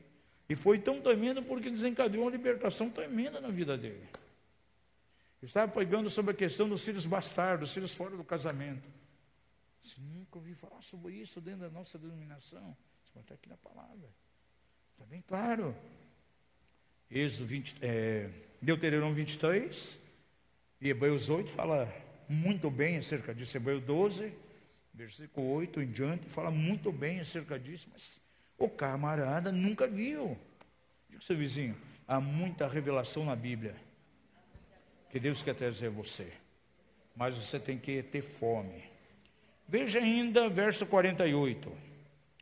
E 0.46 0.54
foi 0.54 0.78
tão 0.78 1.00
tremendo 1.00 1.42
porque 1.42 1.70
desencadeou 1.70 2.24
uma 2.24 2.30
libertação 2.30 2.90
tremenda 2.90 3.40
na 3.40 3.48
vida 3.48 3.74
dele. 3.78 4.06
Eu 5.40 5.46
estava 5.46 5.72
pregando 5.72 6.10
sobre 6.10 6.32
a 6.32 6.34
questão 6.34 6.68
dos 6.68 6.84
filhos 6.84 7.06
bastardos, 7.06 7.72
filhos 7.72 7.94
fora 7.94 8.14
do 8.14 8.22
casamento. 8.22 8.86
Você 9.84 10.00
nunca 10.00 10.38
ouvi 10.38 10.54
falar 10.54 10.80
sobre 10.80 11.12
isso 11.12 11.42
dentro 11.42 11.60
da 11.60 11.70
nossa 11.70 11.98
denominação. 11.98 12.74
Isso 13.04 13.18
está 13.18 13.34
aqui 13.34 13.50
na 13.50 13.56
palavra. 13.58 14.08
Está 14.92 15.04
bem 15.04 15.20
claro. 15.20 15.76
Êxodo 17.10 17.46
20, 17.46 17.76
é, 17.82 18.30
Deuteronômio 18.62 19.14
23 19.14 19.98
e 20.80 20.88
Hebreus 20.88 21.28
8 21.28 21.50
fala 21.50 21.94
muito 22.26 22.70
bem 22.70 22.96
acerca 22.96 23.34
disso. 23.34 23.58
Hebreus 23.58 23.84
12, 23.84 24.32
versículo 24.94 25.52
8 25.52 25.82
em 25.82 25.92
diante, 25.92 26.30
fala 26.30 26.50
muito 26.50 26.90
bem 26.90 27.20
acerca 27.20 27.58
disso, 27.58 27.88
mas 27.92 28.16
o 28.56 28.70
camarada 28.70 29.52
nunca 29.52 29.86
viu. 29.86 30.38
Diga 31.10 31.22
seu 31.22 31.36
vizinho, 31.36 31.76
há 32.08 32.18
muita 32.22 32.66
revelação 32.66 33.26
na 33.26 33.36
Bíblia 33.36 33.76
que 35.10 35.20
Deus 35.20 35.42
quer 35.42 35.54
trazer 35.54 35.88
a 35.88 35.90
você, 35.90 36.32
mas 37.14 37.36
você 37.36 37.60
tem 37.60 37.78
que 37.78 38.02
ter 38.02 38.22
fome. 38.22 38.93
Veja 39.66 39.98
ainda 39.98 40.48
verso 40.48 40.86
48. 40.86 41.72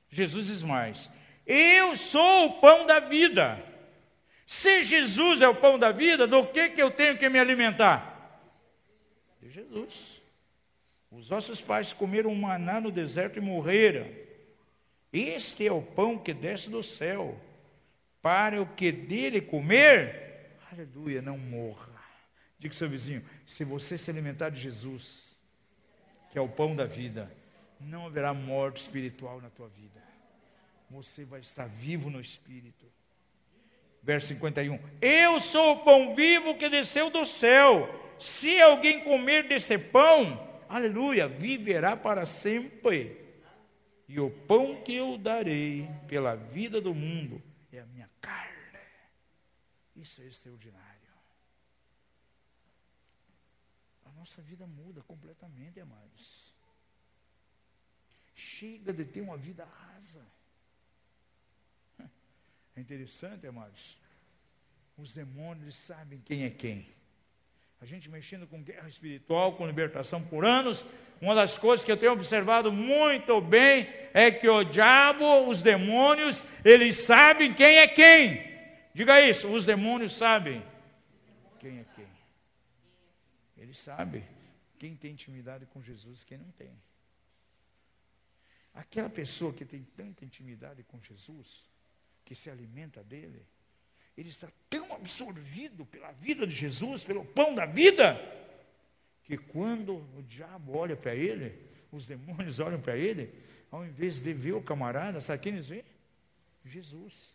Jesus 0.08 0.46
diz 0.46 0.62
mais: 0.62 1.10
Eu 1.46 1.96
sou 1.96 2.46
o 2.46 2.60
pão 2.60 2.86
da 2.86 3.00
vida. 3.00 3.62
Se 4.44 4.84
Jesus 4.84 5.40
é 5.40 5.48
o 5.48 5.54
pão 5.54 5.78
da 5.78 5.92
vida, 5.92 6.26
do 6.26 6.46
que, 6.46 6.70
que 6.70 6.82
eu 6.82 6.90
tenho 6.90 7.16
que 7.16 7.28
me 7.28 7.38
alimentar? 7.38 8.40
De 9.40 9.48
Jesus. 9.48 10.20
Os 11.10 11.30
nossos 11.30 11.60
pais 11.60 11.92
comeram 11.92 12.34
maná 12.34 12.80
no 12.80 12.90
deserto 12.90 13.38
e 13.38 13.42
morreram. 13.42 14.06
Este 15.12 15.66
é 15.66 15.72
o 15.72 15.82
pão 15.82 16.18
que 16.18 16.32
desce 16.32 16.70
do 16.70 16.82
céu, 16.82 17.38
para 18.22 18.62
o 18.62 18.66
que 18.66 18.90
dele 18.90 19.40
comer, 19.40 20.56
aleluia, 20.70 21.20
não 21.20 21.36
morra. 21.36 21.92
Diga 22.58 22.74
seu 22.74 22.88
vizinho: 22.88 23.22
se 23.44 23.62
você 23.62 23.98
se 23.98 24.10
alimentar 24.10 24.48
de 24.48 24.60
Jesus, 24.60 25.31
que 26.32 26.38
é 26.38 26.40
o 26.40 26.48
pão 26.48 26.74
da 26.74 26.86
vida, 26.86 27.30
não 27.78 28.06
haverá 28.06 28.32
morte 28.32 28.80
espiritual 28.80 29.38
na 29.38 29.50
tua 29.50 29.68
vida. 29.68 30.02
Você 30.88 31.26
vai 31.26 31.40
estar 31.40 31.66
vivo 31.66 32.08
no 32.08 32.18
espírito. 32.18 32.90
Verso 34.02 34.28
51. 34.28 34.78
Eu 35.00 35.38
sou 35.38 35.74
o 35.74 35.84
pão 35.84 36.14
vivo 36.14 36.56
que 36.56 36.70
desceu 36.70 37.10
do 37.10 37.26
céu. 37.26 37.86
Se 38.18 38.58
alguém 38.62 39.04
comer 39.04 39.46
desse 39.46 39.76
pão, 39.76 40.48
aleluia, 40.70 41.28
viverá 41.28 41.96
para 41.96 42.24
sempre. 42.24 43.20
e 44.08 44.18
o 44.18 44.30
pão 44.30 44.82
que 44.82 44.94
eu 44.94 45.18
darei 45.18 45.88
pela 46.08 46.34
vida 46.34 46.80
do 46.80 46.94
mundo 46.94 47.42
é 47.70 47.80
a 47.80 47.86
minha 47.86 48.10
carne. 48.22 48.78
Isso 49.94 50.22
é 50.22 50.24
extraordinário. 50.24 50.82
A 54.06 54.10
nossa 54.22 54.40
vida 54.40 54.64
muda 54.68 55.02
completamente, 55.02 55.80
amados. 55.80 56.54
Chega 58.32 58.92
de 58.92 59.04
ter 59.04 59.20
uma 59.20 59.36
vida 59.36 59.64
rasa. 59.64 60.24
É 62.76 62.80
interessante, 62.80 63.48
amados. 63.48 63.98
Os 64.96 65.12
demônios 65.12 65.74
sabem 65.74 66.20
quem 66.20 66.44
é 66.44 66.50
quem. 66.50 66.86
A 67.80 67.84
gente 67.84 68.08
mexendo 68.08 68.46
com 68.46 68.62
guerra 68.62 68.86
espiritual, 68.86 69.56
com 69.56 69.66
libertação 69.66 70.22
por 70.22 70.44
anos, 70.44 70.86
uma 71.20 71.34
das 71.34 71.58
coisas 71.58 71.84
que 71.84 71.90
eu 71.90 71.96
tenho 71.96 72.12
observado 72.12 72.70
muito 72.70 73.40
bem 73.40 73.88
é 74.14 74.30
que 74.30 74.48
o 74.48 74.62
diabo, 74.62 75.48
os 75.48 75.62
demônios, 75.62 76.44
eles 76.64 76.96
sabem 76.98 77.52
quem 77.52 77.78
é 77.78 77.88
quem. 77.88 78.40
Diga 78.94 79.20
isso, 79.20 79.52
os 79.52 79.66
demônios 79.66 80.12
sabem 80.12 80.62
quem 81.58 81.80
é 81.80 81.84
quem. 81.84 81.91
Eles 83.72 83.78
sabem 83.78 84.22
quem 84.78 84.94
tem 84.94 85.12
intimidade 85.12 85.64
com 85.64 85.82
Jesus 85.82 86.20
e 86.20 86.26
quem 86.26 86.36
não 86.36 86.50
tem. 86.50 86.78
Aquela 88.74 89.08
pessoa 89.08 89.50
que 89.54 89.64
tem 89.64 89.82
tanta 89.96 90.26
intimidade 90.26 90.82
com 90.82 91.00
Jesus, 91.00 91.70
que 92.22 92.34
se 92.34 92.50
alimenta 92.50 93.02
dele, 93.02 93.42
ele 94.14 94.28
está 94.28 94.46
tão 94.68 94.92
absorvido 94.92 95.86
pela 95.86 96.12
vida 96.12 96.46
de 96.46 96.54
Jesus, 96.54 97.02
pelo 97.02 97.24
pão 97.24 97.54
da 97.54 97.64
vida, 97.64 98.20
que 99.24 99.38
quando 99.38 99.96
o 100.18 100.22
diabo 100.22 100.76
olha 100.76 100.94
para 100.94 101.14
ele, 101.14 101.58
os 101.90 102.06
demônios 102.06 102.60
olham 102.60 102.78
para 102.78 102.94
ele, 102.94 103.32
ao 103.70 103.86
invés 103.86 104.20
de 104.20 104.34
ver 104.34 104.52
o 104.52 104.62
camarada, 104.62 105.18
sabe 105.18 105.42
quem 105.44 105.54
eles 105.54 105.68
veem? 105.68 105.84
Jesus. 106.66 107.34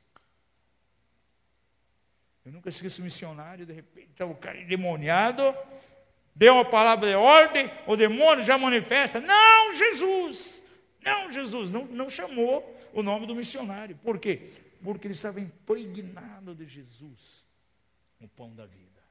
Eu 2.45 2.51
nunca 2.51 2.69
esqueço 2.69 3.01
um 3.01 3.05
missionário, 3.05 3.65
de 3.65 3.73
repente 3.73 4.11
estava 4.11 4.31
o 4.31 4.37
cara 4.37 4.61
endemoniado, 4.61 5.43
deu 6.37 6.53
uma 6.53 6.65
palavra 6.65 7.09
de 7.09 7.15
ordem, 7.15 7.71
o 7.85 7.95
demônio 7.95 8.45
já 8.45 8.57
manifesta, 8.57 9.19
não, 9.19 9.73
Jesus, 9.73 10.61
não, 11.01 11.31
Jesus, 11.31 11.69
não, 11.69 11.85
não 11.85 12.09
chamou 12.09 12.75
o 12.93 13.03
nome 13.03 13.25
do 13.25 13.35
missionário. 13.35 13.97
Por 14.03 14.17
quê? 14.19 14.51
porque 14.83 15.07
ele 15.07 15.13
estava 15.13 15.39
impregnado 15.39 16.55
de 16.55 16.65
Jesus, 16.65 17.45
o 18.19 18.27
pão 18.27 18.53
da 18.53 18.65
vida. 18.65 19.01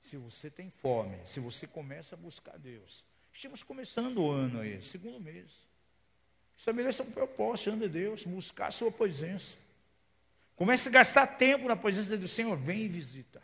Se 0.00 0.16
você 0.16 0.50
tem 0.50 0.70
fome, 0.70 1.18
se 1.24 1.40
você 1.40 1.66
começa 1.66 2.14
a 2.14 2.18
buscar 2.18 2.58
Deus, 2.58 3.04
estamos 3.32 3.62
começando 3.62 4.18
o 4.18 4.30
ano 4.30 4.60
aí, 4.60 4.80
segundo 4.82 5.20
mês. 5.20 5.52
Estabeleça 6.56 7.02
um 7.02 7.10
propósito 7.10 7.70
diante 7.70 7.82
de 7.82 7.88
Deus, 7.88 8.24
buscar 8.24 8.68
a 8.68 8.70
sua 8.70 8.92
presença. 8.92 9.56
Comece 10.56 10.88
a 10.88 10.92
gastar 10.92 11.26
tempo 11.26 11.66
na 11.66 11.76
presença 11.76 12.16
do 12.16 12.28
Senhor, 12.28 12.56
vem 12.56 12.82
e 12.82 12.88
visita. 12.88 13.42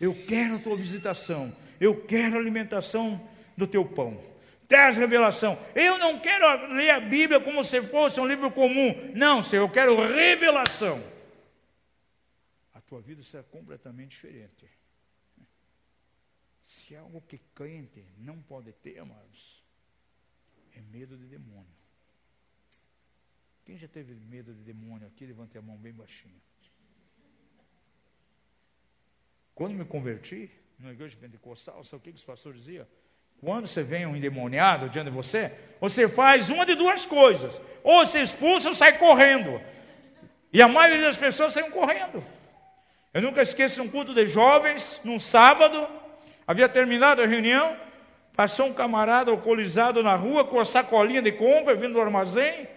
Eu 0.00 0.14
quero 0.26 0.56
a 0.56 0.58
tua 0.58 0.76
visitação, 0.76 1.54
eu 1.80 2.04
quero 2.04 2.36
a 2.36 2.38
alimentação 2.38 3.20
do 3.56 3.66
teu 3.66 3.84
pão 3.84 4.18
traz 4.68 4.98
revelação. 4.98 5.58
Eu 5.74 5.98
não 5.98 6.20
quero 6.20 6.74
ler 6.74 6.90
a 6.90 7.00
Bíblia 7.00 7.40
como 7.40 7.64
se 7.64 7.80
fosse 7.80 8.20
um 8.20 8.26
livro 8.26 8.52
comum. 8.52 8.94
Não, 9.14 9.42
Senhor, 9.42 9.64
eu 9.64 9.72
quero 9.72 9.96
revelação. 9.96 11.02
A 12.74 12.80
tua 12.82 13.00
vida 13.00 13.22
será 13.22 13.42
completamente 13.42 14.10
diferente. 14.10 14.68
Se 16.60 16.94
é 16.94 16.98
algo 16.98 17.22
que 17.22 17.38
crente 17.54 18.04
não 18.18 18.40
pode 18.42 18.72
ter, 18.72 18.98
amados, 18.98 19.64
é 20.74 20.82
medo 20.82 21.16
de 21.16 21.24
demônio. 21.24 21.78
Quem 23.64 23.76
já 23.76 23.88
teve 23.88 24.14
medo 24.14 24.52
de 24.52 24.62
demônio 24.62 25.08
aqui? 25.08 25.26
Levante 25.26 25.56
a 25.56 25.62
mão 25.62 25.76
bem 25.76 25.92
baixinho. 25.92 26.40
Quando 29.58 29.74
me 29.74 29.84
converti, 29.84 30.48
na 30.78 30.92
igreja 30.92 31.16
pentecostal, 31.20 31.82
sabe 31.82 31.96
o 31.96 32.00
que 32.00 32.16
os 32.16 32.22
pastores 32.22 32.60
diziam? 32.60 32.86
Quando 33.40 33.66
você 33.66 33.82
vem 33.82 34.06
um 34.06 34.14
endemoniado 34.14 34.88
diante 34.88 35.10
de 35.10 35.16
você, 35.16 35.50
você 35.80 36.08
faz 36.08 36.48
uma 36.48 36.64
de 36.64 36.76
duas 36.76 37.04
coisas: 37.04 37.60
ou 37.82 38.06
se 38.06 38.20
expulsa 38.20 38.68
ou 38.68 38.74
sai 38.74 38.96
correndo. 38.98 39.60
E 40.52 40.62
a 40.62 40.68
maioria 40.68 41.06
das 41.06 41.16
pessoas 41.16 41.54
saem 41.54 41.72
correndo. 41.72 42.22
Eu 43.12 43.20
nunca 43.20 43.42
esqueço 43.42 43.82
um 43.82 43.88
culto 43.88 44.14
de 44.14 44.26
jovens, 44.26 45.00
num 45.02 45.18
sábado, 45.18 45.88
havia 46.46 46.68
terminado 46.68 47.20
a 47.20 47.26
reunião, 47.26 47.76
passou 48.36 48.66
um 48.66 48.72
camarada 48.72 49.32
alcoolizado 49.32 50.04
na 50.04 50.14
rua 50.14 50.44
com 50.44 50.60
a 50.60 50.64
sacolinha 50.64 51.20
de 51.20 51.32
compra 51.32 51.74
vindo 51.74 51.94
do 51.94 52.00
armazém, 52.00 52.68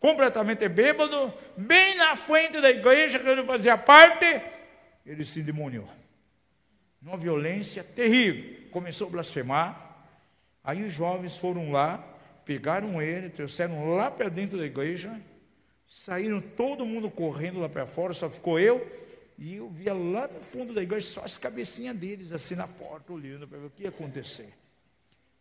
completamente 0.00 0.66
bêbado, 0.66 1.30
bem 1.58 1.94
na 1.96 2.16
frente 2.16 2.58
da 2.58 2.70
igreja 2.70 3.18
que 3.18 3.28
ele 3.28 3.44
fazia 3.44 3.76
parte, 3.76 4.40
ele 5.04 5.22
se 5.22 5.40
endemoniou. 5.40 5.95
Uma 7.06 7.16
violência 7.16 7.84
terrível. 7.84 8.68
Começou 8.70 9.06
a 9.06 9.10
blasfemar, 9.10 9.86
Aí 10.66 10.82
os 10.82 10.92
jovens 10.92 11.36
foram 11.36 11.70
lá, 11.70 11.96
pegaram 12.44 13.00
ele, 13.00 13.30
trouxeram 13.30 13.94
lá 13.94 14.10
para 14.10 14.28
dentro 14.28 14.58
da 14.58 14.66
igreja, 14.66 15.16
saíram 15.86 16.40
todo 16.40 16.84
mundo 16.84 17.08
correndo 17.08 17.60
lá 17.60 17.68
para 17.68 17.86
fora, 17.86 18.12
só 18.12 18.28
ficou 18.28 18.58
eu, 18.58 18.84
e 19.38 19.54
eu 19.54 19.70
via 19.70 19.94
lá 19.94 20.26
no 20.26 20.40
fundo 20.40 20.74
da 20.74 20.82
igreja 20.82 21.06
só 21.06 21.24
as 21.24 21.38
cabecinhas 21.38 21.96
deles, 21.96 22.32
assim 22.32 22.56
na 22.56 22.66
porta, 22.66 23.12
olhando 23.12 23.46
para 23.46 23.58
ver 23.58 23.66
o 23.66 23.70
que 23.70 23.84
ia 23.84 23.90
acontecer. 23.90 24.52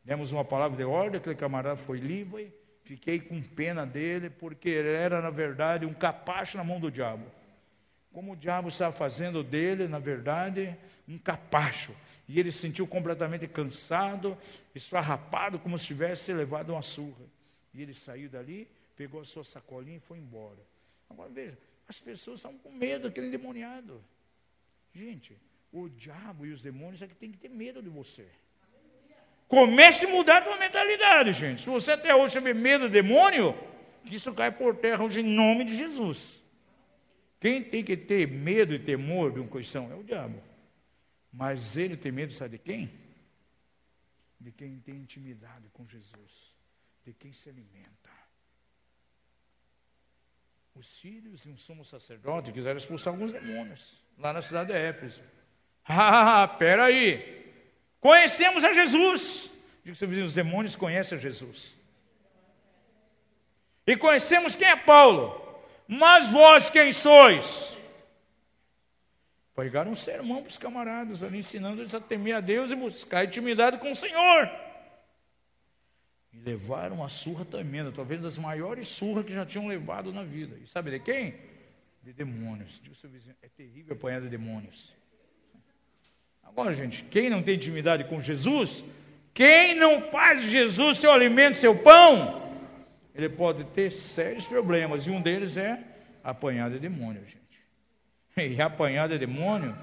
Demos 0.04 0.32
uma 0.32 0.46
palavra 0.46 0.78
de 0.78 0.84
ordem, 0.84 1.18
aquele 1.18 1.34
camarada 1.34 1.76
foi 1.76 1.98
livre, 1.98 2.54
fiquei 2.84 3.20
com 3.20 3.42
pena 3.42 3.84
dele, 3.84 4.30
porque 4.30 4.70
ele 4.70 4.90
era, 4.90 5.24
na 5.24 5.32
verdade, 5.32 5.88
um 5.88 5.94
capacho 5.94 6.56
na 6.56 6.64
mão 6.64 6.80
do 6.80 6.92
diabo 6.92 7.26
como 8.16 8.32
o 8.32 8.36
diabo 8.38 8.70
estava 8.70 8.96
fazendo 8.96 9.44
dele, 9.44 9.90
na 9.90 10.00
verdade, 10.00 10.74
um 11.06 11.18
capacho. 11.18 11.94
E 12.30 12.40
ele 12.40 12.50
se 12.50 12.60
sentiu 12.60 12.88
completamente 12.88 13.46
cansado, 13.46 14.38
esfarrapado, 14.74 15.60
como 15.60 15.78
se 15.78 15.88
tivesse 15.88 16.32
levado 16.32 16.70
uma 16.70 16.82
surra. 16.82 17.26
E 17.74 17.82
ele 17.82 17.94
saiu 17.94 18.30
dali, 18.30 18.70
pegou 18.96 19.20
a 19.20 19.26
sua 19.26 19.44
sacolinha 19.44 19.98
e 19.98 20.00
foi 20.00 20.18
embora. 20.18 20.60
Agora 21.10 21.30
veja, 21.30 21.58
as 21.90 22.00
pessoas 22.00 22.38
estão 22.38 22.58
com 22.58 22.72
medo 22.72 23.10
daquele 23.10 23.28
endemoniado. 23.28 24.02
Gente, 24.94 25.36
o 25.70 25.90
diabo 25.90 26.46
e 26.46 26.54
os 26.54 26.62
demônios 26.62 27.02
é 27.02 27.08
que 27.08 27.16
tem 27.16 27.30
que 27.30 27.38
ter 27.38 27.50
medo 27.50 27.84
de 27.84 27.90
você. 27.90 28.26
Comece 29.46 30.06
a 30.06 30.10
mudar 30.10 30.38
a 30.38 30.42
tua 30.42 30.58
mentalidade, 30.58 31.34
gente. 31.34 31.64
Se 31.64 31.70
você 31.70 31.92
até 31.92 32.16
hoje 32.16 32.36
teve 32.36 32.54
medo 32.54 32.88
do 32.88 32.94
demônio, 32.94 33.54
isso 34.06 34.34
cai 34.34 34.52
por 34.52 34.78
terra 34.78 35.04
hoje 35.04 35.20
em 35.20 35.24
nome 35.24 35.66
de 35.66 35.76
Jesus. 35.76 36.45
Quem 37.40 37.64
tem 37.64 37.84
que 37.84 37.98
ter 37.98 38.28
medo 38.28 38.74
e 38.74 38.80
temor 38.80 39.32
de 39.32 39.40
um 39.40 39.48
cristão 39.48 39.92
é 39.92 39.96
o 39.96 40.04
diabo. 40.04 40.42
Mas 41.32 41.76
ele 41.78 41.98
tem 41.98 42.12
medo, 42.12 42.32
sabe 42.32 42.58
de 42.58 42.64
quem? 42.64 42.90
De 44.40 44.52
quem 44.52 44.80
tem 44.80 44.96
intimidade 44.96 45.68
com 45.74 45.88
Jesus, 45.88 46.56
de 47.04 47.14
quem 47.14 47.34
se 47.34 47.50
alimenta. 47.50 48.10
Os 50.74 50.98
filhos 50.98 51.44
de 51.44 51.50
um 51.50 51.58
sumo 51.58 51.86
sacerdote 51.86 52.52
quiseram 52.52 52.78
expulsar 52.78 53.14
alguns 53.14 53.32
demônios 53.32 54.02
lá 54.18 54.34
na 54.34 54.42
cidade 54.42 54.72
de 54.72 54.78
Éfeso. 54.78 55.22
Ah, 55.88 56.48
peraí. 56.48 57.54
Conhecemos 58.00 58.64
a 58.64 58.74
Jesus. 58.74 59.52
Diga 59.84 59.96
seu 59.96 60.10
os 60.10 60.34
demônios 60.34 60.76
conhecem 60.76 61.16
a 61.16 61.22
Jesus. 61.22 61.76
E 63.86 63.96
conhecemos 63.96 64.56
quem 64.56 64.68
é 64.68 64.76
Paulo. 64.76 65.45
Mas 65.88 66.32
vós 66.32 66.70
quem 66.70 66.92
sois? 66.92 67.76
Pegaram 69.56 69.92
um 69.92 69.96
sermão 69.96 70.42
para 70.42 70.50
os 70.50 70.58
camaradas 70.58 71.24
ali, 71.24 71.40
ensinando 71.40 71.82
eles 71.82 71.96
a 71.96 72.00
temer 72.00 72.36
a 72.36 72.42
Deus 72.42 72.72
e 72.72 72.76
buscar 72.76 73.24
intimidade 73.24 73.78
com 73.78 73.92
o 73.92 73.96
Senhor. 73.96 74.50
E 76.34 76.40
levaram 76.40 76.98
uma 76.98 77.08
surra 77.08 77.46
tremenda, 77.46 77.92
talvez 77.92 78.22
das 78.22 78.38
maiores 78.38 78.90
surras 78.90 79.26
que 79.26 79.34
já 79.34 79.46
tinham 79.46 79.68
levado 79.68 80.12
na 80.12 80.24
vida. 80.24 80.58
E 80.62 80.68
sabe 80.68 80.92
de 80.92 81.00
quem? 81.00 81.36
De 82.04 82.12
demônios. 82.12 82.82
Diga 82.84 82.96
seu 82.96 83.10
vizinho, 83.10 83.36
é 83.42 83.48
terrível 83.48 83.96
apanhar 83.96 84.20
de 84.20 84.28
demônios. 84.28 84.94
Agora, 86.44 86.74
gente, 86.74 87.04
quem 87.04 87.30
não 87.30 87.42
tem 87.42 87.56
intimidade 87.56 88.04
com 88.06 88.20
Jesus, 88.20 88.84
quem 89.34 89.76
não 89.76 90.02
faz 90.02 90.44
Jesus 90.44 90.98
seu 90.98 91.12
alimento, 91.12 91.58
seu 91.58 91.78
pão, 91.78 92.45
ele 93.16 93.30
pode 93.30 93.64
ter 93.64 93.90
sérios 93.90 94.46
problemas, 94.46 95.08
e 95.08 95.10
um 95.10 95.22
deles 95.22 95.56
é 95.56 95.82
apanhar 96.22 96.70
de 96.70 96.78
demônio, 96.78 97.24
gente. 97.26 97.46
E 98.38 98.62
apanhar 98.62 99.08
de 99.08 99.18
demônio 99.18 99.74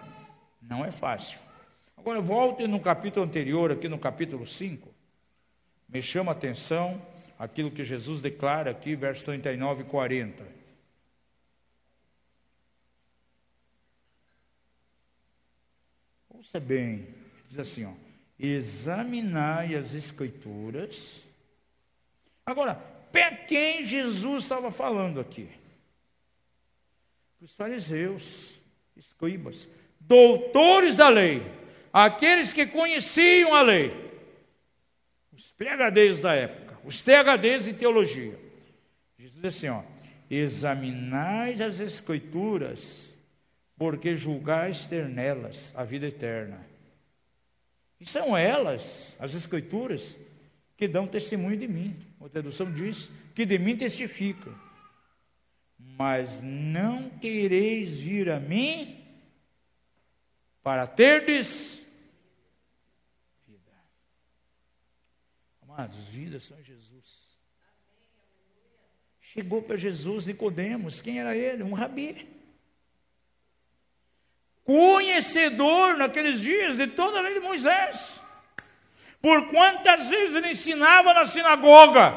não 0.61 0.85
é 0.85 0.91
fácil. 0.91 1.39
Agora, 1.97 2.21
volte 2.21 2.67
no 2.67 2.79
capítulo 2.79 3.25
anterior, 3.25 3.73
aqui 3.73 3.89
no 3.89 3.99
capítulo 3.99 4.47
5, 4.47 4.93
me 5.89 6.03
chama 6.03 6.33
a 6.33 6.35
atenção 6.35 7.01
aquilo 7.39 7.71
que 7.71 7.85
Jesus 7.85 8.21
declara 8.21 8.71
aqui, 8.71 8.95
versos 8.95 9.25
39 9.25 9.83
e 9.83 9.87
40. 9.87 10.45
Ouça 16.29 16.61
bem, 16.61 17.07
diz 17.49 17.59
assim, 17.59 17.87
ó, 17.87 17.93
examinai 18.39 19.75
as 19.75 19.95
escrituras. 19.95 21.23
Agora, 22.45 22.92
para 23.13 23.37
quem 23.37 23.85
Jesus 23.85 24.45
estava 24.45 24.71
falando 24.71 25.21
aqui? 25.21 25.49
Para 27.39 27.45
os 27.45 27.53
fariseus, 27.53 28.59
escribas, 28.97 29.69
doutores 30.01 30.97
da 30.97 31.09
lei, 31.09 31.43
aqueles 31.93 32.53
que 32.53 32.67
conheciam 32.67 33.55
a 33.55 33.63
lei, 33.63 33.93
os 35.33 35.53
PHDs 35.53 36.21
da 36.21 36.35
época, 36.35 36.79
os 36.85 37.03
THDs 37.03 37.69
em 37.69 37.75
teologia. 37.75 38.39
Jesus 39.19 39.41
diz 39.41 39.45
assim: 39.45 39.69
ó, 39.69 39.83
examinais 40.31 41.61
as 41.61 41.81
escrituras, 41.81 43.11
porque 43.77 44.15
julgais 44.15 44.87
ter 44.87 45.09
nelas 45.09 45.73
a 45.77 45.85
vida 45.85 46.07
eterna. 46.07 46.65
E 48.01 48.09
são 48.09 48.37
elas, 48.37 49.15
as 49.21 49.35
escrituras, 49.35 50.17
que 50.83 50.89
dão 50.89 51.07
testemunho 51.07 51.57
de 51.57 51.69
mim. 51.69 51.97
A 52.21 52.29
tradução 52.29 52.69
diz 52.69 53.09
que 53.37 53.47
de 53.47 53.57
mim 53.57 53.77
testificam. 53.77 54.53
Mas 55.79 56.43
não 56.43 57.09
quereis 57.09 58.01
vir 58.01 58.29
a 58.29 58.41
mim 58.41 59.01
para 60.61 60.85
terdes 60.89 61.87
vida. 63.47 63.71
Amados, 65.63 66.09
vida 66.09 66.41
são 66.41 66.61
Jesus. 66.65 67.39
Chegou 69.21 69.63
para 69.63 69.77
Jesus 69.77 70.27
Nicodemos, 70.27 71.01
quem 71.01 71.21
era 71.21 71.37
ele? 71.37 71.63
Um 71.63 71.75
rabi. 71.75 72.29
Conhecedor 74.65 75.97
naqueles 75.97 76.41
dias 76.41 76.77
de 76.77 76.89
toda 76.89 77.21
a 77.21 77.23
lei 77.23 77.35
de 77.35 77.41
Moisés. 77.41 78.22
Por 79.23 79.49
quantas 79.49 80.09
vezes 80.09 80.35
ele 80.35 80.51
ensinava 80.51 81.15
na 81.15 81.25
sinagoga. 81.25 82.13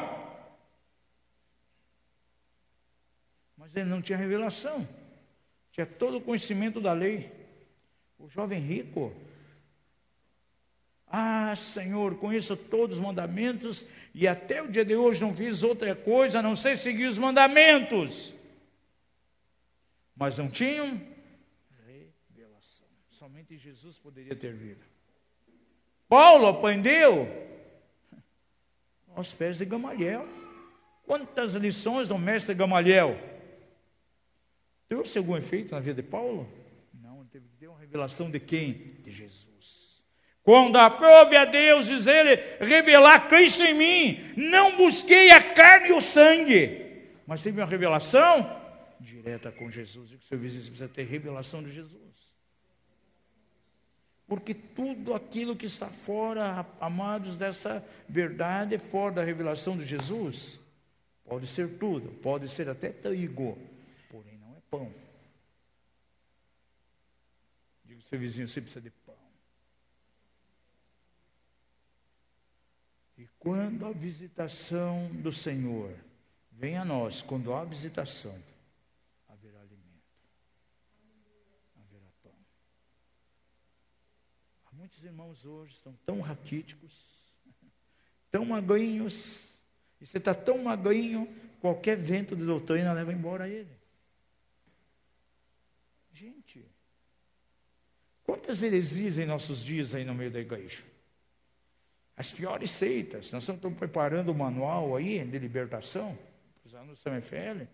Mas 3.56 3.76
ele 3.76 3.88
não 3.88 4.02
tinha 4.02 4.18
revelação. 4.18 4.86
Tinha 5.70 5.86
todo 5.86 6.18
o 6.18 6.20
conhecimento 6.20 6.80
da 6.80 6.92
lei. 6.92 7.32
O 8.18 8.28
jovem 8.28 8.58
rico. 8.58 9.14
Ah, 11.06 11.54
Senhor, 11.54 12.16
conheço 12.16 12.56
todos 12.56 12.96
os 12.96 13.02
mandamentos 13.02 13.86
e 14.12 14.26
até 14.26 14.60
o 14.60 14.68
dia 14.68 14.84
de 14.84 14.96
hoje 14.96 15.20
não 15.20 15.32
fiz 15.32 15.62
outra 15.62 15.94
coisa 15.94 16.40
a 16.40 16.42
não 16.42 16.56
ser 16.56 16.76
seguir 16.76 17.06
os 17.06 17.18
mandamentos. 17.18 18.34
Mas 20.16 20.36
não 20.36 20.50
tinham 20.50 21.00
revelação. 21.86 22.88
Somente 23.10 23.56
Jesus 23.56 23.96
poderia 23.96 24.34
ter 24.34 24.52
vindo. 24.52 24.95
Paulo 26.08 26.46
aprendeu 26.46 27.28
aos 29.14 29.32
pés 29.32 29.58
de 29.58 29.64
Gamaliel. 29.64 30.26
Quantas 31.06 31.54
lições 31.54 32.08
do 32.08 32.18
mestre 32.18 32.54
Gamaliel? 32.54 33.18
Trouxe 34.88 35.18
algum 35.18 35.36
efeito 35.36 35.74
na 35.74 35.80
vida 35.80 36.02
de 36.02 36.08
Paulo? 36.08 36.48
Não, 36.94 37.24
teve 37.26 37.48
que 37.48 37.56
ter 37.56 37.68
uma 37.68 37.78
revelação 37.78 38.30
de 38.30 38.38
quem? 38.38 38.72
De 39.02 39.10
Jesus. 39.10 40.02
Quando 40.42 40.76
aprove 40.76 41.36
a 41.36 41.44
Deus, 41.44 41.86
diz 41.86 42.06
ele, 42.06 42.36
revelar 42.60 43.28
Cristo 43.28 43.62
em 43.62 43.74
mim, 43.74 44.20
não 44.36 44.76
busquei 44.76 45.30
a 45.32 45.42
carne 45.42 45.88
e 45.88 45.92
o 45.92 46.00
sangue, 46.00 47.08
mas 47.26 47.42
teve 47.42 47.60
uma 47.60 47.66
revelação 47.66 48.64
direta 49.00 49.50
com 49.50 49.68
Jesus. 49.68 50.08
Digo, 50.08 50.22
seu 50.22 50.38
vizinho, 50.38 50.62
precisa 50.66 50.88
ter 50.88 51.02
revelação 51.02 51.64
de 51.64 51.72
Jesus. 51.72 52.05
Porque 54.26 54.52
tudo 54.52 55.14
aquilo 55.14 55.54
que 55.54 55.66
está 55.66 55.86
fora, 55.86 56.66
amados, 56.80 57.36
dessa 57.36 57.84
verdade, 58.08 58.76
fora 58.76 59.16
da 59.16 59.24
revelação 59.24 59.76
de 59.78 59.84
Jesus, 59.84 60.58
pode 61.24 61.46
ser 61.46 61.78
tudo, 61.78 62.08
pode 62.20 62.48
ser 62.48 62.68
até 62.68 62.90
trigo, 62.90 63.56
porém 64.10 64.36
não 64.38 64.56
é 64.56 64.60
pão. 64.68 64.92
Digo 67.84 68.02
seu 68.02 68.18
vizinho, 68.18 68.48
você 68.48 68.60
precisa 68.60 68.80
de 68.80 68.90
pão. 68.90 69.14
E 73.16 73.28
quando 73.38 73.86
a 73.86 73.92
visitação 73.92 75.08
do 75.12 75.30
Senhor 75.30 75.94
vem 76.50 76.76
a 76.76 76.84
nós, 76.84 77.22
quando 77.22 77.54
há 77.54 77.64
visitação, 77.64 78.36
Muitos 84.86 85.02
irmãos 85.02 85.44
hoje 85.44 85.74
estão 85.74 85.92
tão 86.06 86.20
raquíticos, 86.20 86.92
tão 88.30 88.44
magrinhos, 88.44 89.58
e 90.00 90.06
você 90.06 90.18
está 90.18 90.32
tão 90.32 90.58
magrinho, 90.58 91.28
qualquer 91.60 91.96
vento 91.96 92.36
de 92.36 92.44
doutrina 92.46 92.92
leva 92.92 93.12
embora 93.12 93.48
ele. 93.48 93.76
Gente, 96.12 96.64
quantas 98.22 98.62
heresias 98.62 99.18
em 99.18 99.26
nossos 99.26 99.58
dias 99.58 99.92
aí 99.92 100.04
no 100.04 100.14
meio 100.14 100.30
da 100.30 100.38
igreja? 100.38 100.84
As 102.16 102.30
piores 102.30 102.70
seitas, 102.70 103.32
nós 103.32 103.48
estamos 103.48 103.76
preparando 103.76 104.28
o 104.28 104.30
um 104.30 104.38
manual 104.38 104.94
aí 104.94 105.18
de 105.24 105.36
libertação, 105.40 106.16
os 106.64 106.76
alunos 106.76 107.00
do 107.00 107.02
CMFL, 107.02 107.66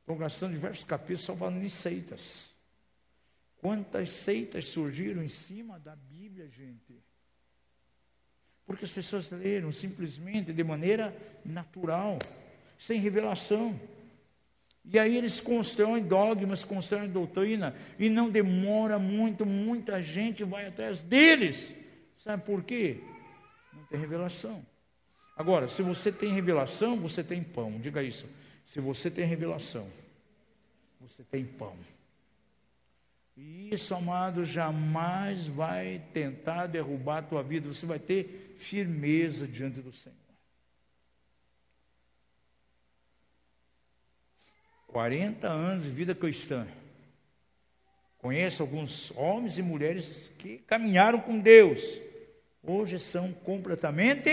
estão 0.00 0.18
gastando 0.18 0.52
diversos 0.52 0.84
capítulos 0.84 1.24
falando 1.24 1.62
de 1.62 1.70
seitas. 1.70 2.47
Quantas 3.60 4.10
seitas 4.10 4.66
surgiram 4.66 5.22
em 5.22 5.28
cima 5.28 5.78
da 5.80 5.96
Bíblia, 5.96 6.48
gente? 6.48 7.02
Porque 8.64 8.84
as 8.84 8.92
pessoas 8.92 9.30
leram 9.30 9.72
simplesmente 9.72 10.52
de 10.52 10.64
maneira 10.64 11.16
natural, 11.44 12.18
sem 12.78 13.00
revelação. 13.00 13.78
E 14.84 14.98
aí 14.98 15.16
eles 15.16 15.40
constroem 15.40 16.02
dogmas, 16.04 16.64
constroem 16.64 17.10
doutrina, 17.10 17.74
e 17.98 18.08
não 18.08 18.30
demora 18.30 18.98
muito, 18.98 19.44
muita 19.44 20.02
gente 20.02 20.44
vai 20.44 20.66
atrás 20.66 21.02
deles. 21.02 21.74
Sabe 22.14 22.44
por 22.44 22.62
quê? 22.62 23.00
Não 23.72 23.84
tem 23.86 23.98
revelação. 23.98 24.64
Agora, 25.36 25.68
se 25.68 25.82
você 25.82 26.12
tem 26.12 26.32
revelação, 26.32 26.98
você 26.98 27.24
tem 27.24 27.42
pão. 27.42 27.78
Diga 27.80 28.02
isso. 28.02 28.28
Se 28.64 28.80
você 28.80 29.10
tem 29.10 29.24
revelação, 29.24 29.88
você 31.00 31.22
tem 31.22 31.44
pão. 31.44 31.76
E 33.40 33.72
isso, 33.72 33.94
amado, 33.94 34.42
jamais 34.42 35.46
vai 35.46 36.02
tentar 36.12 36.66
derrubar 36.66 37.18
a 37.18 37.22
tua 37.22 37.40
vida. 37.40 37.68
Você 37.68 37.86
vai 37.86 38.00
ter 38.00 38.56
firmeza 38.58 39.46
diante 39.46 39.80
do 39.80 39.92
Senhor. 39.92 40.16
40 44.88 45.46
anos 45.46 45.84
de 45.84 45.90
vida 45.90 46.16
cristã. 46.16 46.66
Conheço 48.18 48.64
alguns 48.64 49.12
homens 49.12 49.56
e 49.56 49.62
mulheres 49.62 50.32
que 50.36 50.58
caminharam 50.58 51.20
com 51.20 51.38
Deus. 51.38 51.80
Hoje 52.60 52.98
são 52.98 53.32
completamente 53.32 54.30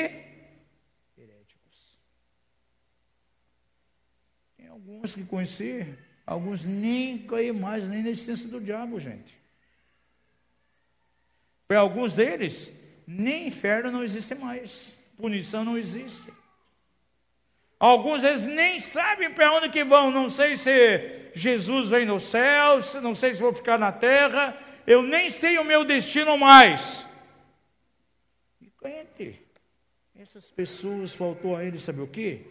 heréticos. 1.16 2.00
Tem 4.58 4.68
alguns 4.68 5.14
que 5.14 5.24
conheci 5.26 5.96
Alguns 6.26 6.66
nem 6.66 7.20
caem 7.20 7.54
mais 7.54 7.88
nem 7.88 8.02
na 8.02 8.10
existência 8.10 8.50
do 8.50 8.60
diabo, 8.60 9.00
gente. 9.00 9.38
Para 11.68 11.80
alguns 11.80 12.14
deles, 12.14 12.72
nem 13.06 13.48
inferno 13.48 13.92
não 13.92 14.04
existe 14.04 14.34
mais, 14.34 14.96
punição 15.18 15.64
não 15.64 15.78
existe. 15.78 16.34
Alguns 17.80 18.24
eles 18.24 18.46
nem 18.46 18.80
sabem 18.80 19.32
para 19.32 19.52
onde 19.54 19.70
que 19.70 19.84
vão, 19.84 20.10
não 20.10 20.30
sei 20.30 20.58
se 20.58 21.32
Jesus 21.36 21.90
vem 21.90 22.06
no 22.06 22.20
céu, 22.20 22.80
não 23.02 23.14
sei 23.14 23.36
se 23.36 23.42
vou 23.42 23.54
ficar 23.54 23.78
na 23.78 23.92
terra, 23.92 24.58
eu 24.88 25.04
nem 25.04 25.30
sei 25.30 25.58
o 25.60 25.66
meu 25.66 25.84
destino 25.84 26.38
mais. 26.38 27.06
E 28.62 28.68
crente, 28.72 29.40
essas 30.18 30.50
pessoas 30.50 31.14
faltou 31.14 31.56
a 31.56 31.64
eles 31.64 31.82
saber 31.82 32.02
o 32.02 32.08
quê? 32.08 32.42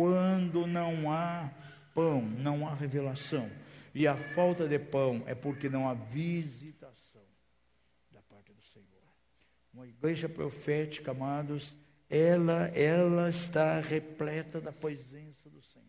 Quando 0.00 0.66
não 0.66 1.12
há 1.12 1.50
pão, 1.94 2.22
não 2.22 2.66
há 2.66 2.72
revelação. 2.72 3.50
E 3.94 4.06
a 4.06 4.16
falta 4.16 4.66
de 4.66 4.78
pão 4.78 5.22
é 5.26 5.34
porque 5.34 5.68
não 5.68 5.86
há 5.86 5.92
visitação 5.92 7.20
da 8.10 8.22
parte 8.22 8.50
do 8.50 8.62
Senhor. 8.62 8.86
Uma 9.74 9.86
igreja 9.86 10.26
profética, 10.26 11.10
amados, 11.10 11.76
ela, 12.08 12.68
ela 12.68 13.28
está 13.28 13.78
repleta 13.78 14.58
da 14.58 14.72
presença 14.72 15.50
do 15.50 15.60
Senhor. 15.60 15.86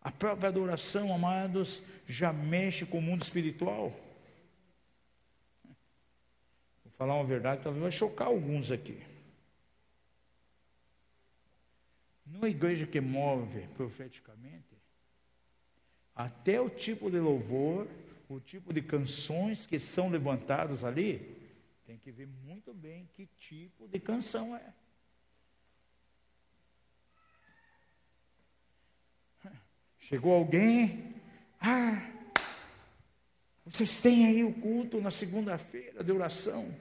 A 0.00 0.10
própria 0.10 0.48
adoração, 0.48 1.14
amados, 1.14 1.84
já 2.04 2.32
mexe 2.32 2.84
com 2.84 2.98
o 2.98 3.02
mundo 3.02 3.22
espiritual. 3.22 3.94
Vou 6.82 6.92
falar 6.98 7.14
uma 7.14 7.24
verdade, 7.24 7.62
talvez 7.62 7.80
vai 7.80 7.92
chocar 7.92 8.26
alguns 8.26 8.72
aqui. 8.72 9.08
Numa 12.30 12.48
igreja 12.48 12.86
que 12.86 13.00
move 13.00 13.66
profeticamente, 13.74 14.78
até 16.14 16.60
o 16.60 16.70
tipo 16.70 17.10
de 17.10 17.18
louvor, 17.18 17.88
o 18.28 18.38
tipo 18.38 18.72
de 18.72 18.80
canções 18.80 19.66
que 19.66 19.80
são 19.80 20.08
levantadas 20.08 20.84
ali, 20.84 21.36
tem 21.84 21.98
que 21.98 22.12
ver 22.12 22.28
muito 22.44 22.72
bem 22.72 23.08
que 23.14 23.26
tipo 23.26 23.88
de 23.88 23.98
canção 23.98 24.54
é. 24.54 24.72
Chegou 29.98 30.32
alguém, 30.32 31.16
ah, 31.60 32.00
vocês 33.64 34.00
têm 34.00 34.26
aí 34.26 34.44
o 34.44 34.54
culto 34.54 35.00
na 35.00 35.10
segunda-feira 35.10 36.04
de 36.04 36.12
oração. 36.12 36.72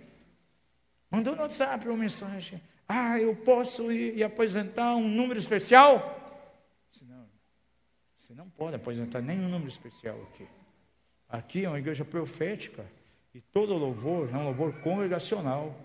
Mandou 1.09 1.35
no 1.35 1.41
WhatsApp 1.41 1.87
uma 1.87 1.97
mensagem. 1.97 2.61
Ah, 2.91 3.19
eu 3.19 3.35
posso 3.35 3.91
ir 3.91 4.17
e 4.17 4.23
apresentar 4.23 4.95
um 4.95 5.07
número 5.07 5.39
especial? 5.39 6.15
Não, 7.03 7.29
você 8.17 8.33
não 8.33 8.49
pode 8.49 8.75
apresentar 8.75 9.21
nenhum 9.21 9.47
número 9.47 9.69
especial 9.69 10.19
aqui. 10.23 10.47
Aqui 11.29 11.65
é 11.65 11.69
uma 11.69 11.77
igreja 11.77 12.03
profética 12.03 12.83
e 13.31 13.39
todo 13.39 13.75
louvor 13.75 14.27
é 14.33 14.37
um 14.37 14.45
louvor 14.45 14.73
congregacional. 14.81 15.79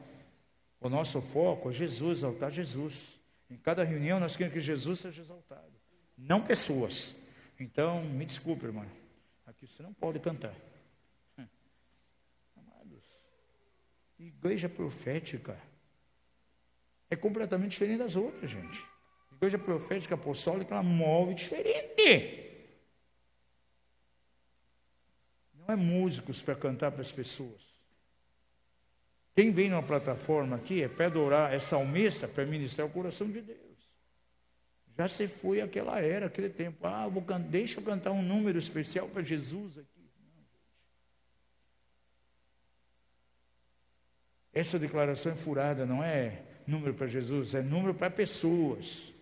O 0.80 0.88
nosso 0.88 1.20
foco 1.20 1.68
é 1.68 1.72
Jesus, 1.74 2.20
exaltar 2.20 2.50
Jesus. 2.50 3.20
Em 3.50 3.58
cada 3.58 3.84
reunião 3.84 4.18
nós 4.18 4.34
queremos 4.34 4.54
que 4.54 4.62
Jesus 4.62 5.00
seja 5.00 5.20
exaltado, 5.20 5.74
não 6.16 6.40
pessoas. 6.40 7.14
Então, 7.60 8.02
me 8.02 8.24
desculpe, 8.24 8.64
irmão, 8.64 8.86
aqui 9.46 9.66
você 9.66 9.82
não 9.82 9.92
pode 9.92 10.20
cantar. 10.20 10.54
Amados, 12.56 13.04
igreja 14.18 14.70
profética 14.70 15.54
é 17.14 17.16
completamente 17.16 17.72
diferente 17.72 17.98
das 17.98 18.16
outras, 18.16 18.50
gente. 18.50 18.82
Igreja 19.32 19.58
profética 19.58 20.14
apostólica, 20.14 20.74
ela 20.74 20.82
move 20.82 21.34
diferente. 21.34 22.44
Não 25.54 25.72
é 25.72 25.76
músicos 25.76 26.42
para 26.42 26.54
cantar 26.54 26.92
para 26.92 27.00
as 27.00 27.12
pessoas. 27.12 27.74
Quem 29.34 29.50
vem 29.50 29.68
numa 29.68 29.82
plataforma 29.82 30.56
aqui 30.56 30.82
é 30.82 30.88
para 30.88 31.06
adorar, 31.06 31.52
é 31.52 31.58
salmista 31.58 32.28
para 32.28 32.46
ministrar 32.46 32.86
o 32.86 32.90
coração 32.90 33.28
de 33.30 33.40
Deus. 33.40 33.58
Já 34.96 35.08
se 35.08 35.26
foi 35.26 35.60
aquela 35.60 36.00
era, 36.00 36.26
aquele 36.26 36.48
tempo. 36.48 36.86
Ah, 36.86 37.08
vou, 37.08 37.22
deixa 37.40 37.80
eu 37.80 37.84
cantar 37.84 38.12
um 38.12 38.22
número 38.22 38.58
especial 38.58 39.08
para 39.08 39.22
Jesus 39.22 39.78
aqui. 39.78 39.94
Essa 44.52 44.78
declaração 44.78 45.32
é 45.32 45.34
furada, 45.34 45.84
não 45.84 46.02
é 46.02 46.42
número 46.66 46.94
para 46.94 47.06
Jesus, 47.06 47.54
é 47.54 47.62
número 47.62 47.94
para 47.94 48.10
pessoas. 48.10 49.12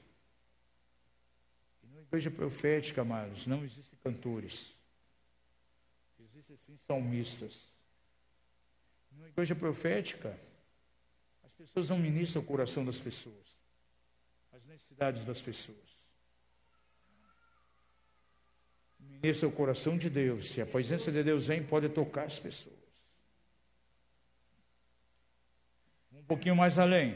E 1.83 1.87
na 1.95 2.01
igreja 2.03 2.31
profética, 2.31 3.03
amados, 3.03 3.47
não 3.47 3.65
existem 3.65 3.99
cantores. 4.03 4.75
Existem 6.19 6.57
sim 6.57 6.77
salmistas. 6.77 7.67
Na 9.13 9.29
igreja 9.29 9.55
profética, 9.55 10.39
as 11.45 11.53
pessoas 11.55 11.89
não 11.89 11.99
ministram 11.99 12.43
o 12.43 12.45
coração 12.45 12.85
das 12.85 12.99
pessoas, 12.99 13.57
as 14.53 14.65
necessidades 14.65 15.25
das 15.25 15.41
pessoas. 15.41 15.93
Ministra 18.99 19.49
o 19.49 19.53
coração 19.53 19.97
de 19.97 20.11
Deus. 20.11 20.51
Se 20.51 20.61
a 20.61 20.67
presença 20.67 21.13
de 21.13 21.23
Deus 21.23 21.47
vem, 21.47 21.63
pode 21.63 21.89
tocar 21.89 22.25
as 22.25 22.39
pessoas. 22.39 22.83
Um 26.13 26.25
pouquinho 26.25 26.57
mais 26.57 26.79
além. 26.79 27.15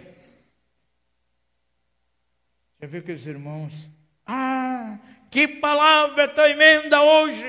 Já 2.80 2.86
viu 2.86 3.00
aqueles 3.00 3.26
irmãos? 3.26 3.88
Ah, 4.26 4.98
que 5.30 5.48
palavra 5.48 6.28
tremenda 6.28 7.02
hoje! 7.02 7.48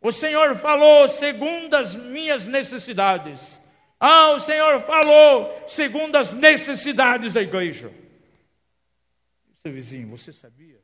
O 0.00 0.10
Senhor 0.10 0.56
falou 0.56 1.06
segundo 1.06 1.74
as 1.74 1.94
minhas 1.94 2.46
necessidades. 2.46 3.60
Ah, 3.98 4.30
o 4.30 4.40
Senhor 4.40 4.80
falou 4.80 5.68
segundo 5.68 6.16
as 6.16 6.32
necessidades 6.32 7.34
da 7.34 7.42
igreja. 7.42 7.92
Seu 9.62 9.72
vizinho, 9.72 10.08
você 10.08 10.32
sabia 10.32 10.80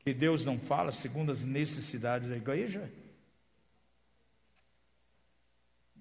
que 0.00 0.12
Deus 0.12 0.44
não 0.44 0.58
fala 0.58 0.90
segundo 0.90 1.30
as 1.30 1.44
necessidades 1.44 2.28
da 2.28 2.36
igreja? 2.36 2.90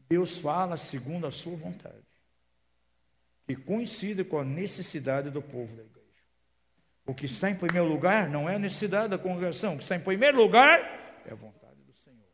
Deus 0.10 0.40
fala 0.40 0.78
segundo 0.78 1.28
a 1.28 1.32
sua 1.32 1.56
vontade, 1.56 1.96
que 3.46 3.56
coincide 3.56 4.24
com 4.24 4.40
a 4.40 4.44
necessidade 4.44 5.30
do 5.30 5.42
povo 5.42 5.76
da 5.76 5.84
igreja. 5.84 5.97
O 7.08 7.14
que 7.16 7.26
está 7.26 7.50
em 7.50 7.56
primeiro 7.56 7.88
lugar 7.88 8.30
não 8.30 8.50
é 8.50 8.56
a 8.56 8.60
necessidade 8.60 9.08
da 9.08 9.18
congregação, 9.18 9.74
o 9.76 9.78
que 9.78 9.84
está 9.84 9.96
em 9.96 10.02
primeiro 10.02 10.38
lugar 10.38 10.82
é 11.26 11.32
a 11.32 11.36
vontade 11.36 11.82
do 11.84 11.94
Senhor. 11.94 12.28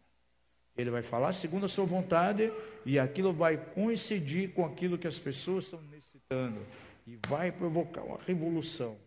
Ele 0.76 0.90
vai 0.90 1.04
falar 1.04 1.32
segundo 1.32 1.68
a 1.68 1.70
sua 1.70 1.86
vontade 1.86 2.52
e 2.84 2.98
aquilo 2.98 3.32
vai 3.32 3.56
coincidir 3.56 4.52
com 4.52 4.66
aquilo 4.66 4.98
que 4.98 5.08
as 5.08 5.20
pessoas 5.20 5.66
estão 5.66 5.80
necessitando 5.84 6.60
e 7.06 7.20
vai 7.28 7.52
provocar 7.52 8.02
uma 8.02 8.18
revolução 8.26 8.98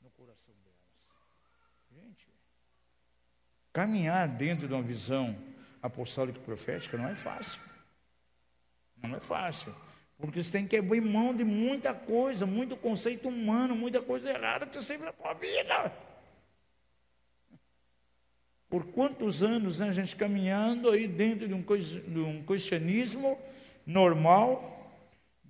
no 0.00 0.08
coração 0.10 0.54
delas. 0.62 2.04
Gente, 2.06 2.28
caminhar 3.72 4.28
dentro 4.28 4.68
de 4.68 4.72
uma 4.72 4.82
visão 4.82 5.36
apostólica 5.82 6.38
e 6.38 6.42
profética 6.42 6.96
não 6.96 7.08
é 7.08 7.14
fácil. 7.16 7.60
Não 9.02 9.16
é 9.16 9.20
fácil. 9.20 9.74
Porque 10.18 10.42
você 10.42 10.50
tem 10.50 10.66
que 10.66 10.76
abrir 10.76 11.00
mão 11.00 11.32
de 11.32 11.44
muita 11.44 11.94
coisa, 11.94 12.44
muito 12.44 12.76
conceito 12.76 13.28
humano, 13.28 13.76
muita 13.76 14.02
coisa 14.02 14.30
errada 14.30 14.66
que 14.66 14.74
você 14.74 14.96
tem 14.96 14.98
na 14.98 15.12
sua 15.12 15.32
vida. 15.34 15.92
Por 18.68 18.84
quantos 18.86 19.42
anos 19.42 19.78
né, 19.78 19.88
a 19.88 19.92
gente 19.92 20.16
caminhando 20.16 20.90
aí 20.90 21.06
dentro 21.06 21.46
de 21.46 21.54
um, 21.54 21.62
de 21.62 22.18
um 22.18 22.42
cristianismo 22.42 23.38
normal, 23.86 24.92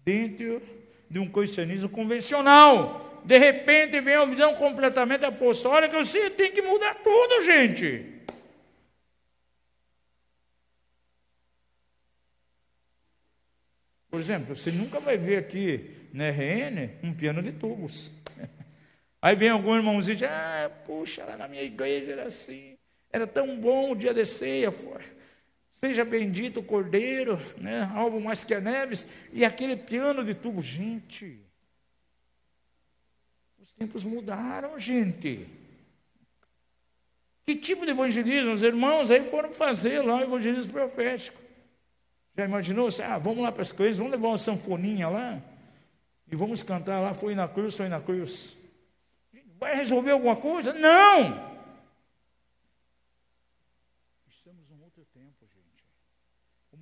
dentro 0.04 0.62
de 1.10 1.18
um 1.18 1.28
cristianismo 1.28 1.88
convencional. 1.88 3.22
De 3.24 3.38
repente 3.38 4.00
vem 4.00 4.16
uma 4.16 4.26
visão 4.26 4.54
completamente 4.54 5.24
apostólica, 5.24 5.96
você 5.96 6.28
tem 6.30 6.52
que 6.52 6.60
mudar 6.62 6.94
tudo, 6.96 7.44
gente. 7.44 8.17
Por 14.18 14.22
exemplo, 14.22 14.56
você 14.56 14.72
nunca 14.72 14.98
vai 14.98 15.16
ver 15.16 15.36
aqui 15.36 15.94
na 16.12 16.28
RN 16.28 16.90
um 17.04 17.14
piano 17.14 17.40
de 17.40 17.52
tubos. 17.52 18.10
Aí 19.22 19.36
vem 19.36 19.48
algum 19.48 19.76
irmãozinho 19.76 20.14
e 20.14 20.16
diz, 20.16 20.28
ah, 20.28 20.68
puxa, 20.84 21.24
lá 21.24 21.36
na 21.36 21.46
minha 21.46 21.62
igreja 21.62 22.10
era 22.10 22.24
assim. 22.24 22.76
Era 23.12 23.28
tão 23.28 23.56
bom 23.60 23.92
o 23.92 23.94
dia 23.94 24.12
de 24.12 24.26
ceia. 24.26 24.74
Seja 25.72 26.04
bendito 26.04 26.58
o 26.58 26.64
Cordeiro, 26.64 27.40
né? 27.58 27.88
alvo 27.94 28.20
mais 28.20 28.42
que 28.42 28.52
a 28.54 28.60
neves. 28.60 29.06
E 29.32 29.44
aquele 29.44 29.76
piano 29.76 30.24
de 30.24 30.34
tubo. 30.34 30.60
Gente, 30.60 31.40
os 33.56 33.70
tempos 33.70 34.02
mudaram, 34.02 34.80
gente. 34.80 35.46
Que 37.46 37.54
tipo 37.54 37.84
de 37.84 37.92
evangelismo? 37.92 38.52
Os 38.52 38.64
irmãos 38.64 39.12
aí 39.12 39.22
foram 39.22 39.52
fazer 39.52 40.02
lá 40.02 40.16
o 40.16 40.22
evangelismo 40.24 40.72
profético. 40.72 41.47
Já 42.38 42.44
imaginou? 42.44 42.88
Ah, 43.02 43.18
vamos 43.18 43.42
lá 43.42 43.50
para 43.50 43.62
as 43.62 43.72
coisas, 43.72 43.96
vamos 43.96 44.12
levar 44.12 44.28
uma 44.28 44.38
sanfoninha 44.38 45.08
lá 45.08 45.42
e 46.30 46.36
vamos 46.36 46.62
cantar 46.62 47.00
lá, 47.00 47.12
foi 47.12 47.34
na 47.34 47.48
cruz, 47.48 47.76
foi 47.76 47.88
na 47.88 48.00
cruz. 48.00 48.56
Vai 49.58 49.74
resolver 49.74 50.12
alguma 50.12 50.36
coisa? 50.36 50.72
Não! 50.72 51.48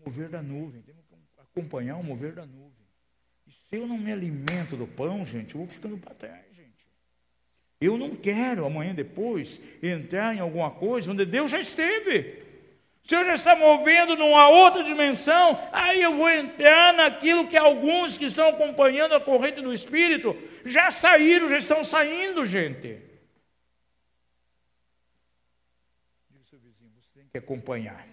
mover 0.04 0.28
da 0.28 0.40
nuvem, 0.40 0.82
temos 0.82 1.04
que 1.04 1.14
acompanhar 1.36 1.96
o 1.96 2.04
mover 2.04 2.32
da 2.32 2.46
nuvem. 2.46 2.86
E 3.44 3.50
se 3.50 3.76
eu 3.76 3.88
não 3.88 3.98
me 3.98 4.12
alimento 4.12 4.76
do 4.76 4.86
pão, 4.86 5.24
gente, 5.24 5.54
eu 5.54 5.58
vou 5.58 5.66
ficando 5.66 5.98
para 5.98 6.14
trás, 6.14 6.44
gente. 6.54 6.86
Eu 7.80 7.98
não 7.98 8.14
quero 8.14 8.64
amanhã 8.64 8.94
depois 8.94 9.60
entrar 9.82 10.32
em 10.32 10.38
alguma 10.38 10.70
coisa 10.70 11.10
onde 11.10 11.24
Deus 11.24 11.50
já 11.50 11.58
esteve. 11.58 12.45
Se 13.06 13.14
eu 13.14 13.24
já 13.24 13.34
está 13.34 13.54
movendo 13.54 14.16
numa 14.16 14.48
outra 14.48 14.82
dimensão, 14.82 15.56
aí 15.70 16.02
eu 16.02 16.16
vou 16.16 16.28
entrar 16.28 16.92
naquilo 16.92 17.46
que 17.46 17.56
alguns 17.56 18.18
que 18.18 18.24
estão 18.24 18.48
acompanhando 18.48 19.14
a 19.14 19.20
corrente 19.20 19.60
do 19.60 19.72
Espírito 19.72 20.36
já 20.64 20.90
saíram, 20.90 21.48
já 21.48 21.56
estão 21.56 21.84
saindo, 21.84 22.44
gente. 22.44 23.00
Diga 26.28 26.44
seu 26.50 26.58
vizinho, 26.58 26.90
você 27.00 27.20
tem 27.20 27.28
que 27.28 27.38
acompanhar 27.38 28.04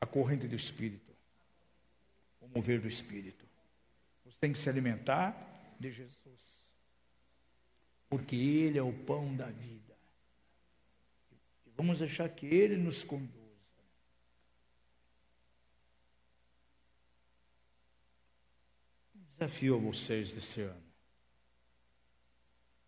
a 0.00 0.06
corrente 0.06 0.46
do 0.46 0.54
Espírito, 0.54 1.12
o 2.40 2.46
mover 2.46 2.80
do 2.80 2.86
Espírito. 2.86 3.44
Você 4.24 4.38
tem 4.38 4.52
que 4.52 4.58
se 4.60 4.68
alimentar 4.68 5.36
de 5.80 5.90
Jesus, 5.90 6.64
porque 8.08 8.36
Ele 8.36 8.78
é 8.78 8.82
o 8.82 8.92
pão 8.92 9.34
da 9.34 9.46
vida. 9.46 9.83
Vamos 11.76 11.98
deixar 11.98 12.28
que 12.28 12.46
Ele 12.46 12.76
nos 12.76 13.02
conduza. 13.02 13.44
desafio 19.44 19.76
a 19.76 19.78
vocês 19.78 20.32
desse 20.32 20.62
ano. 20.62 20.82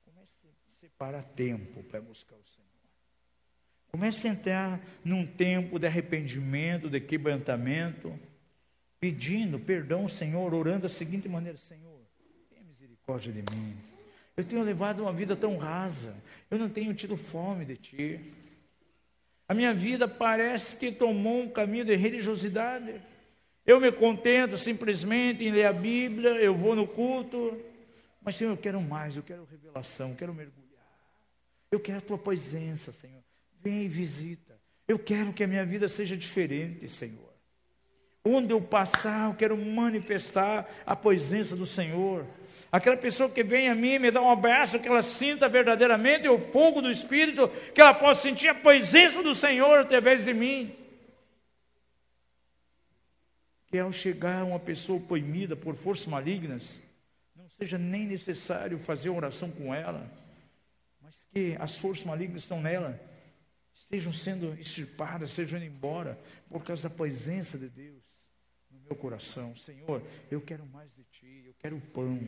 Comece 0.05 0.47
a 0.47 0.71
separar 0.81 1.23
tempo 1.23 1.83
para 1.85 2.01
buscar 2.01 2.37
o 2.37 2.45
Senhor. 2.45 2.67
Comece 3.89 4.29
a 4.29 4.31
entrar 4.31 4.81
num 5.05 5.27
tempo 5.27 5.79
de 5.79 5.87
arrependimento, 5.87 6.89
de 6.89 7.01
quebrantamento, 7.01 8.19
pedindo 8.99 9.59
perdão 9.59 10.03
ao 10.03 10.09
Senhor, 10.09 10.55
orando 10.55 10.83
da 10.83 10.89
seguinte 10.89 11.29
maneira: 11.29 11.59
Senhor, 11.59 12.01
tenha 12.49 12.63
misericórdia 12.63 13.33
de 13.33 13.43
mim. 13.55 13.77
Eu 14.37 14.45
tenho 14.45 14.63
levado 14.63 15.01
uma 15.01 15.13
vida 15.13 15.35
tão 15.35 15.57
rasa. 15.57 16.15
Eu 16.51 16.59
não 16.59 16.69
tenho 16.69 16.93
tido 16.95 17.17
fome 17.17 17.65
de 17.65 17.77
ti. 17.77 18.21
A 19.49 19.55
minha 19.55 19.73
vida 19.73 20.09
parece 20.09 20.77
que 20.77 20.91
tomou 20.91 21.43
um 21.43 21.49
caminho 21.49 21.85
de 21.85 21.95
religiosidade. 21.95 23.01
Eu 23.65 23.81
me 23.81 23.93
contento 23.93 24.59
simplesmente 24.59 25.45
em 25.45 25.53
ler 25.53 25.67
a 25.67 25.73
Bíblia, 25.73 26.31
eu 26.31 26.55
vou 26.55 26.75
no 26.75 26.87
culto. 26.87 27.61
Mas, 28.21 28.37
Senhor, 28.37 28.51
eu 28.51 28.57
quero 28.57 28.81
mais, 28.81 29.17
eu 29.17 29.23
quero 29.23 29.45
revelação, 29.45 30.11
eu 30.11 30.17
quero 30.17 30.35
mergulhar. 30.35 30.67
Eu 31.71 31.79
quero 31.79 31.99
a 31.99 32.01
tua 32.01 32.19
presença, 32.19 32.93
Senhor. 32.93 33.23
Vem 33.63 33.85
e 33.85 33.89
visita. 33.89 34.61
Eu 34.87 34.99
quero 34.99 35.33
que 35.33 35.45
a 35.45 35.47
minha 35.47 35.65
vida 35.65 35.89
seja 35.89 36.17
diferente, 36.17 36.89
Senhor. 36.89 37.26
Onde 38.29 38.53
eu 38.53 38.61
passar, 38.61 39.29
eu 39.29 39.35
quero 39.35 39.57
manifestar 39.57 40.69
a 40.85 40.97
presença 40.97 41.55
do 41.55 41.65
Senhor. 41.65 42.27
Aquela 42.73 42.97
pessoa 42.97 43.31
que 43.31 43.45
vem 43.45 43.69
a 43.69 43.75
mim, 43.75 44.01
me 44.01 44.11
dá 44.11 44.21
um 44.21 44.29
abraço, 44.29 44.81
que 44.81 44.89
ela 44.89 45.01
sinta 45.01 45.49
verdadeiramente 45.49 46.27
o 46.27 46.37
fogo 46.37 46.83
do 46.83 46.91
Espírito, 46.91 47.49
que 47.73 47.81
ela 47.81 47.95
possa 47.95 48.23
sentir 48.23 48.49
a 48.49 48.55
presença 48.55 49.23
do 49.23 49.33
Senhor 49.33 49.79
através 49.79 50.25
de 50.25 50.35
mim. 50.35 50.75
Que 53.69 53.79
ao 53.79 53.93
chegar 53.93 54.43
uma 54.43 54.59
pessoa 54.59 54.99
oprimida 54.99 55.55
por 55.55 55.77
forças 55.77 56.09
malignas, 56.09 56.81
não 57.37 57.49
seja 57.49 57.79
nem 57.79 58.07
necessário 58.07 58.77
fazer 58.77 59.09
oração 59.09 59.53
com 59.53 59.73
ela, 59.73 60.05
mas 61.01 61.15
que 61.33 61.57
as 61.61 61.79
forças 61.79 62.05
malignas 62.05 62.43
estão 62.43 62.61
nela, 62.61 63.01
estejam 63.73 64.13
sendo 64.13 64.53
extirpadas, 64.59 65.31
sejam 65.31 65.61
indo 65.61 65.69
embora, 65.69 66.19
por 66.51 66.65
causa 66.65 66.89
da 66.89 66.95
presença 66.95 67.57
de 67.57 67.69
Deus 67.69 68.06
meu 68.87 68.97
coração. 68.97 69.55
Senhor, 69.57 70.03
eu 70.31 70.41
quero 70.41 70.65
mais 70.67 70.89
de 70.97 71.03
Ti, 71.05 71.45
eu 71.47 71.55
quero 71.59 71.81
pão. 71.93 72.21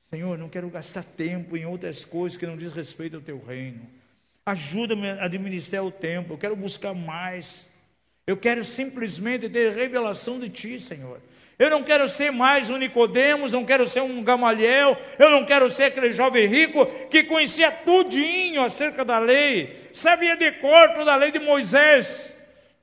Senhor, 0.00 0.38
não 0.38 0.48
quero 0.48 0.68
gastar 0.70 1.02
tempo 1.02 1.56
em 1.56 1.66
outras 1.66 2.04
coisas 2.04 2.38
que 2.38 2.46
não 2.46 2.56
diz 2.56 2.72
respeito 2.72 3.16
ao 3.16 3.22
Teu 3.22 3.42
reino. 3.44 3.86
Ajuda-me 4.44 5.10
a 5.10 5.24
administrar 5.24 5.84
o 5.84 5.90
tempo, 5.90 6.34
eu 6.34 6.38
quero 6.38 6.56
buscar 6.56 6.94
mais. 6.94 7.66
Eu 8.26 8.36
quero 8.36 8.64
simplesmente 8.64 9.48
ter 9.48 9.74
revelação 9.74 10.40
de 10.40 10.48
Ti, 10.48 10.80
Senhor. 10.80 11.20
Eu 11.58 11.70
não 11.70 11.82
quero 11.82 12.06
ser 12.06 12.30
mais 12.30 12.68
um 12.68 12.76
Nicodemos, 12.76 13.52
não 13.52 13.64
quero 13.64 13.86
ser 13.86 14.02
um 14.02 14.22
Gamaliel, 14.22 14.96
eu 15.18 15.30
não 15.30 15.44
quero 15.44 15.70
ser 15.70 15.84
aquele 15.84 16.10
jovem 16.10 16.46
rico 16.46 16.84
que 17.08 17.24
conhecia 17.24 17.70
tudinho 17.70 18.62
acerca 18.62 19.04
da 19.04 19.18
lei, 19.18 19.88
sabia 19.92 20.36
de 20.36 20.52
cor 20.52 20.92
toda 20.94 21.14
a 21.14 21.16
lei 21.16 21.32
de 21.32 21.38
Moisés, 21.38 22.36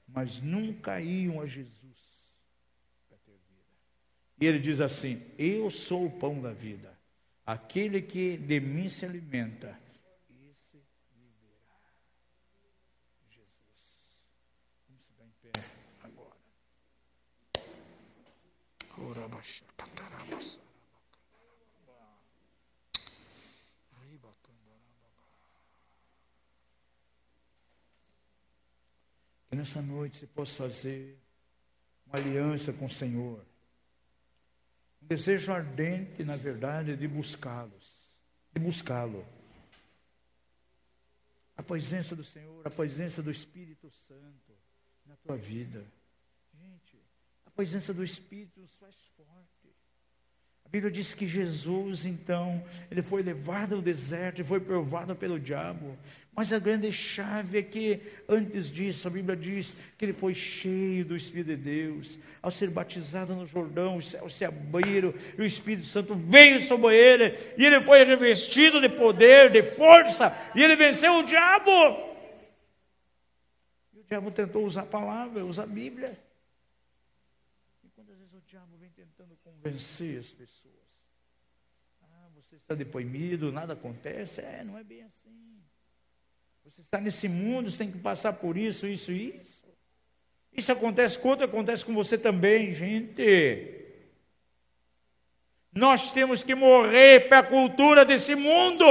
mas 0.07 0.41
nunca 0.41 0.99
iam 0.99 1.39
a 1.39 1.45
Jesus. 1.45 1.82
E 4.43 4.45
ele 4.45 4.59
diz 4.59 4.81
assim: 4.81 5.21
Eu 5.37 5.71
sou 5.71 6.05
o 6.05 6.11
pão 6.11 6.41
da 6.41 6.51
vida. 6.51 6.99
Aquele 7.45 8.01
que 8.01 8.35
de 8.35 8.59
mim 8.59 8.89
se 8.89 9.05
alimenta, 9.05 9.79
esse 10.51 10.83
viverá. 11.15 11.79
Jesus. 13.29 14.03
Vamos 14.89 15.05
ficar 15.05 15.23
em 15.23 15.31
pé 15.41 15.51
agora. 16.03 16.35
Que 29.49 29.55
nessa 29.55 29.81
noite 29.81 30.17
você 30.17 30.27
possa 30.27 30.63
fazer 30.63 31.17
uma 32.05 32.17
aliança 32.17 32.73
com 32.73 32.87
o 32.87 32.89
Senhor 32.89 33.52
desejo 35.15 35.53
ardente, 35.53 36.23
na 36.23 36.35
verdade, 36.35 36.97
de 36.97 37.07
buscá-los, 37.07 38.09
de 38.51 38.59
buscá-lo. 38.59 39.23
A 41.55 41.61
presença 41.61 42.15
do 42.15 42.23
Senhor, 42.23 42.65
a 42.65 42.69
presença 42.69 43.21
do 43.21 43.29
Espírito 43.29 43.91
Santo 43.91 44.53
na 45.05 45.15
tua 45.17 45.37
vida. 45.37 45.85
Gente, 46.59 46.99
a 47.45 47.51
presença 47.51 47.93
do 47.93 48.03
Espírito 48.03 48.59
nos 48.59 48.75
faz 48.75 48.95
forte. 49.15 49.62
Bíblia 50.73 50.91
diz 50.91 51.13
que 51.13 51.27
Jesus, 51.27 52.03
então, 52.03 52.63
ele 52.89 53.03
foi 53.03 53.21
levado 53.21 53.75
ao 53.75 53.81
deserto 53.81 54.41
e 54.41 54.43
foi 54.43 54.59
provado 54.59 55.15
pelo 55.15 55.39
diabo. 55.39 55.95
Mas 56.35 56.51
a 56.51 56.57
grande 56.57 56.91
chave 56.91 57.59
é 57.59 57.61
que, 57.61 58.01
antes 58.27 58.71
disso, 58.71 59.07
a 59.07 59.11
Bíblia 59.11 59.37
diz 59.37 59.77
que 59.95 60.05
ele 60.05 60.13
foi 60.13 60.33
cheio 60.33 61.05
do 61.05 61.15
Espírito 61.15 61.49
de 61.49 61.57
Deus. 61.57 62.17
Ao 62.41 62.49
ser 62.49 62.71
batizado 62.71 63.35
no 63.35 63.45
Jordão, 63.45 63.97
os 63.97 64.09
céus 64.09 64.33
se 64.33 64.43
abriram 64.43 65.13
e 65.37 65.41
o 65.43 65.45
Espírito 65.45 65.85
Santo 65.85 66.15
veio 66.15 66.59
sobre 66.59 66.95
ele. 66.95 67.37
E 67.55 67.63
ele 67.63 67.79
foi 67.81 68.03
revestido 68.03 68.81
de 68.81 68.89
poder, 68.89 69.51
de 69.51 69.61
força, 69.61 70.35
e 70.55 70.63
ele 70.63 70.75
venceu 70.75 71.19
o 71.19 71.23
diabo. 71.23 71.69
E 73.93 73.99
o 73.99 74.03
diabo 74.03 74.31
tentou 74.31 74.65
usar 74.65 74.81
a 74.81 74.87
palavra, 74.87 75.45
usar 75.45 75.63
a 75.63 75.67
Bíblia. 75.67 76.17
E 77.83 77.89
quantas 77.89 78.17
vezes 78.17 78.33
o 78.33 78.41
diabo 78.47 78.75
vem 78.79 78.89
tentando 79.23 79.37
convencer 79.37 80.19
as 80.19 80.31
pessoas? 80.31 80.73
Você 82.35 82.55
está 82.55 82.75
deprimido, 82.75 83.51
nada 83.51 83.73
acontece. 83.73 84.41
É, 84.41 84.63
não 84.63 84.77
é 84.77 84.83
bem 84.83 85.03
assim. 85.03 85.63
Você 86.65 86.81
está 86.81 86.99
nesse 86.99 87.27
mundo, 87.27 87.69
você 87.69 87.77
tem 87.77 87.91
que 87.91 87.97
passar 87.97 88.33
por 88.33 88.57
isso, 88.57 88.87
isso 88.87 89.11
isso. 89.11 89.63
Isso 90.51 90.71
acontece 90.71 91.17
com 91.17 91.31
acontece 91.31 91.83
com 91.83 91.93
você 91.93 92.17
também, 92.17 92.73
gente. 92.73 93.81
Nós 95.71 96.11
temos 96.13 96.43
que 96.43 96.53
morrer 96.53 97.27
para 97.27 97.39
a 97.39 97.43
cultura 97.43 98.05
desse 98.05 98.35
mundo. 98.35 98.85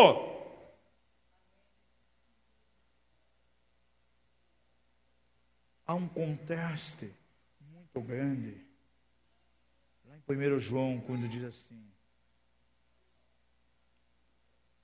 Há 5.86 5.94
um 5.94 6.08
contraste 6.08 7.12
muito 7.60 8.00
grande. 8.00 8.71
Lá 10.28 10.34
em 10.34 10.52
1 10.52 10.58
João, 10.58 11.00
quando 11.00 11.28
diz 11.28 11.44
assim: 11.44 11.82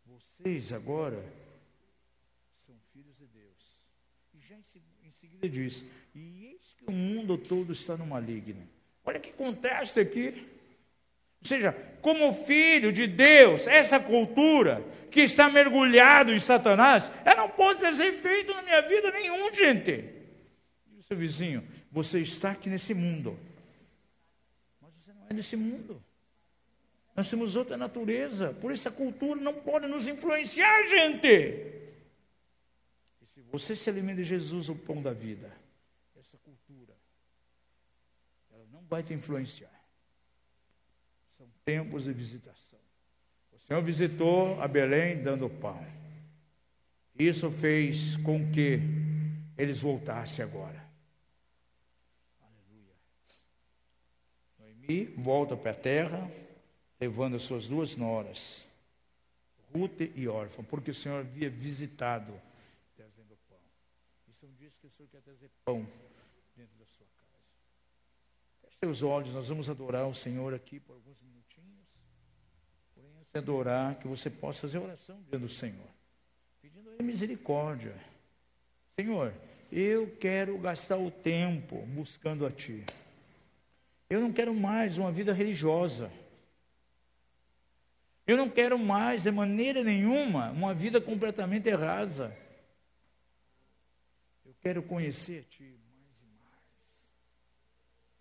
Vocês 0.07 0.73
agora 0.73 1.23
são 2.67 2.75
filhos 2.93 3.17
de 3.17 3.27
Deus. 3.27 3.87
E 4.35 4.41
já 4.41 4.57
em 4.57 5.11
seguida 5.11 5.49
diz: 5.49 5.85
E 6.15 6.47
eis 6.47 6.75
que 6.77 6.85
o 6.87 6.93
mundo 6.93 7.39
todo 7.39 7.73
está 7.73 7.97
no 7.97 8.07
maligno. 8.07 8.67
Olha 9.05 9.21
que 9.21 9.33
contraste 9.33 10.01
aqui. 10.01 10.47
Ou 11.41 11.49
seja, 11.49 11.73
como 12.03 12.33
filho 12.33 12.93
de 12.93 13.07
Deus, 13.07 13.67
essa 13.69 14.01
cultura 14.01 14.85
que 15.11 15.21
está 15.21 15.49
mergulhado 15.49 16.33
em 16.33 16.41
Satanás, 16.41 17.11
ela 17.25 17.43
não 17.43 17.49
pode 17.49 17.81
ter 17.81 18.07
efeito 18.07 18.53
na 18.53 18.63
minha 18.63 18.83
vida 18.83 19.11
nenhum, 19.13 19.53
gente. 19.55 20.05
Diz 20.87 20.99
o 20.99 21.03
seu 21.03 21.17
vizinho: 21.17 21.67
Você 21.93 22.21
está 22.21 22.51
aqui 22.51 22.69
nesse 22.69 22.93
mundo, 22.93 23.39
é 25.29 25.35
desse 25.35 25.57
mundo. 25.57 26.03
Nós 27.15 27.29
temos 27.29 27.57
outra 27.57 27.77
natureza, 27.77 28.55
por 28.55 28.73
isso 28.73 28.89
a 28.89 28.93
cultura 28.93 29.41
não 29.41 29.55
pode 29.55 29.89
nos 29.89 30.07
influenciar, 30.07 30.87
gente. 30.87 31.27
E 33.21 33.27
se 33.27 33.41
você 33.43 33.75
se 33.75 33.91
alimenta 33.91 34.23
de 34.23 34.29
Jesus, 34.29 34.69
o 34.69 34.77
pão 34.77 35.03
da 35.03 35.13
vida, 35.13 35.53
essa 36.17 36.39
cultura, 36.39 36.95
ela 38.51 38.65
não 38.71 38.83
vai 38.83 39.03
te 39.03 39.13
influenciar. 39.13 39.75
São 41.37 41.49
tempos 41.65 42.05
de 42.05 42.13
visitação. 42.13 42.79
O 43.53 43.59
Senhor 43.59 43.83
visitou 43.83 44.61
a 44.63 44.69
Belém 44.69 45.21
dando 45.23 45.51
pão. 45.51 45.85
Isso 47.19 47.51
fez 47.51 48.17
com 48.17 48.49
que 48.53 48.79
eles 49.57 49.83
voltassem 49.83 50.45
agora. 50.45 50.89
Aleluia. 52.41 52.95
Noemi 54.89 55.05
volta 55.17 55.55
para 55.57 55.73
a 55.73 55.75
terra 55.75 56.31
levando 56.99 57.37
as 57.37 57.43
suas 57.43 57.69
duas 57.69 57.95
noras, 57.95 58.65
Ruth 59.73 60.01
e 60.17 60.27
órfã, 60.27 60.65
porque 60.65 60.91
o 60.91 60.95
Senhor 60.95 61.21
havia 61.21 61.51
visitado 61.51 62.33
trazendo 62.97 63.39
pão. 63.49 63.59
E 64.27 64.33
são 64.33 64.51
dias 64.59 64.73
que 64.79 64.87
o 64.87 64.91
Senhor 64.91 65.09
quer 65.11 65.21
trazer 65.21 65.51
pão 65.65 65.87
dentro 66.57 66.77
da 66.79 66.87
sua 66.87 67.07
casa. 67.21 67.37
Feche 68.63 68.77
seus 68.83 69.03
olhos, 69.03 69.35
nós 69.35 69.49
vamos 69.49 69.69
adorar 69.69 70.09
o 70.09 70.15
Senhor 70.15 70.55
aqui 70.55 70.81
por 70.81 70.95
alguns 70.95 71.21
minutinhos. 71.21 71.87
Porém, 72.95 73.11
antes 73.21 73.35
adorar, 73.35 73.99
que 73.99 74.09
você 74.09 74.31
possa 74.31 74.63
fazer 74.63 74.79
oração 74.79 75.23
diante 75.29 75.43
do 75.43 75.49
Senhor, 75.49 75.89
pedindo 76.63 76.91
a 76.99 77.03
misericórdia. 77.03 77.95
Senhor, 78.99 79.33
eu 79.71 80.17
quero 80.17 80.59
gastar 80.59 80.97
o 80.97 81.11
tempo 81.11 81.77
buscando 81.87 82.47
a 82.47 82.51
Ti. 82.51 82.85
Eu 84.09 84.21
não 84.21 84.33
quero 84.33 84.55
mais 84.55 84.97
uma 84.99 85.13
vida 85.13 85.33
religiosa. 85.33 86.11
Eu 88.27 88.37
não 88.37 88.49
quero 88.49 88.79
mais, 88.79 89.23
de 89.23 89.31
maneira 89.31 89.83
nenhuma, 89.83 90.51
uma 90.51 90.75
vida 90.75 91.01
completamente 91.01 91.71
rasa. 91.71 92.37
Eu 94.45 94.55
quero 94.61 94.83
conhecer 94.83 95.41
a 95.41 95.51
Ti 95.51 95.63
mais 95.63 96.21
e 96.23 96.27
mais. 96.37 97.01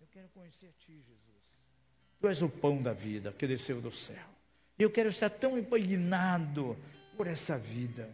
Eu 0.00 0.06
quero 0.10 0.28
conhecer 0.30 0.66
a 0.66 0.72
Ti, 0.84 0.92
Jesus. 0.92 1.28
Tu 2.20 2.26
és 2.26 2.42
o 2.42 2.48
pão 2.48 2.82
da 2.82 2.92
vida 2.92 3.32
que 3.32 3.46
desceu 3.46 3.80
do 3.80 3.92
céu. 3.92 4.26
Eu 4.78 4.90
quero 4.90 5.08
estar 5.08 5.30
tão 5.30 5.58
impregnado 5.58 6.76
por 7.16 7.26
essa 7.26 7.58
vida. 7.58 8.08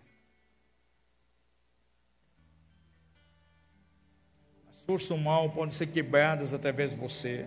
Forças 4.87 5.09
do 5.09 5.19
mal 5.19 5.51
podem 5.51 5.73
ser 5.73 5.87
quebradas 5.87 6.53
através 6.53 6.91
de 6.91 6.97
você. 6.97 7.47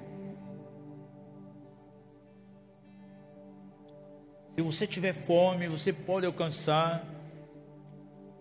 Se 4.55 4.61
você 4.61 4.87
tiver 4.87 5.13
fome, 5.13 5.67
você 5.67 5.93
pode 5.93 6.25
alcançar 6.25 7.05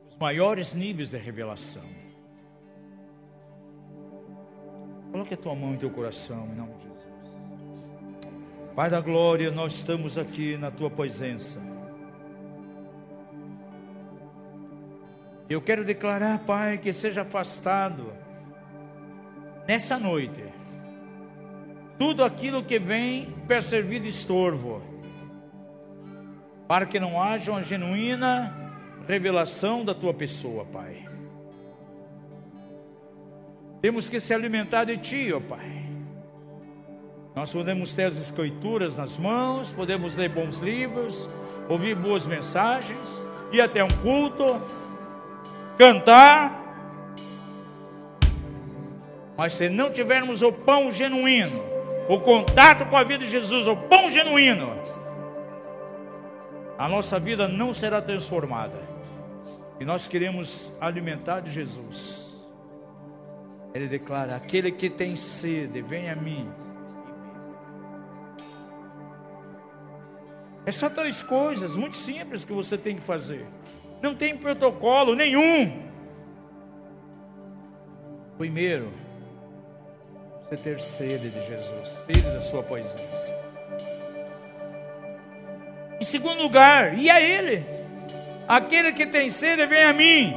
os 0.08 0.16
maiores 0.16 0.72
níveis 0.72 1.10
de 1.10 1.18
revelação. 1.18 1.84
Coloque 5.12 5.34
a 5.34 5.36
tua 5.36 5.54
mão 5.54 5.74
em 5.74 5.76
teu 5.76 5.90
coração, 5.90 6.46
em 6.46 6.56
nome 6.56 6.74
de 6.74 6.82
Jesus. 6.84 6.96
Pai 8.74 8.88
da 8.88 9.00
glória, 9.00 9.50
nós 9.50 9.74
estamos 9.74 10.16
aqui 10.16 10.56
na 10.56 10.70
tua 10.70 10.90
presença. 10.90 11.60
Eu 15.48 15.60
quero 15.60 15.84
declarar, 15.84 16.40
Pai, 16.40 16.78
que 16.78 16.92
seja 16.92 17.22
afastado 17.22 18.25
nessa 19.66 19.98
noite 19.98 20.42
tudo 21.98 22.22
aquilo 22.22 22.62
que 22.62 22.78
vem 22.78 23.34
para 23.46 23.62
servir 23.62 24.00
de 24.00 24.08
estorvo, 24.08 24.82
para 26.68 26.84
que 26.84 27.00
não 27.00 27.20
haja 27.20 27.50
uma 27.50 27.62
genuína 27.62 28.54
revelação 29.08 29.84
da 29.84 29.94
tua 29.94 30.12
pessoa, 30.12 30.64
Pai. 30.66 31.08
Temos 33.80 34.08
que 34.08 34.20
se 34.20 34.34
alimentar 34.34 34.84
de 34.84 34.96
Ti, 34.96 35.32
ó 35.32 35.40
Pai. 35.40 35.86
Nós 37.34 37.52
podemos 37.52 37.94
ter 37.94 38.04
as 38.04 38.16
escrituras 38.16 38.96
nas 38.96 39.18
mãos, 39.18 39.72
podemos 39.72 40.16
ler 40.16 40.30
bons 40.30 40.56
livros, 40.58 41.28
ouvir 41.68 41.94
boas 41.94 42.26
mensagens, 42.26 43.22
ir 43.52 43.60
até 43.60 43.84
um 43.84 43.92
culto, 44.02 44.60
cantar. 45.78 46.65
Mas 49.36 49.52
se 49.52 49.68
não 49.68 49.90
tivermos 49.90 50.42
o 50.42 50.52
pão 50.52 50.90
genuíno, 50.90 51.62
o 52.08 52.20
contato 52.20 52.86
com 52.86 52.96
a 52.96 53.04
vida 53.04 53.24
de 53.24 53.30
Jesus, 53.30 53.66
o 53.66 53.76
pão 53.76 54.10
genuíno, 54.10 54.72
a 56.78 56.88
nossa 56.88 57.18
vida 57.18 57.46
não 57.46 57.74
será 57.74 58.00
transformada. 58.00 58.78
E 59.78 59.84
nós 59.84 60.08
queremos 60.08 60.72
alimentar 60.80 61.40
de 61.40 61.52
Jesus. 61.52 62.34
Ele 63.74 63.88
declara: 63.88 64.36
aquele 64.36 64.72
que 64.72 64.88
tem 64.88 65.16
sede, 65.16 65.82
vem 65.82 66.08
a 66.08 66.16
mim. 66.16 66.48
É 70.64 70.72
só 70.72 70.88
três 70.88 71.22
coisas 71.22 71.76
muito 71.76 71.96
simples 71.96 72.44
que 72.44 72.52
você 72.52 72.76
tem 72.76 72.96
que 72.96 73.02
fazer. 73.02 73.46
Não 74.02 74.14
tem 74.14 74.36
protocolo 74.36 75.14
nenhum. 75.14 75.86
Primeiro, 78.36 78.90
você 80.48 80.56
ter 80.56 80.80
sede 80.80 81.28
de 81.28 81.46
Jesus, 81.46 81.88
sede 82.06 82.22
da 82.22 82.40
sua 82.40 82.62
presença. 82.62 83.34
Em 86.00 86.04
segundo 86.04 86.40
lugar, 86.42 86.96
e 86.96 87.10
a 87.10 87.20
Ele? 87.20 87.66
Aquele 88.46 88.92
que 88.92 89.06
tem 89.06 89.28
sede, 89.28 89.66
vem 89.66 89.82
a 89.82 89.92
mim. 89.92 90.36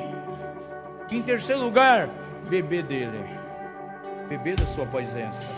Em 1.12 1.22
terceiro 1.22 1.62
lugar, 1.62 2.10
beber 2.50 2.84
dele, 2.84 3.24
beber 4.28 4.56
da 4.56 4.66
sua 4.66 4.86
presença. 4.86 5.52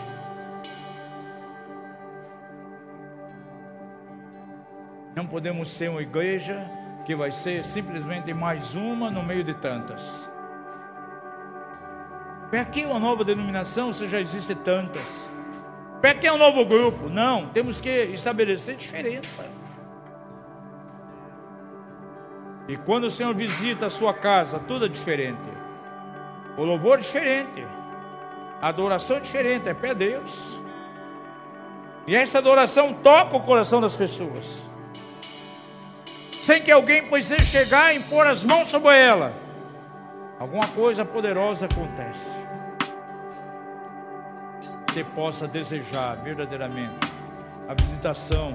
Não 5.14 5.26
podemos 5.26 5.70
ser 5.70 5.88
uma 5.88 6.02
igreja 6.02 6.58
que 7.04 7.14
vai 7.14 7.30
ser 7.30 7.64
simplesmente 7.64 8.34
mais 8.34 8.74
uma 8.74 9.10
no 9.10 9.22
meio 9.22 9.44
de 9.44 9.54
tantas. 9.54 10.31
Para 12.52 12.66
que 12.66 12.84
uma 12.84 13.00
nova 13.00 13.24
denominação 13.24 13.92
se 13.94 14.06
já 14.06 14.20
existe 14.20 14.54
tantas? 14.54 15.02
Para 16.02 16.14
que 16.14 16.30
um 16.30 16.36
novo 16.36 16.66
grupo? 16.66 17.08
Não, 17.08 17.48
temos 17.48 17.80
que 17.80 17.88
estabelecer 17.88 18.76
diferença. 18.76 19.46
E 22.68 22.76
quando 22.76 23.04
o 23.04 23.10
Senhor 23.10 23.34
visita 23.34 23.86
a 23.86 23.90
sua 23.90 24.12
casa, 24.12 24.58
tudo 24.60 24.84
é 24.84 24.88
diferente. 24.88 25.40
O 26.58 26.64
louvor 26.64 26.98
é 26.98 27.00
diferente. 27.00 27.66
A 28.60 28.68
adoração 28.68 29.16
é 29.16 29.20
diferente, 29.20 29.68
é 29.68 29.72
para 29.72 29.94
Deus. 29.94 30.60
E 32.06 32.14
essa 32.14 32.36
adoração 32.36 32.92
toca 32.92 33.36
o 33.36 33.40
coração 33.40 33.80
das 33.80 33.96
pessoas 33.96 34.70
sem 36.42 36.60
que 36.60 36.72
alguém 36.72 37.06
precise 37.06 37.44
chegar 37.44 37.94
e 37.94 37.98
impor 37.98 38.26
as 38.26 38.42
mãos 38.42 38.68
sobre 38.68 38.98
ela, 38.98 39.32
alguma 40.40 40.66
coisa 40.66 41.04
poderosa 41.04 41.66
acontece. 41.66 42.34
Você 44.92 45.02
possa 45.02 45.48
desejar 45.48 46.16
verdadeiramente 46.16 46.92
a 47.66 47.72
visitação 47.72 48.52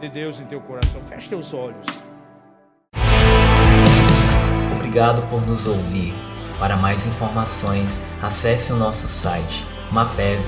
de 0.00 0.08
Deus 0.08 0.40
em 0.40 0.46
teu 0.46 0.58
coração. 0.58 1.02
Feche 1.02 1.28
teus 1.28 1.52
olhos. 1.52 1.86
Obrigado 4.74 5.20
por 5.28 5.46
nos 5.46 5.66
ouvir. 5.66 6.14
Para 6.58 6.78
mais 6.78 7.06
informações, 7.06 8.00
acesse 8.22 8.72
o 8.72 8.76
nosso 8.76 9.06
site 9.06 9.66
mapev.com.br. 9.92 10.40